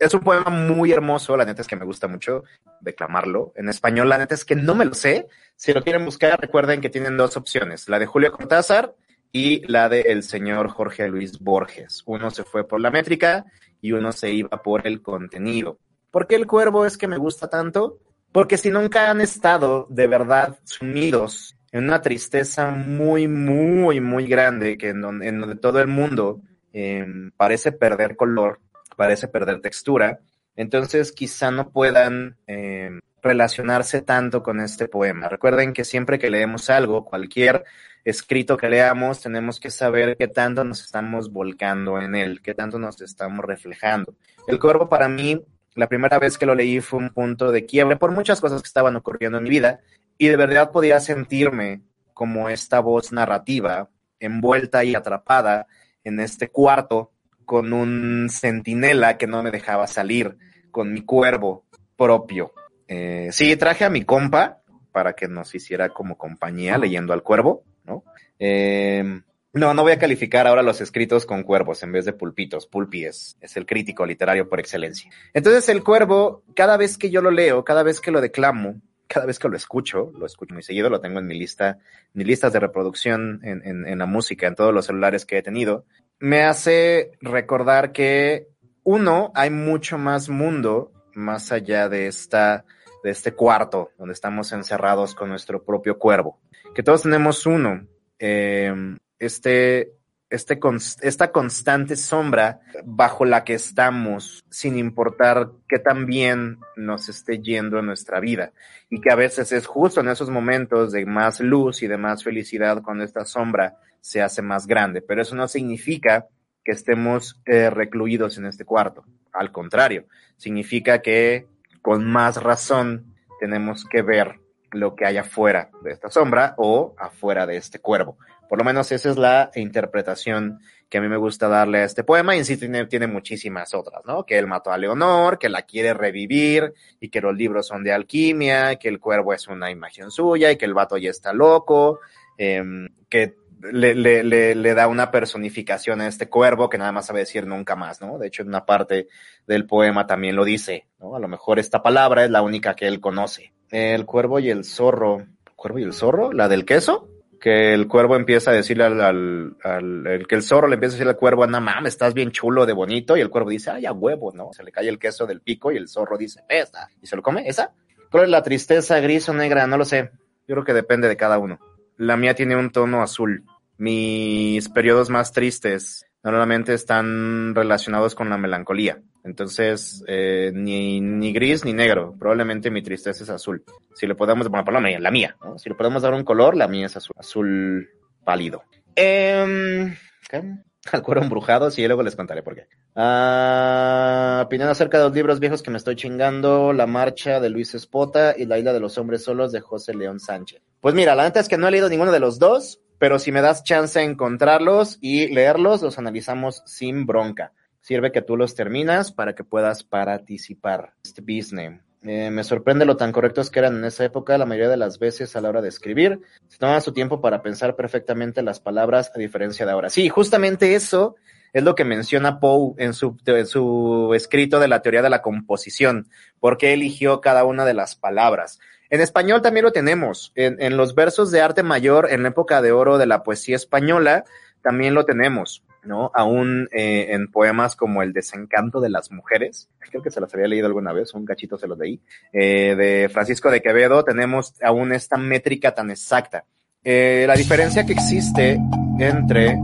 es 0.00 0.14
un 0.14 0.20
poema 0.20 0.48
muy 0.48 0.90
hermoso, 0.90 1.36
la 1.36 1.44
neta 1.44 1.60
es 1.60 1.68
que 1.68 1.76
me 1.76 1.84
gusta 1.84 2.08
mucho 2.08 2.44
declamarlo. 2.80 3.52
En 3.54 3.68
español, 3.68 4.08
la 4.08 4.16
neta 4.16 4.34
es 4.34 4.46
que 4.46 4.56
no 4.56 4.74
me 4.74 4.86
lo 4.86 4.94
sé. 4.94 5.28
Si 5.54 5.74
lo 5.74 5.82
quieren 5.82 6.06
buscar, 6.06 6.40
recuerden 6.40 6.80
que 6.80 6.88
tienen 6.88 7.18
dos 7.18 7.36
opciones, 7.36 7.90
la 7.90 7.98
de 7.98 8.06
Julio 8.06 8.32
Cortázar 8.32 8.94
y 9.32 9.70
la 9.70 9.90
de 9.90 10.00
el 10.00 10.22
señor 10.22 10.70
Jorge 10.70 11.08
Luis 11.08 11.38
Borges. 11.40 12.04
Uno 12.06 12.30
se 12.30 12.44
fue 12.44 12.66
por 12.66 12.80
la 12.80 12.90
métrica 12.90 13.44
y 13.80 13.92
uno 13.92 14.12
se 14.12 14.32
iba 14.32 14.62
por 14.62 14.86
el 14.86 15.02
contenido. 15.02 15.78
¿Por 16.10 16.26
qué 16.26 16.36
el 16.36 16.46
cuervo 16.46 16.86
es 16.86 16.96
que 16.96 17.08
me 17.08 17.18
gusta 17.18 17.48
tanto? 17.48 17.98
Porque 18.32 18.56
si 18.56 18.70
nunca 18.70 19.10
han 19.10 19.20
estado 19.20 19.86
de 19.90 20.06
verdad 20.06 20.58
sumidos 20.64 21.56
en 21.72 21.84
una 21.84 22.00
tristeza 22.00 22.70
muy, 22.70 23.28
muy, 23.28 24.00
muy 24.00 24.26
grande, 24.26 24.78
que 24.78 24.90
en 24.90 25.00
donde, 25.02 25.56
todo 25.56 25.80
el 25.80 25.88
mundo 25.88 26.40
eh, 26.72 27.06
parece 27.36 27.72
perder 27.72 28.16
color, 28.16 28.60
parece 28.96 29.28
perder 29.28 29.60
textura, 29.60 30.20
entonces 30.56 31.12
quizá 31.12 31.50
no 31.50 31.70
puedan 31.70 32.36
eh, 32.46 32.90
relacionarse 33.22 34.02
tanto 34.02 34.42
con 34.42 34.60
este 34.60 34.88
poema. 34.88 35.28
Recuerden 35.28 35.72
que 35.72 35.84
siempre 35.84 36.18
que 36.18 36.30
leemos 36.30 36.70
algo, 36.70 37.04
cualquier 37.04 37.64
escrito 38.10 38.56
que 38.56 38.68
leamos, 38.68 39.20
tenemos 39.20 39.60
que 39.60 39.70
saber 39.70 40.16
qué 40.16 40.28
tanto 40.28 40.64
nos 40.64 40.82
estamos 40.82 41.32
volcando 41.32 42.00
en 42.00 42.14
él, 42.14 42.40
qué 42.42 42.54
tanto 42.54 42.78
nos 42.78 43.00
estamos 43.00 43.44
reflejando. 43.44 44.14
El 44.46 44.58
cuervo 44.58 44.88
para 44.88 45.08
mí, 45.08 45.44
la 45.74 45.88
primera 45.88 46.18
vez 46.18 46.38
que 46.38 46.46
lo 46.46 46.54
leí 46.54 46.80
fue 46.80 46.98
un 47.00 47.10
punto 47.10 47.52
de 47.52 47.66
quiebre 47.66 47.96
por 47.96 48.10
muchas 48.12 48.40
cosas 48.40 48.62
que 48.62 48.66
estaban 48.66 48.96
ocurriendo 48.96 49.38
en 49.38 49.44
mi 49.44 49.50
vida 49.50 49.80
y 50.16 50.28
de 50.28 50.36
verdad 50.36 50.70
podía 50.72 51.00
sentirme 51.00 51.82
como 52.14 52.48
esta 52.48 52.80
voz 52.80 53.12
narrativa 53.12 53.90
envuelta 54.20 54.84
y 54.84 54.94
atrapada 54.94 55.66
en 56.02 56.18
este 56.20 56.48
cuarto 56.48 57.12
con 57.44 57.72
un 57.72 58.28
centinela 58.30 59.16
que 59.16 59.26
no 59.26 59.42
me 59.42 59.50
dejaba 59.50 59.86
salir, 59.86 60.36
con 60.70 60.92
mi 60.92 61.02
cuervo 61.02 61.64
propio. 61.96 62.52
Eh, 62.86 63.28
sí, 63.32 63.56
traje 63.56 63.84
a 63.84 63.90
mi 63.90 64.04
compa 64.04 64.62
para 64.92 65.12
que 65.12 65.28
nos 65.28 65.54
hiciera 65.54 65.90
como 65.90 66.18
compañía 66.18 66.76
leyendo 66.78 67.12
al 67.12 67.22
cuervo, 67.22 67.64
¿no? 67.88 68.04
Eh, 68.38 69.22
no, 69.52 69.74
no 69.74 69.82
voy 69.82 69.92
a 69.92 69.98
calificar 69.98 70.46
ahora 70.46 70.62
los 70.62 70.80
escritos 70.80 71.26
con 71.26 71.42
cuervos 71.42 71.82
en 71.82 71.92
vez 71.92 72.04
de 72.04 72.12
pulpitos. 72.12 72.66
Pulpi 72.66 73.06
es, 73.06 73.36
el 73.54 73.66
crítico 73.66 74.06
literario 74.06 74.48
por 74.48 74.60
excelencia. 74.60 75.10
Entonces 75.32 75.68
el 75.68 75.82
cuervo, 75.82 76.44
cada 76.54 76.76
vez 76.76 76.98
que 76.98 77.10
yo 77.10 77.22
lo 77.22 77.30
leo, 77.30 77.64
cada 77.64 77.82
vez 77.82 78.00
que 78.00 78.10
lo 78.10 78.20
declamo, 78.20 78.80
cada 79.06 79.24
vez 79.26 79.38
que 79.38 79.48
lo 79.48 79.56
escucho, 79.56 80.12
lo 80.16 80.26
escucho 80.26 80.52
muy 80.54 80.62
seguido, 80.62 80.90
lo 80.90 81.00
tengo 81.00 81.18
en 81.18 81.26
mi 81.26 81.38
lista, 81.38 81.78
mis 82.12 82.26
listas 82.26 82.52
de 82.52 82.60
reproducción 82.60 83.40
en 83.42 83.98
la 83.98 84.06
música, 84.06 84.46
en 84.46 84.54
todos 84.54 84.74
los 84.74 84.84
celulares 84.84 85.24
que 85.24 85.38
he 85.38 85.42
tenido, 85.42 85.86
me 86.18 86.42
hace 86.42 87.12
recordar 87.22 87.92
que, 87.92 88.48
uno, 88.84 89.32
hay 89.34 89.50
mucho 89.50 89.98
más 89.98 90.28
mundo 90.28 90.92
más 91.14 91.52
allá 91.52 91.88
de 91.88 92.06
esta 92.06 92.64
de 93.02 93.10
este 93.10 93.32
cuarto 93.32 93.90
donde 93.98 94.14
estamos 94.14 94.52
encerrados 94.52 95.14
con 95.14 95.28
nuestro 95.28 95.62
propio 95.62 95.98
cuervo. 95.98 96.38
Que 96.74 96.82
todos 96.82 97.02
tenemos 97.02 97.46
uno. 97.46 97.86
Eh, 98.18 98.96
este, 99.18 99.92
este, 100.30 100.60
esta 101.00 101.32
constante 101.32 101.96
sombra 101.96 102.60
bajo 102.84 103.24
la 103.24 103.44
que 103.44 103.54
estamos, 103.54 104.44
sin 104.50 104.76
importar 104.76 105.50
qué 105.66 105.78
tan 105.78 106.04
bien 106.04 106.58
nos 106.76 107.08
esté 107.08 107.40
yendo 107.40 107.78
en 107.78 107.86
nuestra 107.86 108.20
vida. 108.20 108.52
Y 108.90 109.00
que 109.00 109.10
a 109.10 109.16
veces 109.16 109.52
es 109.52 109.66
justo 109.66 110.00
en 110.00 110.08
esos 110.08 110.28
momentos 110.28 110.92
de 110.92 111.06
más 111.06 111.40
luz 111.40 111.82
y 111.82 111.86
de 111.86 111.96
más 111.96 112.22
felicidad 112.22 112.82
cuando 112.82 113.04
esta 113.04 113.24
sombra 113.24 113.78
se 114.00 114.20
hace 114.20 114.42
más 114.42 114.66
grande. 114.66 115.00
Pero 115.00 115.22
eso 115.22 115.34
no 115.34 115.48
significa 115.48 116.26
que 116.62 116.72
estemos 116.72 117.40
eh, 117.46 117.70
recluidos 117.70 118.36
en 118.36 118.46
este 118.46 118.66
cuarto. 118.66 119.04
Al 119.32 119.50
contrario, 119.50 120.04
significa 120.36 121.00
que 121.00 121.46
con 121.88 122.04
más 122.04 122.42
razón 122.42 123.14
tenemos 123.40 123.86
que 123.86 124.02
ver 124.02 124.40
lo 124.72 124.94
que 124.94 125.06
hay 125.06 125.16
afuera 125.16 125.70
de 125.82 125.92
esta 125.92 126.10
sombra 126.10 126.52
o 126.58 126.94
afuera 126.98 127.46
de 127.46 127.56
este 127.56 127.78
cuervo. 127.78 128.18
Por 128.46 128.58
lo 128.58 128.64
menos 128.66 128.92
esa 128.92 129.08
es 129.08 129.16
la 129.16 129.50
interpretación 129.54 130.60
que 130.90 130.98
a 130.98 131.00
mí 131.00 131.08
me 131.08 131.16
gusta 131.16 131.48
darle 131.48 131.78
a 131.78 131.84
este 131.84 132.04
poema 132.04 132.36
y 132.36 132.40
en 132.40 132.44
sí 132.44 132.58
tiene, 132.58 133.06
muchísimas 133.06 133.72
otras, 133.72 134.02
¿no? 134.04 134.26
Que 134.26 134.36
él 134.36 134.46
mató 134.46 134.70
a 134.70 134.76
Leonor, 134.76 135.38
que 135.38 135.48
la 135.48 135.62
quiere 135.62 135.94
revivir 135.94 136.74
y 137.00 137.08
que 137.08 137.22
los 137.22 137.34
libros 137.34 137.66
son 137.66 137.82
de 137.82 137.92
alquimia, 137.94 138.76
que 138.76 138.88
el 138.88 139.00
cuervo 139.00 139.32
es 139.32 139.48
una 139.48 139.70
imagen 139.70 140.10
suya 140.10 140.52
y 140.52 140.58
que 140.58 140.66
el 140.66 140.74
vato 140.74 140.98
ya 140.98 141.08
está 141.08 141.32
loco, 141.32 142.00
em, 142.36 142.90
que 143.08 143.34
le, 143.60 143.94
le, 143.94 144.22
le, 144.24 144.54
le, 144.54 144.74
da 144.74 144.86
una 144.86 145.10
personificación 145.10 146.00
a 146.00 146.08
este 146.08 146.28
cuervo 146.28 146.68
que 146.68 146.78
nada 146.78 146.92
más 146.92 147.06
sabe 147.06 147.20
decir 147.20 147.46
nunca 147.46 147.76
más, 147.76 148.00
¿no? 148.00 148.18
De 148.18 148.28
hecho, 148.28 148.42
en 148.42 148.48
una 148.48 148.64
parte 148.64 149.08
del 149.46 149.66
poema 149.66 150.06
también 150.06 150.36
lo 150.36 150.44
dice, 150.44 150.86
¿no? 150.98 151.16
A 151.16 151.20
lo 151.20 151.28
mejor 151.28 151.58
esta 151.58 151.82
palabra 151.82 152.24
es 152.24 152.30
la 152.30 152.42
única 152.42 152.74
que 152.74 152.86
él 152.86 153.00
conoce. 153.00 153.52
El 153.70 154.06
cuervo 154.06 154.38
y 154.38 154.50
el 154.50 154.64
zorro. 154.64 155.26
¿Cuervo 155.56 155.78
y 155.78 155.82
el 155.82 155.92
zorro? 155.92 156.32
¿La 156.32 156.48
del 156.48 156.64
queso? 156.64 157.08
Que 157.40 157.74
el 157.74 157.88
cuervo 157.88 158.16
empieza 158.16 158.50
a 158.50 158.54
decirle 158.54 158.84
al, 158.84 159.00
al, 159.00 159.56
al 159.62 160.06
el, 160.06 160.26
que 160.26 160.34
el 160.34 160.42
zorro 160.42 160.68
le 160.68 160.74
empieza 160.74 160.94
a 160.94 160.96
decirle 160.96 161.12
al 161.12 161.18
cuervo, 161.18 161.44
anda 161.44 161.60
mames, 161.60 161.94
estás 161.94 162.14
bien 162.14 162.30
chulo 162.30 162.66
de 162.66 162.72
bonito, 162.72 163.16
y 163.16 163.20
el 163.20 163.30
cuervo 163.30 163.50
dice, 163.50 163.70
ay, 163.70 163.86
a 163.86 163.92
huevo, 163.92 164.32
¿no? 164.34 164.52
Se 164.52 164.64
le 164.64 164.72
cae 164.72 164.88
el 164.88 164.98
queso 164.98 165.26
del 165.26 165.40
pico 165.40 165.70
y 165.70 165.76
el 165.76 165.88
zorro 165.88 166.16
dice, 166.16 166.42
esta, 166.48 166.88
y 167.00 167.06
se 167.06 167.16
lo 167.16 167.22
come, 167.22 167.48
¿esa? 167.48 167.72
¿Cuál 168.10 168.24
es 168.24 168.30
la 168.30 168.42
tristeza, 168.42 168.98
gris 169.00 169.28
o 169.28 169.34
negra? 169.34 169.66
No 169.66 169.76
lo 169.76 169.84
sé. 169.84 170.10
Yo 170.46 170.54
creo 170.54 170.64
que 170.64 170.72
depende 170.72 171.08
de 171.08 171.16
cada 171.16 171.38
uno. 171.38 171.58
La 171.98 172.16
mía 172.16 172.34
tiene 172.34 172.56
un 172.56 172.70
tono 172.70 173.02
azul. 173.02 173.44
Mis 173.76 174.68
periodos 174.68 175.10
más 175.10 175.32
tristes 175.32 176.06
normalmente 176.22 176.72
están 176.72 177.54
relacionados 177.54 178.14
con 178.14 178.30
la 178.30 178.38
melancolía. 178.38 179.00
Entonces, 179.24 180.02
eh, 180.06 180.52
ni, 180.54 181.00
ni 181.00 181.32
gris 181.32 181.64
ni 181.64 181.72
negro. 181.72 182.14
Probablemente 182.18 182.70
mi 182.70 182.82
tristeza 182.82 183.24
es 183.24 183.30
azul. 183.30 183.64
Si 183.94 184.06
le 184.06 184.14
podemos, 184.14 184.48
bueno, 184.48 184.64
por 184.64 184.74
la 184.74 184.80
mía, 184.80 185.00
la 185.00 185.10
mía, 185.10 185.36
¿no? 185.42 185.58
Si 185.58 185.68
le 185.68 185.74
podemos 185.74 186.02
dar 186.02 186.14
un 186.14 186.24
color, 186.24 186.56
la 186.56 186.68
mía 186.68 186.86
es 186.86 186.96
azul. 186.96 187.14
Azul 187.18 187.90
pálido. 188.24 188.62
¿qué? 188.94 190.42
Al 190.92 191.02
cuero 191.02 191.22
embrujado, 191.22 191.70
sí, 191.70 191.86
luego 191.86 192.02
les 192.02 192.16
contaré 192.16 192.42
por 192.42 192.54
qué. 192.54 192.66
Ah, 192.94 194.42
opinión 194.46 194.68
acerca 194.68 194.98
de 194.98 195.04
los 195.04 195.14
libros 195.14 195.40
viejos 195.40 195.62
que 195.62 195.70
me 195.70 195.76
estoy 195.76 195.96
chingando, 195.96 196.72
La 196.72 196.86
Marcha 196.86 197.40
de 197.40 197.50
Luis 197.50 197.74
Espota 197.74 198.34
y 198.36 198.46
La 198.46 198.58
Isla 198.58 198.72
de 198.72 198.80
los 198.80 198.96
Hombres 198.96 199.24
Solos 199.24 199.52
de 199.52 199.60
José 199.60 199.94
León 199.94 200.20
Sánchez. 200.20 200.62
Pues 200.80 200.94
mira, 200.94 201.14
la 201.14 201.24
neta 201.24 201.40
es 201.40 201.48
que 201.48 201.58
no 201.58 201.66
he 201.66 201.70
leído 201.70 201.88
ninguno 201.88 202.12
de 202.12 202.20
los 202.20 202.38
dos, 202.38 202.80
pero 202.98 203.18
si 203.18 203.32
me 203.32 203.40
das 203.40 203.64
chance 203.64 203.98
de 203.98 204.04
encontrarlos 204.04 204.98
y 205.00 205.28
leerlos, 205.28 205.82
los 205.82 205.98
analizamos 205.98 206.62
sin 206.66 207.06
bronca. 207.06 207.52
Sirve 207.80 208.12
que 208.12 208.22
tú 208.22 208.36
los 208.36 208.54
terminas 208.54 209.12
para 209.12 209.34
que 209.34 209.44
puedas 209.44 209.82
participar. 209.82 210.92
Este 211.02 211.20
business. 211.20 211.80
Eh, 212.02 212.30
me 212.30 212.44
sorprende 212.44 212.84
lo 212.84 212.96
tan 212.96 213.10
correctos 213.10 213.50
que 213.50 213.58
eran 213.58 213.76
en 213.78 213.84
esa 213.84 214.04
época, 214.04 214.38
la 214.38 214.46
mayoría 214.46 214.68
de 214.68 214.76
las 214.76 215.00
veces 215.00 215.34
a 215.34 215.40
la 215.40 215.48
hora 215.48 215.62
de 215.62 215.68
escribir. 215.68 216.20
Se 216.46 216.58
tomaban 216.58 216.82
su 216.82 216.92
tiempo 216.92 217.20
para 217.20 217.42
pensar 217.42 217.74
perfectamente 217.74 218.42
las 218.42 218.60
palabras, 218.60 219.10
a 219.14 219.18
diferencia 219.18 219.66
de 219.66 219.72
ahora. 219.72 219.90
Sí, 219.90 220.08
justamente 220.08 220.74
eso 220.74 221.16
es 221.52 221.62
lo 221.64 221.74
que 221.74 221.84
menciona 221.84 222.40
Poe 222.40 222.74
en 222.78 222.94
su, 222.94 223.16
en 223.26 223.46
su 223.46 224.12
escrito 224.14 224.60
de 224.60 224.68
la 224.68 224.80
teoría 224.80 225.02
de 225.02 225.10
la 225.10 225.22
composición, 225.22 226.08
porque 226.40 226.72
eligió 226.72 227.20
cada 227.20 227.44
una 227.44 227.64
de 227.64 227.74
las 227.74 227.96
palabras. 227.96 228.60
En 228.90 229.00
español 229.00 229.42
también 229.42 229.64
lo 229.64 229.72
tenemos. 229.72 230.32
En, 230.34 230.76
los 230.76 230.94
versos 230.94 231.30
de 231.30 231.40
arte 231.40 231.62
mayor, 231.62 232.08
en 232.10 232.22
la 232.22 232.30
época 232.30 232.62
de 232.62 232.72
oro 232.72 232.98
de 232.98 233.06
la 233.06 233.22
poesía 233.22 233.56
española, 233.56 234.24
también 234.62 234.94
lo 234.94 235.04
tenemos. 235.04 235.62
¿no? 235.84 236.10
Aún 236.14 236.68
eh, 236.72 237.08
en 237.10 237.30
poemas 237.30 237.76
como 237.76 238.02
El 238.02 238.12
desencanto 238.12 238.80
de 238.80 238.90
las 238.90 239.10
mujeres, 239.10 239.68
creo 239.78 240.02
que 240.02 240.10
se 240.10 240.20
las 240.20 240.32
había 240.34 240.48
leído 240.48 240.66
alguna 240.66 240.92
vez, 240.92 241.14
un 241.14 241.24
cachito 241.24 241.56
se 241.56 241.66
los 241.66 241.78
leí, 241.78 242.00
eh, 242.32 242.74
de 242.76 243.08
Francisco 243.08 243.50
de 243.50 243.62
Quevedo, 243.62 244.04
tenemos 244.04 244.54
aún 244.62 244.92
esta 244.92 245.16
métrica 245.16 245.74
tan 245.74 245.90
exacta. 245.90 246.44
Eh, 246.84 247.24
la 247.26 247.34
diferencia 247.34 247.86
que 247.86 247.92
existe 247.92 248.58
entre 248.98 249.56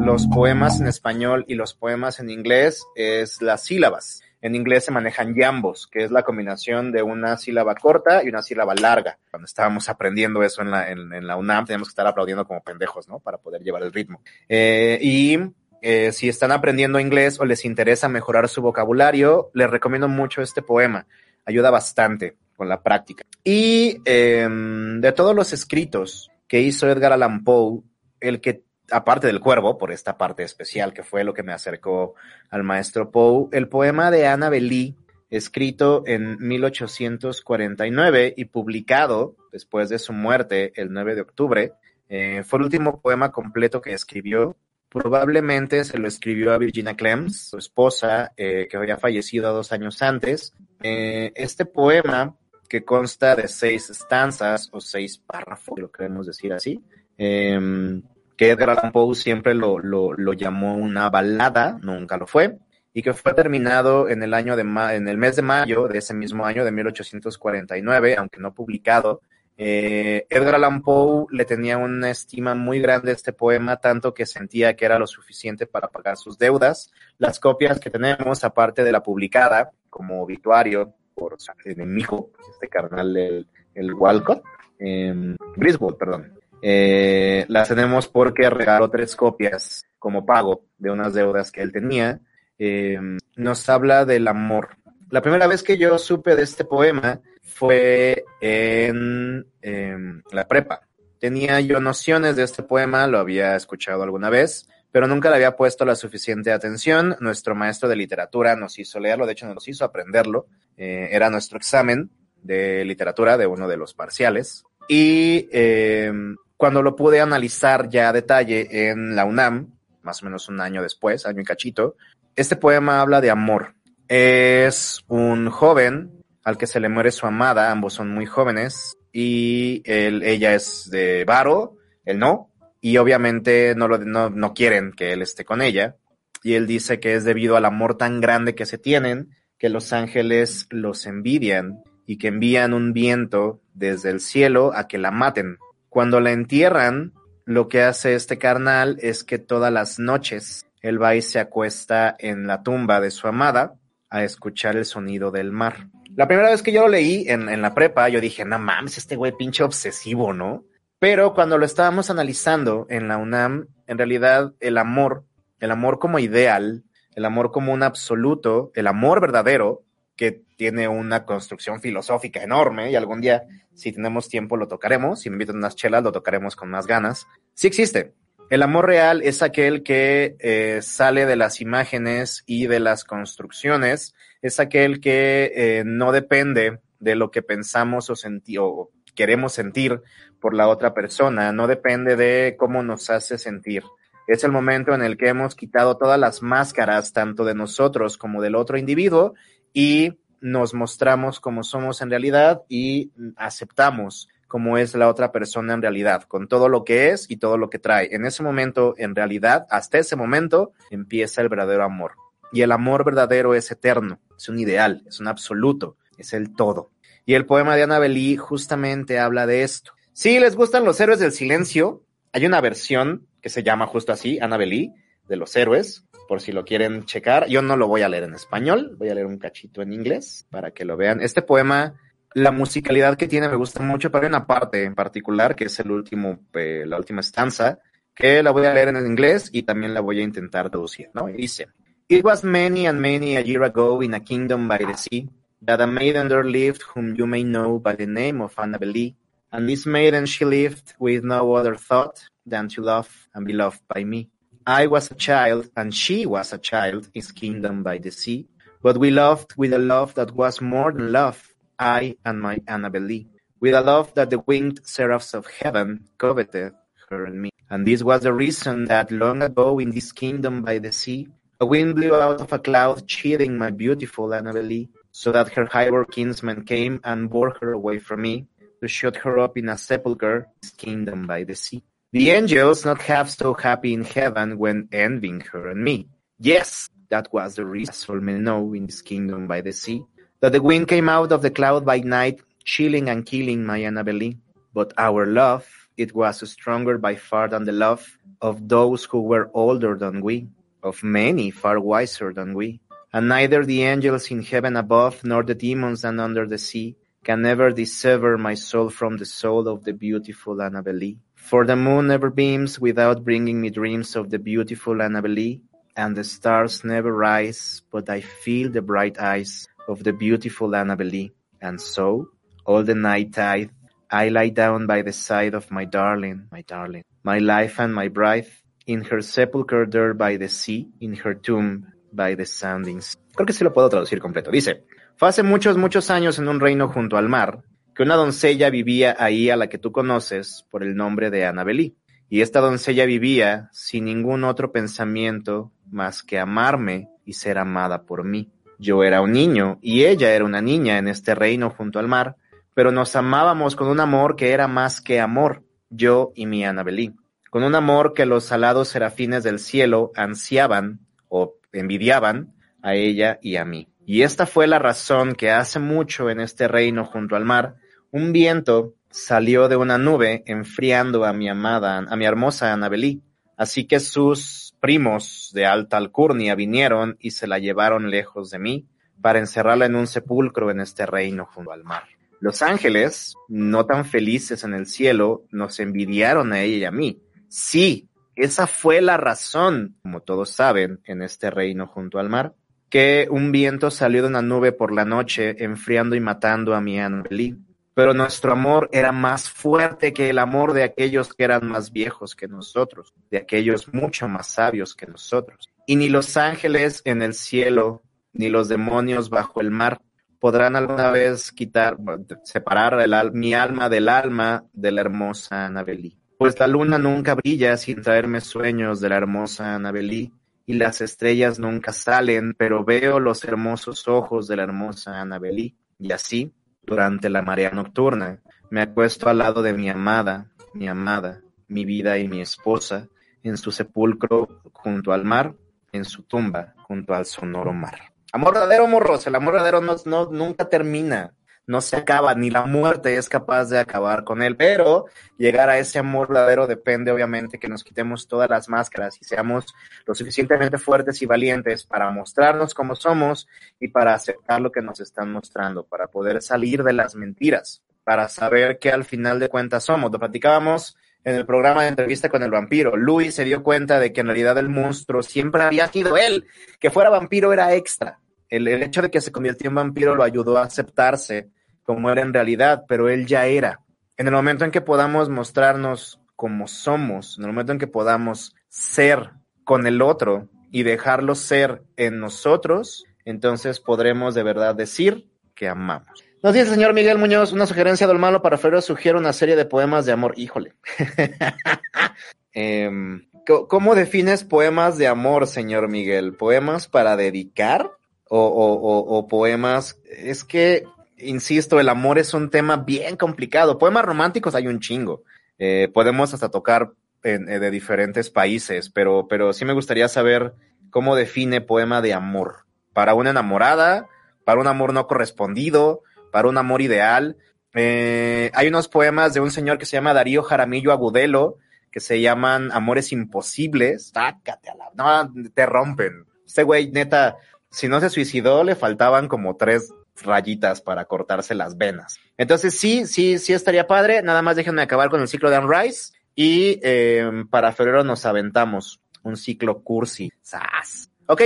los 0.00 0.26
poemas 0.28 0.80
en 0.80 0.86
español 0.86 1.44
y 1.48 1.54
los 1.54 1.74
poemas 1.74 2.20
en 2.20 2.30
inglés 2.30 2.84
es 2.94 3.42
las 3.42 3.64
sílabas. 3.64 4.22
En 4.42 4.54
inglés 4.54 4.84
se 4.86 4.90
manejan 4.90 5.34
yambos, 5.34 5.86
que 5.86 6.04
es 6.04 6.10
la 6.10 6.22
combinación 6.22 6.92
de 6.92 7.02
una 7.02 7.36
sílaba 7.36 7.74
corta 7.74 8.24
y 8.24 8.28
una 8.28 8.42
sílaba 8.42 8.74
larga. 8.74 9.18
Cuando 9.30 9.44
estábamos 9.44 9.88
aprendiendo 9.88 10.42
eso 10.42 10.62
en 10.62 10.70
la, 10.70 10.90
en, 10.90 11.26
la 11.26 11.36
UNAM, 11.36 11.66
teníamos 11.66 11.88
que 11.88 11.92
estar 11.92 12.06
aplaudiendo 12.06 12.46
como 12.46 12.62
pendejos, 12.62 13.08
¿no? 13.08 13.18
Para 13.18 13.38
poder 13.38 13.62
llevar 13.62 13.82
el 13.82 13.92
ritmo. 13.92 14.22
Eh, 14.48 14.98
y 15.02 15.38
eh, 15.82 16.12
si 16.12 16.28
están 16.28 16.52
aprendiendo 16.52 16.98
inglés 16.98 17.38
o 17.38 17.44
les 17.44 17.64
interesa 17.64 18.08
mejorar 18.08 18.48
su 18.48 18.62
vocabulario, 18.62 19.50
les 19.52 19.68
recomiendo 19.68 20.08
mucho 20.08 20.40
este 20.40 20.62
poema. 20.62 21.06
Ayuda 21.44 21.70
bastante 21.70 22.36
con 22.56 22.68
la 22.68 22.82
práctica. 22.82 23.24
Y 23.44 24.00
eh, 24.04 24.48
de 24.50 25.12
todos 25.12 25.34
los 25.34 25.52
escritos 25.52 26.30
que 26.46 26.60
hizo 26.60 26.90
Edgar 26.90 27.12
Allan 27.12 27.44
Poe, 27.44 27.82
el 28.20 28.40
que 28.40 28.62
aparte 28.90 29.26
del 29.26 29.40
cuervo, 29.40 29.78
por 29.78 29.92
esta 29.92 30.18
parte 30.18 30.42
especial 30.42 30.92
que 30.92 31.02
fue 31.02 31.24
lo 31.24 31.34
que 31.34 31.42
me 31.42 31.52
acercó 31.52 32.14
al 32.50 32.62
maestro 32.62 33.10
Poe, 33.10 33.48
el 33.52 33.68
poema 33.68 34.10
de 34.10 34.26
Annabel 34.26 34.68
Lee, 34.68 34.96
escrito 35.30 36.02
en 36.06 36.36
1849 36.38 38.34
y 38.36 38.44
publicado 38.46 39.36
después 39.52 39.88
de 39.88 39.98
su 39.98 40.12
muerte 40.12 40.72
el 40.74 40.92
9 40.92 41.14
de 41.14 41.20
octubre, 41.20 41.72
eh, 42.08 42.42
fue 42.44 42.58
el 42.58 42.64
último 42.64 43.00
poema 43.00 43.30
completo 43.30 43.80
que 43.80 43.92
escribió. 43.92 44.56
Probablemente 44.88 45.84
se 45.84 45.98
lo 45.98 46.08
escribió 46.08 46.52
a 46.52 46.58
Virginia 46.58 46.96
Clems, 46.96 47.50
su 47.50 47.58
esposa, 47.58 48.32
eh, 48.36 48.66
que 48.68 48.76
había 48.76 48.96
fallecido 48.96 49.52
dos 49.54 49.70
años 49.70 50.02
antes. 50.02 50.52
Eh, 50.82 51.32
este 51.36 51.64
poema, 51.64 52.36
que 52.68 52.84
consta 52.84 53.36
de 53.36 53.46
seis 53.46 53.88
estanzas 53.90 54.68
o 54.72 54.80
seis 54.80 55.18
párrafos, 55.18 55.78
lo 55.78 55.92
queremos 55.92 56.26
decir 56.26 56.52
así, 56.52 56.82
eh, 57.16 58.00
que 58.40 58.48
Edgar 58.48 58.70
Allan 58.70 58.90
Poe 58.90 59.14
siempre 59.14 59.52
lo, 59.52 59.78
lo, 59.78 60.32
llamó 60.32 60.74
una 60.74 61.10
balada, 61.10 61.78
nunca 61.82 62.16
lo 62.16 62.26
fue, 62.26 62.56
y 62.94 63.02
que 63.02 63.12
fue 63.12 63.34
terminado 63.34 64.08
en 64.08 64.22
el 64.22 64.32
año 64.32 64.56
de 64.56 64.62
en 64.62 65.08
el 65.08 65.18
mes 65.18 65.36
de 65.36 65.42
mayo 65.42 65.88
de 65.88 65.98
ese 65.98 66.14
mismo 66.14 66.46
año 66.46 66.64
de 66.64 66.72
1849, 66.72 68.16
aunque 68.16 68.40
no 68.40 68.54
publicado. 68.54 69.20
Eh, 69.58 70.24
Edgar 70.30 70.54
Allan 70.54 70.80
Poe 70.80 71.26
le 71.30 71.44
tenía 71.44 71.76
una 71.76 72.08
estima 72.08 72.54
muy 72.54 72.80
grande 72.80 73.10
a 73.10 73.14
este 73.14 73.34
poema, 73.34 73.76
tanto 73.76 74.14
que 74.14 74.24
sentía 74.24 74.74
que 74.74 74.86
era 74.86 74.98
lo 74.98 75.06
suficiente 75.06 75.66
para 75.66 75.88
pagar 75.88 76.16
sus 76.16 76.38
deudas. 76.38 76.90
Las 77.18 77.40
copias 77.40 77.78
que 77.78 77.90
tenemos, 77.90 78.42
aparte 78.42 78.84
de 78.84 78.92
la 78.92 79.02
publicada, 79.02 79.70
como 79.90 80.22
obituario 80.22 80.94
por 81.14 81.38
su 81.38 81.52
enemigo, 81.66 82.30
este 82.50 82.68
carnal 82.68 83.12
del 83.12 83.46
el 83.74 83.92
Walcott, 83.92 84.42
eh, 84.78 85.36
Griswold, 85.56 85.98
perdón, 85.98 86.39
eh, 86.62 87.44
las 87.48 87.68
tenemos 87.68 88.08
porque 88.08 88.50
regaló 88.50 88.90
tres 88.90 89.16
copias 89.16 89.84
como 89.98 90.26
pago 90.26 90.64
de 90.78 90.90
unas 90.90 91.14
deudas 91.14 91.50
que 91.52 91.62
él 91.62 91.72
tenía. 91.72 92.20
Eh, 92.58 92.98
nos 93.36 93.68
habla 93.68 94.04
del 94.04 94.28
amor. 94.28 94.76
La 95.10 95.22
primera 95.22 95.46
vez 95.46 95.62
que 95.62 95.78
yo 95.78 95.98
supe 95.98 96.36
de 96.36 96.42
este 96.42 96.64
poema 96.64 97.20
fue 97.42 98.24
en, 98.40 99.46
en 99.62 100.22
la 100.30 100.46
prepa. 100.46 100.82
Tenía 101.18 101.60
yo 101.60 101.80
nociones 101.80 102.36
de 102.36 102.44
este 102.44 102.62
poema, 102.62 103.06
lo 103.06 103.18
había 103.18 103.56
escuchado 103.56 104.02
alguna 104.02 104.30
vez, 104.30 104.68
pero 104.92 105.06
nunca 105.06 105.28
le 105.30 105.36
había 105.36 105.56
puesto 105.56 105.84
la 105.84 105.94
suficiente 105.94 106.52
atención. 106.52 107.16
Nuestro 107.20 107.54
maestro 107.54 107.88
de 107.88 107.96
literatura 107.96 108.56
nos 108.56 108.78
hizo 108.78 108.98
leerlo, 108.98 109.26
de 109.26 109.32
hecho 109.32 109.52
nos 109.52 109.68
hizo 109.68 109.84
aprenderlo. 109.84 110.46
Eh, 110.76 111.08
era 111.12 111.28
nuestro 111.28 111.58
examen 111.58 112.10
de 112.42 112.84
literatura 112.84 113.36
de 113.36 113.46
uno 113.46 113.68
de 113.68 113.76
los 113.76 113.94
parciales. 113.94 114.64
Y 114.88 115.48
eh, 115.52 116.12
cuando 116.60 116.82
lo 116.82 116.94
pude 116.94 117.22
analizar 117.22 117.88
ya 117.88 118.10
a 118.10 118.12
detalle 118.12 118.90
en 118.90 119.16
la 119.16 119.24
UNAM, 119.24 119.78
más 120.02 120.20
o 120.20 120.26
menos 120.26 120.50
un 120.50 120.60
año 120.60 120.82
después, 120.82 121.24
año 121.24 121.40
y 121.40 121.44
cachito, 121.44 121.96
este 122.36 122.54
poema 122.54 123.00
habla 123.00 123.22
de 123.22 123.30
amor. 123.30 123.76
Es 124.08 125.02
un 125.08 125.48
joven 125.48 126.22
al 126.44 126.58
que 126.58 126.66
se 126.66 126.78
le 126.78 126.90
muere 126.90 127.12
su 127.12 127.24
amada, 127.24 127.70
ambos 127.70 127.94
son 127.94 128.10
muy 128.10 128.26
jóvenes, 128.26 128.98
y 129.10 129.80
él, 129.86 130.22
ella 130.22 130.54
es 130.54 130.90
de 130.90 131.24
Varo, 131.24 131.78
él 132.04 132.18
no, 132.18 132.50
y 132.82 132.98
obviamente 132.98 133.74
no, 133.74 133.88
lo, 133.88 133.96
no, 133.96 134.28
no 134.28 134.52
quieren 134.52 134.92
que 134.92 135.14
él 135.14 135.22
esté 135.22 135.46
con 135.46 135.62
ella, 135.62 135.96
y 136.42 136.56
él 136.56 136.66
dice 136.66 137.00
que 137.00 137.14
es 137.14 137.24
debido 137.24 137.56
al 137.56 137.64
amor 137.64 137.96
tan 137.96 138.20
grande 138.20 138.54
que 138.54 138.66
se 138.66 138.76
tienen, 138.76 139.30
que 139.56 139.70
los 139.70 139.94
ángeles 139.94 140.66
los 140.68 141.06
envidian 141.06 141.82
y 142.04 142.18
que 142.18 142.28
envían 142.28 142.74
un 142.74 142.92
viento 142.92 143.62
desde 143.72 144.10
el 144.10 144.20
cielo 144.20 144.72
a 144.74 144.88
que 144.88 144.98
la 144.98 145.10
maten. 145.10 145.56
Cuando 145.90 146.20
la 146.20 146.30
entierran, 146.30 147.12
lo 147.44 147.68
que 147.68 147.82
hace 147.82 148.14
este 148.14 148.38
carnal 148.38 148.96
es 149.00 149.24
que 149.24 149.38
todas 149.38 149.72
las 149.72 149.98
noches 149.98 150.64
él 150.82 151.02
va 151.02 151.16
y 151.16 151.20
se 151.20 151.40
acuesta 151.40 152.14
en 152.18 152.46
la 152.46 152.62
tumba 152.62 153.00
de 153.00 153.10
su 153.10 153.26
amada 153.26 153.74
a 154.08 154.24
escuchar 154.24 154.76
el 154.76 154.84
sonido 154.84 155.32
del 155.32 155.50
mar. 155.50 155.88
La 156.14 156.28
primera 156.28 156.50
vez 156.50 156.62
que 156.62 156.72
yo 156.72 156.82
lo 156.82 156.88
leí 156.88 157.28
en, 157.28 157.48
en 157.48 157.60
la 157.60 157.74
prepa, 157.74 158.08
yo 158.08 158.20
dije, 158.20 158.44
no 158.44 158.58
mames, 158.58 158.98
este 158.98 159.16
güey 159.16 159.32
pinche 159.36 159.64
obsesivo, 159.64 160.32
¿no? 160.32 160.64
Pero 161.00 161.34
cuando 161.34 161.58
lo 161.58 161.66
estábamos 161.66 162.08
analizando 162.08 162.86
en 162.88 163.08
la 163.08 163.16
UNAM, 163.16 163.66
en 163.88 163.98
realidad 163.98 164.52
el 164.60 164.78
amor, 164.78 165.24
el 165.58 165.72
amor 165.72 165.98
como 165.98 166.20
ideal, 166.20 166.84
el 167.16 167.24
amor 167.24 167.50
como 167.50 167.72
un 167.72 167.82
absoluto, 167.82 168.70
el 168.74 168.86
amor 168.86 169.20
verdadero, 169.20 169.82
que 170.20 170.42
tiene 170.56 170.86
una 170.86 171.24
construcción 171.24 171.80
filosófica 171.80 172.42
enorme 172.42 172.90
y 172.90 172.94
algún 172.94 173.22
día, 173.22 173.44
si 173.72 173.90
tenemos 173.90 174.28
tiempo, 174.28 174.58
lo 174.58 174.68
tocaremos. 174.68 175.22
Si 175.22 175.30
me 175.30 175.36
invitan 175.36 175.56
unas 175.56 175.76
chelas, 175.76 176.02
lo 176.02 176.12
tocaremos 176.12 176.56
con 176.56 176.68
más 176.68 176.86
ganas. 176.86 177.26
Sí 177.54 177.68
existe. 177.68 178.12
El 178.50 178.62
amor 178.62 178.84
real 178.84 179.22
es 179.22 179.40
aquel 179.40 179.82
que 179.82 180.36
eh, 180.38 180.80
sale 180.82 181.24
de 181.24 181.36
las 181.36 181.62
imágenes 181.62 182.42
y 182.44 182.66
de 182.66 182.80
las 182.80 183.04
construcciones. 183.04 184.14
Es 184.42 184.60
aquel 184.60 185.00
que 185.00 185.52
eh, 185.54 185.84
no 185.86 186.12
depende 186.12 186.80
de 186.98 187.14
lo 187.14 187.30
que 187.30 187.40
pensamos 187.40 188.10
o, 188.10 188.14
o 188.58 188.90
queremos 189.14 189.54
sentir 189.54 190.02
por 190.38 190.52
la 190.52 190.68
otra 190.68 190.92
persona. 190.92 191.50
No 191.50 191.66
depende 191.66 192.16
de 192.16 192.56
cómo 192.58 192.82
nos 192.82 193.08
hace 193.08 193.38
sentir. 193.38 193.84
Es 194.26 194.44
el 194.44 194.52
momento 194.52 194.94
en 194.94 195.00
el 195.00 195.16
que 195.16 195.28
hemos 195.28 195.54
quitado 195.54 195.96
todas 195.96 196.20
las 196.20 196.42
máscaras, 196.42 197.14
tanto 197.14 197.46
de 197.46 197.54
nosotros 197.54 198.18
como 198.18 198.42
del 198.42 198.54
otro 198.54 198.76
individuo, 198.76 199.34
y 199.72 200.18
nos 200.40 200.74
mostramos 200.74 201.40
como 201.40 201.62
somos 201.62 202.00
en 202.00 202.10
realidad 202.10 202.62
y 202.68 203.12
aceptamos 203.36 204.28
como 204.50 204.78
es 204.78 204.96
la 204.96 205.08
otra 205.08 205.30
persona 205.30 205.74
en 205.74 205.82
realidad, 205.82 206.24
con 206.24 206.48
todo 206.48 206.68
lo 206.68 206.82
que 206.82 207.10
es 207.10 207.30
y 207.30 207.36
todo 207.36 207.56
lo 207.56 207.70
que 207.70 207.78
trae. 207.78 208.08
En 208.12 208.26
ese 208.26 208.42
momento, 208.42 208.94
en 208.98 209.14
realidad, 209.14 209.64
hasta 209.70 209.98
ese 209.98 210.16
momento, 210.16 210.72
empieza 210.90 211.40
el 211.40 211.48
verdadero 211.48 211.84
amor. 211.84 212.14
Y 212.52 212.62
el 212.62 212.72
amor 212.72 213.04
verdadero 213.04 213.54
es 213.54 213.70
eterno, 213.70 214.18
es 214.36 214.48
un 214.48 214.58
ideal, 214.58 215.04
es 215.06 215.20
un 215.20 215.28
absoluto, 215.28 215.96
es 216.18 216.32
el 216.32 216.52
todo. 216.52 216.90
Y 217.24 217.34
el 217.34 217.46
poema 217.46 217.76
de 217.76 217.84
Annabelle 217.84 218.36
justamente 218.38 219.20
habla 219.20 219.46
de 219.46 219.62
esto. 219.62 219.92
Si 220.12 220.40
les 220.40 220.56
gustan 220.56 220.84
los 220.84 221.00
héroes 221.00 221.20
del 221.20 221.30
silencio, 221.30 222.02
hay 222.32 222.44
una 222.44 222.60
versión 222.60 223.28
que 223.40 223.50
se 223.50 223.62
llama 223.62 223.86
justo 223.86 224.10
así, 224.10 224.40
Annabelle, 224.40 224.94
de 225.28 225.36
los 225.36 225.54
héroes, 225.54 226.08
por 226.30 226.40
si 226.40 226.52
lo 226.52 226.64
quieren 226.64 227.06
checar. 227.06 227.48
Yo 227.48 227.60
no 227.60 227.76
lo 227.76 227.88
voy 227.88 228.02
a 228.02 228.08
leer 228.08 228.22
en 228.22 228.34
español, 228.34 228.94
voy 228.96 229.08
a 229.08 229.16
leer 229.16 229.26
un 229.26 229.36
cachito 229.36 229.82
en 229.82 229.92
inglés 229.92 230.46
para 230.48 230.70
que 230.70 230.84
lo 230.84 230.96
vean. 230.96 231.20
Este 231.20 231.42
poema, 231.42 231.94
la 232.34 232.52
musicalidad 232.52 233.16
que 233.16 233.26
tiene 233.26 233.48
me 233.48 233.56
gusta 233.56 233.82
mucho, 233.82 234.12
pero 234.12 234.22
hay 234.22 234.28
una 234.28 234.46
parte 234.46 234.84
en 234.84 234.94
particular 234.94 235.56
que 235.56 235.64
es 235.64 235.80
el 235.80 235.90
último, 235.90 236.38
eh, 236.54 236.84
la 236.86 236.98
última 236.98 237.18
estanza, 237.20 237.80
que 238.14 238.44
la 238.44 238.52
voy 238.52 238.64
a 238.64 238.72
leer 238.72 238.90
en 238.90 239.04
inglés 239.04 239.50
y 239.52 239.64
también 239.64 239.92
la 239.92 240.02
voy 240.02 240.20
a 240.20 240.22
intentar 240.22 240.70
traducir, 240.70 241.10
¿no? 241.14 241.28
Y 241.28 241.32
dice, 241.32 241.66
It 242.06 242.24
was 242.24 242.44
many 242.44 242.86
and 242.86 243.00
many 243.00 243.36
a 243.36 243.40
year 243.40 243.64
ago 243.64 244.00
in 244.00 244.14
a 244.14 244.20
kingdom 244.20 244.68
by 244.68 244.78
the 244.78 244.96
sea, 244.96 245.28
that 245.66 245.80
a 245.80 245.86
maiden 245.88 246.28
there 246.28 246.44
lived 246.44 246.82
whom 246.94 247.16
you 247.16 247.26
may 247.26 247.42
know 247.42 247.80
by 247.80 247.96
the 247.96 248.06
name 248.06 248.40
of 248.40 248.56
Annabelle. 248.56 249.16
And 249.50 249.68
this 249.68 249.84
maiden 249.84 250.26
she 250.26 250.44
lived 250.44 250.94
with 251.00 251.24
no 251.24 251.54
other 251.54 251.74
thought 251.74 252.22
than 252.46 252.68
to 252.68 252.82
love 252.82 253.08
and 253.34 253.44
be 253.44 253.52
loved 253.52 253.80
by 253.92 254.04
me. 254.04 254.30
I 254.66 254.86
was 254.86 255.10
a 255.10 255.14
child, 255.14 255.70
and 255.76 255.94
she 255.94 256.26
was 256.26 256.52
a 256.52 256.58
child, 256.58 257.08
his 257.14 257.32
kingdom 257.32 257.82
by 257.82 257.98
the 257.98 258.10
sea. 258.10 258.46
But 258.82 258.98
we 258.98 259.10
loved 259.10 259.54
with 259.56 259.72
a 259.72 259.78
love 259.78 260.14
that 260.14 260.34
was 260.34 260.60
more 260.60 260.92
than 260.92 261.12
love, 261.12 261.54
I 261.78 262.16
and 262.24 262.40
my 262.40 262.58
Annabelle, 262.68 263.24
with 263.60 263.74
a 263.74 263.80
love 263.80 264.14
that 264.14 264.30
the 264.30 264.38
winged 264.40 264.80
seraphs 264.86 265.34
of 265.34 265.46
heaven 265.46 266.08
coveted 266.18 266.72
her 267.08 267.24
and 267.24 267.42
me. 267.42 267.50
And 267.70 267.86
this 267.86 268.02
was 268.02 268.22
the 268.22 268.32
reason 268.32 268.84
that 268.86 269.10
long 269.10 269.42
ago 269.42 269.78
in 269.78 269.90
this 269.90 270.12
kingdom 270.12 270.62
by 270.62 270.78
the 270.78 270.92
sea, 270.92 271.28
a 271.60 271.66
wind 271.66 271.94
blew 271.94 272.14
out 272.14 272.40
of 272.40 272.52
a 272.52 272.58
cloud, 272.58 273.06
chilling 273.06 273.58
my 273.58 273.70
beautiful 273.70 274.32
Annabelle, 274.32 274.86
so 275.12 275.32
that 275.32 275.52
her 275.52 275.66
highborn 275.66 276.06
kinsmen 276.10 276.64
came 276.64 277.00
and 277.04 277.28
bore 277.30 277.56
her 277.60 277.72
away 277.72 277.98
from 277.98 278.22
me, 278.22 278.46
to 278.80 278.88
shut 278.88 279.16
her 279.16 279.38
up 279.38 279.58
in 279.58 279.68
a 279.68 279.76
sepulchre, 279.76 280.48
this 280.62 280.70
kingdom 280.70 281.26
by 281.26 281.44
the 281.44 281.54
sea. 281.54 281.82
The 282.12 282.30
angels 282.30 282.84
not 282.84 283.02
half 283.02 283.28
so 283.28 283.54
happy 283.54 283.94
in 283.94 284.02
heaven 284.02 284.58
when 284.58 284.88
envying 284.90 285.42
her 285.52 285.68
and 285.68 285.84
me. 285.84 286.08
Yes, 286.40 286.90
that 287.08 287.32
was 287.32 287.54
the 287.54 287.64
reason, 287.64 287.92
as 287.92 288.04
all 288.08 288.18
men 288.18 288.42
know 288.42 288.74
in 288.74 288.86
this 288.86 289.00
kingdom 289.00 289.46
by 289.46 289.60
the 289.60 289.70
sea, 289.70 290.02
that 290.40 290.50
the 290.50 290.60
wind 290.60 290.88
came 290.88 291.08
out 291.08 291.30
of 291.30 291.42
the 291.42 291.52
cloud 291.52 291.86
by 291.86 292.00
night, 292.00 292.40
chilling 292.64 293.08
and 293.08 293.24
killing 293.24 293.64
my 293.64 293.78
Annabelle. 293.78 294.32
But 294.74 294.92
our 294.98 295.24
love, 295.24 295.68
it 295.96 296.12
was 296.12 296.50
stronger 296.50 296.98
by 296.98 297.14
far 297.14 297.46
than 297.46 297.62
the 297.62 297.70
love 297.70 298.18
of 298.42 298.68
those 298.68 299.04
who 299.04 299.20
were 299.20 299.48
older 299.54 299.96
than 299.96 300.20
we, 300.20 300.48
of 300.82 301.04
many 301.04 301.52
far 301.52 301.78
wiser 301.78 302.32
than 302.32 302.54
we. 302.54 302.80
And 303.12 303.28
neither 303.28 303.64
the 303.64 303.82
angels 303.82 304.32
in 304.32 304.42
heaven 304.42 304.74
above, 304.74 305.22
nor 305.22 305.44
the 305.44 305.54
demons 305.54 306.02
and 306.04 306.20
under 306.20 306.44
the 306.44 306.58
sea, 306.58 306.96
can 307.22 307.46
ever 307.46 307.70
dissever 307.70 308.36
my 308.36 308.54
soul 308.54 308.88
from 308.88 309.16
the 309.16 309.26
soul 309.26 309.68
of 309.68 309.84
the 309.84 309.92
beautiful 309.92 310.60
Annabelle. 310.60 311.14
For 311.40 311.66
the 311.66 311.74
moon 311.74 312.06
never 312.06 312.30
beams 312.30 312.78
without 312.78 313.24
bringing 313.24 313.60
me 313.60 313.70
dreams 313.70 314.14
of 314.14 314.30
the 314.30 314.38
beautiful 314.38 315.02
Annabelle, 315.02 315.58
and 315.96 316.16
the 316.16 316.22
stars 316.22 316.84
never 316.84 317.12
rise, 317.12 317.82
but 317.90 318.08
I 318.08 318.20
feel 318.20 318.70
the 318.70 318.82
bright 318.82 319.18
eyes 319.18 319.66
of 319.88 320.04
the 320.04 320.12
beautiful 320.12 320.76
Annabelle. 320.76 321.30
And 321.60 321.80
so, 321.80 322.28
all 322.64 322.84
the 322.84 322.94
night 322.94 323.32
tide, 323.32 323.70
I 324.10 324.28
lie 324.28 324.50
down 324.50 324.86
by 324.86 325.02
the 325.02 325.12
side 325.12 325.54
of 325.54 325.70
my 325.70 325.86
darling, 325.86 326.46
my 326.52 326.62
darling, 326.62 327.04
my 327.24 327.38
life 327.38 327.80
and 327.80 327.94
my 327.94 328.08
bride, 328.08 328.46
in 328.86 329.02
her 329.04 329.20
sepulchre 329.20 329.86
there 329.86 330.14
by 330.14 330.36
the 330.36 330.48
sea, 330.48 330.88
in 331.00 331.14
her 331.16 331.34
tomb 331.34 331.86
by 332.12 332.34
the 332.34 332.46
soundings. 332.46 333.16
Creo 333.34 333.46
que 333.46 333.54
sí 333.54 333.64
lo 333.64 333.72
puedo 333.72 333.88
traducir 333.88 334.20
completo. 334.20 334.50
Dice, 334.50 334.84
fue 335.16 335.28
hace 335.28 335.42
muchos, 335.42 335.76
muchos 335.76 336.10
años 336.10 336.38
en 336.38 336.48
un 336.48 336.60
reino 336.60 336.88
junto 336.88 337.16
al 337.16 337.28
mar, 337.28 337.62
que 338.00 338.04
una 338.04 338.16
doncella 338.16 338.70
vivía 338.70 339.14
ahí 339.18 339.50
a 339.50 339.56
la 339.56 339.68
que 339.68 339.76
tú 339.76 339.92
conoces 339.92 340.64
por 340.70 340.82
el 340.82 340.96
nombre 340.96 341.28
de 341.28 341.44
Annabelle. 341.44 341.96
Y 342.30 342.40
esta 342.40 342.60
doncella 342.60 343.04
vivía 343.04 343.68
sin 343.72 344.06
ningún 344.06 344.44
otro 344.44 344.72
pensamiento 344.72 345.70
más 345.84 346.22
que 346.22 346.38
amarme 346.38 347.10
y 347.26 347.34
ser 347.34 347.58
amada 347.58 348.04
por 348.04 348.24
mí. 348.24 348.50
Yo 348.78 349.04
era 349.04 349.20
un 349.20 349.32
niño 349.32 349.78
y 349.82 350.04
ella 350.06 350.32
era 350.32 350.46
una 350.46 350.62
niña 350.62 350.96
en 350.96 351.08
este 351.08 351.34
reino 351.34 351.68
junto 351.68 351.98
al 351.98 352.08
mar, 352.08 352.36
pero 352.72 352.90
nos 352.90 353.16
amábamos 353.16 353.76
con 353.76 353.88
un 353.88 354.00
amor 354.00 354.34
que 354.34 354.52
era 354.52 354.66
más 354.66 355.02
que 355.02 355.20
amor, 355.20 355.62
yo 355.90 356.32
y 356.34 356.46
mi 356.46 356.64
Annabelle, 356.64 357.12
con 357.50 357.64
un 357.64 357.74
amor 357.74 358.14
que 358.14 358.24
los 358.24 358.50
alados 358.50 358.88
serafines 358.88 359.42
del 359.42 359.58
cielo 359.58 360.10
ansiaban 360.16 361.00
o 361.28 361.56
envidiaban 361.70 362.54
a 362.80 362.94
ella 362.94 363.38
y 363.42 363.56
a 363.56 363.66
mí. 363.66 363.90
Y 364.06 364.22
esta 364.22 364.46
fue 364.46 364.66
la 364.66 364.78
razón 364.78 365.34
que 365.34 365.50
hace 365.50 365.78
mucho 365.80 366.30
en 366.30 366.40
este 366.40 366.66
reino 366.66 367.04
junto 367.04 367.36
al 367.36 367.44
mar, 367.44 367.76
un 368.10 368.32
viento 368.32 368.94
salió 369.10 369.68
de 369.68 369.76
una 369.76 369.98
nube 369.98 370.42
enfriando 370.46 371.24
a 371.24 371.32
mi 371.32 371.48
amada, 371.48 371.98
a 371.98 372.16
mi 372.16 372.24
hermosa 372.24 372.72
Annabelle. 372.72 373.20
Así 373.56 373.84
que 373.84 374.00
sus 374.00 374.74
primos 374.80 375.50
de 375.54 375.66
alta 375.66 375.96
alcurnia 375.96 376.54
vinieron 376.54 377.16
y 377.20 377.32
se 377.32 377.46
la 377.46 377.58
llevaron 377.58 378.10
lejos 378.10 378.50
de 378.50 378.58
mí 378.58 378.86
para 379.20 379.38
encerrarla 379.38 379.86
en 379.86 379.96
un 379.96 380.06
sepulcro 380.06 380.70
en 380.70 380.80
este 380.80 381.06
reino 381.06 381.46
junto 381.46 381.72
al 381.72 381.84
mar. 381.84 382.04
Los 382.40 382.62
ángeles, 382.62 383.34
no 383.48 383.84
tan 383.84 384.06
felices 384.06 384.64
en 384.64 384.72
el 384.72 384.86
cielo, 384.86 385.44
nos 385.50 385.78
envidiaron 385.78 386.54
a 386.54 386.62
ella 386.62 386.76
y 386.76 386.84
a 386.84 386.90
mí. 386.90 387.20
Sí, 387.48 388.08
esa 388.34 388.66
fue 388.66 389.02
la 389.02 389.18
razón, 389.18 389.96
como 390.02 390.22
todos 390.22 390.48
saben, 390.50 391.00
en 391.04 391.20
este 391.20 391.50
reino 391.50 391.86
junto 391.86 392.18
al 392.18 392.30
mar, 392.30 392.54
que 392.88 393.28
un 393.30 393.52
viento 393.52 393.90
salió 393.90 394.22
de 394.22 394.28
una 394.28 394.40
nube 394.40 394.72
por 394.72 394.94
la 394.94 395.04
noche, 395.04 395.62
enfriando 395.62 396.16
y 396.16 396.20
matando 396.20 396.74
a 396.74 396.80
mi 396.80 396.98
Annabelle. 396.98 397.58
Pero 398.00 398.14
nuestro 398.14 398.52
amor 398.52 398.88
era 398.92 399.12
más 399.12 399.50
fuerte 399.50 400.14
que 400.14 400.30
el 400.30 400.38
amor 400.38 400.72
de 400.72 400.84
aquellos 400.84 401.34
que 401.34 401.44
eran 401.44 401.68
más 401.68 401.92
viejos 401.92 402.34
que 402.34 402.48
nosotros, 402.48 403.12
de 403.30 403.36
aquellos 403.36 403.92
mucho 403.92 404.26
más 404.26 404.46
sabios 404.46 404.94
que 404.94 405.06
nosotros. 405.06 405.68
Y 405.86 405.96
ni 405.96 406.08
los 406.08 406.38
ángeles 406.38 407.02
en 407.04 407.20
el 407.20 407.34
cielo, 407.34 408.02
ni 408.32 408.48
los 408.48 408.70
demonios 408.70 409.28
bajo 409.28 409.60
el 409.60 409.70
mar 409.70 410.00
podrán 410.38 410.76
alguna 410.76 411.10
vez 411.10 411.52
quitar, 411.52 411.98
separar 412.42 412.96
mi 413.34 413.52
alma 413.52 413.90
del 413.90 414.08
alma 414.08 414.64
de 414.72 414.92
la 414.92 415.02
hermosa 415.02 415.66
Annabelle. 415.66 416.16
Pues 416.38 416.58
la 416.58 416.68
luna 416.68 416.96
nunca 416.96 417.34
brilla 417.34 417.76
sin 417.76 418.00
traerme 418.00 418.40
sueños 418.40 419.02
de 419.02 419.10
la 419.10 419.18
hermosa 419.18 419.74
Annabelle, 419.74 420.32
y 420.64 420.72
las 420.72 421.02
estrellas 421.02 421.58
nunca 421.58 421.92
salen, 421.92 422.54
pero 422.54 422.82
veo 422.82 423.20
los 423.20 423.44
hermosos 423.44 424.08
ojos 424.08 424.48
de 424.48 424.56
la 424.56 424.62
hermosa 424.62 425.20
Annabelle, 425.20 425.74
y 425.98 426.12
así, 426.12 426.50
durante 426.90 427.30
la 427.30 427.40
marea 427.40 427.70
nocturna, 427.70 428.40
me 428.68 428.82
acuesto 428.82 429.28
al 429.28 429.38
lado 429.38 429.62
de 429.62 429.72
mi 429.72 429.88
amada, 429.88 430.50
mi 430.74 430.88
amada, 430.88 431.40
mi 431.68 431.84
vida 431.84 432.18
y 432.18 432.26
mi 432.26 432.40
esposa, 432.40 433.06
en 433.44 433.56
su 433.56 433.70
sepulcro 433.70 434.60
junto 434.72 435.12
al 435.12 435.24
mar, 435.24 435.54
en 435.92 436.04
su 436.04 436.24
tumba 436.24 436.74
junto 436.82 437.14
al 437.14 437.26
sonoro 437.26 437.72
mar. 437.72 438.12
Amor 438.32 438.54
verdadero, 438.54 438.88
morros, 438.88 439.24
el 439.28 439.36
amor 439.36 439.54
verdadero 439.54 439.80
no, 439.80 439.96
no, 440.04 440.30
nunca 440.30 440.68
termina. 440.68 441.32
No 441.70 441.80
se 441.80 441.96
acaba, 441.96 442.34
ni 442.34 442.50
la 442.50 442.66
muerte 442.66 443.16
es 443.16 443.28
capaz 443.28 443.66
de 443.66 443.78
acabar 443.78 444.24
con 444.24 444.42
él, 444.42 444.56
pero 444.56 445.06
llegar 445.38 445.70
a 445.70 445.78
ese 445.78 446.00
amor 446.00 446.26
verdadero 446.26 446.66
depende 446.66 447.12
obviamente 447.12 447.60
que 447.60 447.68
nos 447.68 447.84
quitemos 447.84 448.26
todas 448.26 448.50
las 448.50 448.68
máscaras 448.68 449.16
y 449.20 449.24
seamos 449.24 449.72
lo 450.04 450.16
suficientemente 450.16 450.78
fuertes 450.78 451.22
y 451.22 451.26
valientes 451.26 451.84
para 451.84 452.10
mostrarnos 452.10 452.74
como 452.74 452.96
somos 452.96 453.46
y 453.78 453.86
para 453.86 454.14
aceptar 454.14 454.60
lo 454.60 454.72
que 454.72 454.82
nos 454.82 454.98
están 454.98 455.30
mostrando, 455.30 455.84
para 455.84 456.08
poder 456.08 456.42
salir 456.42 456.82
de 456.82 456.92
las 456.92 457.14
mentiras, 457.14 457.84
para 458.02 458.28
saber 458.28 458.80
que 458.80 458.90
al 458.90 459.04
final 459.04 459.38
de 459.38 459.48
cuentas 459.48 459.84
somos. 459.84 460.10
Lo 460.10 460.18
platicábamos 460.18 460.96
en 461.22 461.36
el 461.36 461.46
programa 461.46 461.82
de 461.82 461.90
entrevista 461.90 462.28
con 462.28 462.42
el 462.42 462.50
vampiro. 462.50 462.96
Luis 462.96 463.36
se 463.36 463.44
dio 463.44 463.62
cuenta 463.62 464.00
de 464.00 464.12
que 464.12 464.22
en 464.22 464.26
realidad 464.26 464.58
el 464.58 464.70
monstruo 464.70 465.22
siempre 465.22 465.62
había 465.62 465.86
sido 465.86 466.16
él, 466.16 466.48
que 466.80 466.90
fuera 466.90 467.10
vampiro 467.10 467.52
era 467.52 467.74
extra 467.74 468.18
el, 468.50 468.68
hecho 468.68 469.00
de 469.00 469.10
que 469.10 469.20
se 469.20 469.32
convirtió 469.32 469.68
en 469.68 469.76
vampiro 469.76 470.14
lo 470.14 470.24
ayudó 470.24 470.58
a 470.58 470.64
aceptarse 470.64 471.48
como 471.90 472.08
era 472.08 472.22
en 472.22 472.32
realidad, 472.32 472.84
pero 472.86 473.08
él 473.08 473.26
ya 473.26 473.46
era. 473.46 473.80
En 474.16 474.28
el 474.28 474.32
momento 474.32 474.64
en 474.64 474.70
que 474.70 474.80
podamos 474.80 475.28
mostrarnos 475.28 476.20
como 476.36 476.68
somos, 476.68 477.36
en 477.36 477.46
el 477.46 477.50
momento 477.50 477.72
en 477.72 477.80
que 477.80 477.88
podamos 477.88 478.54
ser 478.68 479.30
con 479.64 479.88
el 479.88 480.00
otro 480.00 480.48
y 480.70 480.84
dejarlo 480.84 481.34
ser 481.34 481.82
en 481.96 482.20
nosotros, 482.20 483.06
entonces 483.24 483.80
podremos 483.80 484.36
de 484.36 484.44
verdad 484.44 484.76
decir 484.76 485.26
que 485.56 485.68
amamos. 485.68 486.22
Nos 486.44 486.54
dice 486.54 486.70
señor 486.70 486.94
Miguel 486.94 487.18
Muñoz, 487.18 487.52
una 487.52 487.66
sugerencia 487.66 488.06
del 488.06 488.20
malo 488.20 488.40
para 488.40 488.56
febrero 488.56 488.82
sugiere 488.82 489.18
una 489.18 489.32
serie 489.32 489.56
de 489.56 489.64
poemas 489.64 490.06
de 490.06 490.12
amor. 490.12 490.34
Híjole. 490.36 490.74
Em, 492.52 493.28
¿Cómo 493.68 493.96
defines 493.96 494.44
poemas 494.44 494.96
de 494.96 495.08
amor, 495.08 495.48
señor 495.48 495.88
Miguel? 495.88 496.34
¿Poemas 496.34 496.86
para 496.86 497.16
dedicar? 497.16 497.90
o, 498.30 499.26
poemas. 499.28 499.98
Es 500.04 500.44
que, 500.44 500.84
insisto, 501.22 501.80
el 501.80 501.88
amor 501.88 502.18
es 502.18 502.34
un 502.34 502.50
tema 502.50 502.76
bien 502.76 503.16
complicado. 503.16 503.78
Poemas 503.78 504.04
románticos 504.04 504.54
hay 504.54 504.66
un 504.66 504.80
chingo. 504.80 505.22
Eh, 505.58 505.88
podemos 505.92 506.32
hasta 506.34 506.50
tocar 506.50 506.92
eh, 507.22 507.38
de 507.38 507.70
diferentes 507.70 508.30
países, 508.30 508.90
pero, 508.90 509.26
pero 509.28 509.52
sí 509.52 509.64
me 509.64 509.72
gustaría 509.72 510.08
saber 510.08 510.54
cómo 510.90 511.16
define 511.16 511.60
poema 511.60 512.00
de 512.02 512.14
amor. 512.14 512.64
Para 512.92 513.14
una 513.14 513.30
enamorada, 513.30 514.08
para 514.44 514.60
un 514.60 514.66
amor 514.66 514.92
no 514.92 515.06
correspondido, 515.06 516.02
para 516.32 516.48
un 516.48 516.58
amor 516.58 516.82
ideal. 516.82 517.36
Eh, 517.74 518.50
hay 518.54 518.68
unos 518.68 518.88
poemas 518.88 519.34
de 519.34 519.40
un 519.40 519.50
señor 519.50 519.78
que 519.78 519.86
se 519.86 519.96
llama 519.96 520.14
Darío 520.14 520.42
Jaramillo 520.42 520.92
Agudelo, 520.92 521.58
que 521.92 522.00
se 522.00 522.20
llaman 522.20 522.70
Amores 522.72 523.12
Imposibles. 523.12 524.08
Sácate 524.14 524.70
a 524.70 524.74
la... 524.74 524.90
No, 524.94 525.32
te 525.54 525.66
rompen. 525.66 526.24
Este 526.46 526.62
güey, 526.62 526.90
neta, 526.90 527.36
si 527.70 527.88
no 527.88 528.00
se 528.00 528.10
suicidó, 528.10 528.64
le 528.64 528.74
faltaban 528.74 529.28
como 529.28 529.56
tres 529.56 529.92
rayitas 530.22 530.80
para 530.80 531.04
cortarse 531.04 531.54
las 531.54 531.76
venas. 531.76 532.18
Entonces 532.36 532.78
sí, 532.78 533.06
sí, 533.06 533.38
sí 533.38 533.52
estaría 533.52 533.86
padre. 533.86 534.22
Nada 534.22 534.42
más 534.42 534.56
déjenme 534.56 534.82
acabar 534.82 535.10
con 535.10 535.20
el 535.20 535.28
ciclo 535.28 535.50
de 535.50 535.56
Anne 535.56 535.68
Rice. 535.68 536.12
Y 536.34 536.80
em, 536.82 537.48
para 537.48 537.72
febrero 537.72 538.04
nos 538.04 538.24
aventamos 538.26 539.00
un 539.22 539.36
ciclo 539.36 539.82
cursi. 539.82 540.32
¡Sas! 540.40 541.10
Ok, 541.26 541.42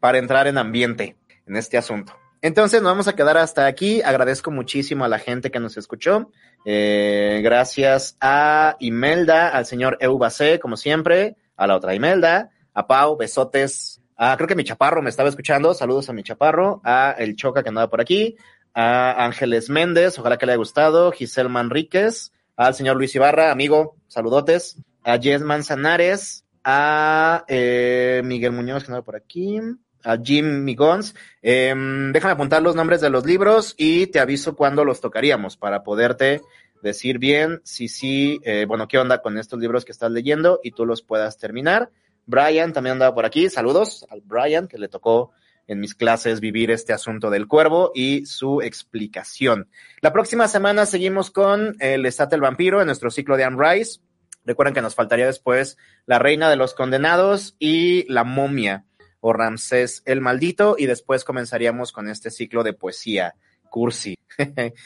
para 0.00 0.18
entrar 0.18 0.46
en 0.46 0.58
ambiente 0.58 1.16
en 1.46 1.56
este 1.56 1.78
asunto. 1.78 2.14
Entonces 2.40 2.82
nos 2.82 2.90
vamos 2.90 3.08
a 3.08 3.14
quedar 3.14 3.38
hasta 3.38 3.66
aquí. 3.66 4.02
Agradezco 4.02 4.50
muchísimo 4.50 5.04
a 5.04 5.08
la 5.08 5.20
gente 5.20 5.50
que 5.50 5.60
nos 5.60 5.76
escuchó. 5.76 6.30
Eh, 6.64 7.40
gracias 7.42 8.16
a 8.20 8.76
Imelda, 8.80 9.48
al 9.48 9.64
señor 9.64 9.96
Eubacé, 10.00 10.58
como 10.58 10.76
siempre, 10.76 11.36
a 11.56 11.68
la 11.68 11.76
otra 11.76 11.94
Imelda, 11.94 12.50
a 12.74 12.86
Pau, 12.88 13.16
besotes 13.16 13.91
Ah, 14.16 14.34
creo 14.36 14.48
que 14.48 14.54
mi 14.54 14.64
chaparro 14.64 15.02
me 15.02 15.10
estaba 15.10 15.28
escuchando. 15.28 15.74
Saludos 15.74 16.08
a 16.08 16.12
mi 16.12 16.22
chaparro, 16.22 16.80
a 16.84 17.14
El 17.18 17.36
Choca 17.36 17.62
que 17.62 17.68
andaba 17.68 17.88
por 17.88 18.00
aquí, 18.00 18.36
a 18.74 19.24
Ángeles 19.24 19.70
Méndez, 19.70 20.18
ojalá 20.18 20.38
que 20.38 20.46
le 20.46 20.52
haya 20.52 20.58
gustado, 20.58 21.12
Giselle 21.12 21.48
Manríquez, 21.48 22.32
al 22.56 22.74
señor 22.74 22.96
Luis 22.96 23.14
Ibarra, 23.14 23.50
amigo, 23.50 23.96
saludotes, 24.08 24.78
a 25.04 25.18
Jess 25.18 25.42
Manzanares, 25.42 26.44
a 26.64 27.44
eh, 27.48 28.22
Miguel 28.24 28.52
Muñoz 28.52 28.84
que 28.84 28.88
andaba 28.88 29.04
por 29.04 29.16
aquí, 29.16 29.60
a 30.04 30.16
Jim 30.16 30.64
Migons. 30.64 31.14
Em, 31.40 32.12
déjame 32.12 32.34
apuntar 32.34 32.62
los 32.62 32.76
nombres 32.76 33.00
de 33.00 33.10
los 33.10 33.24
libros 33.24 33.74
y 33.76 34.06
te 34.08 34.20
aviso 34.20 34.56
cuándo 34.56 34.84
los 34.84 35.00
tocaríamos 35.00 35.56
para 35.56 35.82
poderte 35.82 36.40
decir 36.82 37.18
bien 37.18 37.60
si 37.64 37.88
sí, 37.88 38.40
eh, 38.44 38.64
bueno, 38.66 38.88
qué 38.88 38.98
onda 38.98 39.22
con 39.22 39.38
estos 39.38 39.60
libros 39.60 39.84
que 39.84 39.92
estás 39.92 40.10
leyendo 40.10 40.60
y 40.62 40.72
tú 40.72 40.86
los 40.86 41.02
puedas 41.02 41.38
terminar. 41.38 41.90
Brian 42.26 42.72
también 42.72 42.94
andaba 42.94 43.14
por 43.14 43.24
aquí. 43.24 43.48
Saludos 43.48 44.06
al 44.10 44.20
Brian, 44.22 44.68
que 44.68 44.78
le 44.78 44.88
tocó 44.88 45.32
en 45.66 45.80
mis 45.80 45.94
clases 45.94 46.40
vivir 46.40 46.70
este 46.70 46.92
asunto 46.92 47.30
del 47.30 47.46
cuervo 47.46 47.92
y 47.94 48.26
su 48.26 48.62
explicación. 48.62 49.68
La 50.00 50.12
próxima 50.12 50.48
semana 50.48 50.86
seguimos 50.86 51.30
con 51.30 51.76
el 51.80 52.04
Estate 52.06 52.34
el 52.34 52.40
Vampiro 52.40 52.80
en 52.80 52.86
nuestro 52.86 53.10
ciclo 53.10 53.36
de 53.36 53.44
Anne 53.44 53.56
Rice. 53.58 54.00
Recuerden 54.44 54.74
que 54.74 54.82
nos 54.82 54.94
faltaría 54.94 55.26
después 55.26 55.78
La 56.04 56.18
Reina 56.18 56.50
de 56.50 56.56
los 56.56 56.74
Condenados 56.74 57.54
y 57.58 58.10
La 58.12 58.24
Momia 58.24 58.84
o 59.20 59.32
Ramsés 59.32 60.02
el 60.04 60.20
Maldito 60.20 60.74
y 60.76 60.86
después 60.86 61.24
comenzaríamos 61.24 61.92
con 61.92 62.08
este 62.08 62.30
ciclo 62.30 62.64
de 62.64 62.72
poesía 62.72 63.36
cursi 63.72 64.18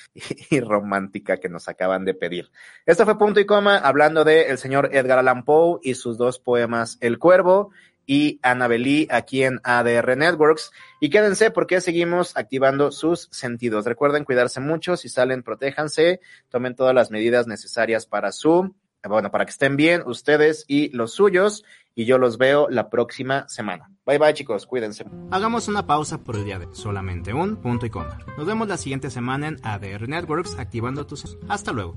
y 0.51 0.61
romántica 0.61 1.37
que 1.39 1.51
nos 1.51 1.69
acaban 1.69 2.05
de 2.07 2.15
pedir. 2.15 2.51
Esto 2.87 3.05
fue 3.05 3.19
punto 3.19 3.41
y 3.41 3.45
coma 3.45 3.77
hablando 3.77 4.25
de 4.25 4.45
el 4.45 4.59
señor 4.59 4.91
Edgar 4.93 5.19
Allan 5.19 5.45
Poe 5.45 5.81
y 5.83 5.95
sus 5.95 6.17
dos 6.17 6.39
poemas 6.39 6.97
El 7.01 7.19
Cuervo 7.19 7.73
y 8.07 8.39
Annabelle 8.43 9.09
aquí 9.11 9.43
en 9.43 9.61
ADR 9.65 10.17
Networks. 10.17 10.71
Y 11.01 11.11
quédense 11.11 11.51
porque 11.51 11.81
seguimos 11.81 12.37
activando 12.37 12.93
sus 12.93 13.29
sentidos. 13.33 13.85
Recuerden 13.85 14.25
cuidarse 14.25 14.61
mucho, 14.61 14.97
si 14.97 15.09
salen, 15.09 15.43
protéjanse, 15.43 16.21
tomen 16.49 16.77
todas 16.77 16.95
las 16.95 17.11
medidas 17.11 17.49
necesarias 17.49 18.07
para 18.07 18.31
su, 18.31 18.73
bueno, 19.03 19.33
para 19.33 19.45
que 19.45 19.51
estén 19.51 19.77
bien 19.77 20.03
ustedes 20.07 20.65
y 20.69 20.91
los 20.91 21.13
suyos. 21.13 21.65
Y 21.99 22.05
yo 22.05 22.19
los 22.19 22.37
veo 22.37 22.69
la 22.69 22.91
próxima 22.91 23.49
semana. 23.49 23.91
Bye 24.05 24.19
bye 24.19 24.35
chicos, 24.35 24.67
cuídense. 24.67 25.07
Hagamos 25.31 25.67
una 25.67 25.87
pausa 25.87 26.19
por 26.23 26.37
el 26.37 26.45
día 26.45 26.59
de 26.59 26.69
solamente 26.73 27.33
un 27.33 27.57
punto 27.57 27.87
y 27.87 27.91
coma. 27.91 28.19
Nos 28.37 28.47
vemos 28.47 28.69
la 28.69 28.77
siguiente 28.77 29.11
semana 29.11 29.49
en 29.49 29.57
ADR 29.63 30.07
Networks 30.07 30.59
activando 30.59 31.07
tus... 31.07 31.39
Hasta 31.49 31.73
luego. 31.73 31.97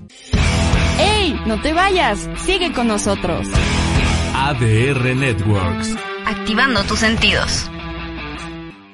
¡Ey! 0.99 1.37
No 1.45 1.61
te 1.61 1.73
vayas, 1.73 2.29
sigue 2.37 2.71
con 2.71 2.87
nosotros. 2.87 3.45
ADR 4.33 5.15
Networks. 5.17 5.97
Activando 6.25 6.81
tus 6.83 6.99
sentidos. 6.99 7.69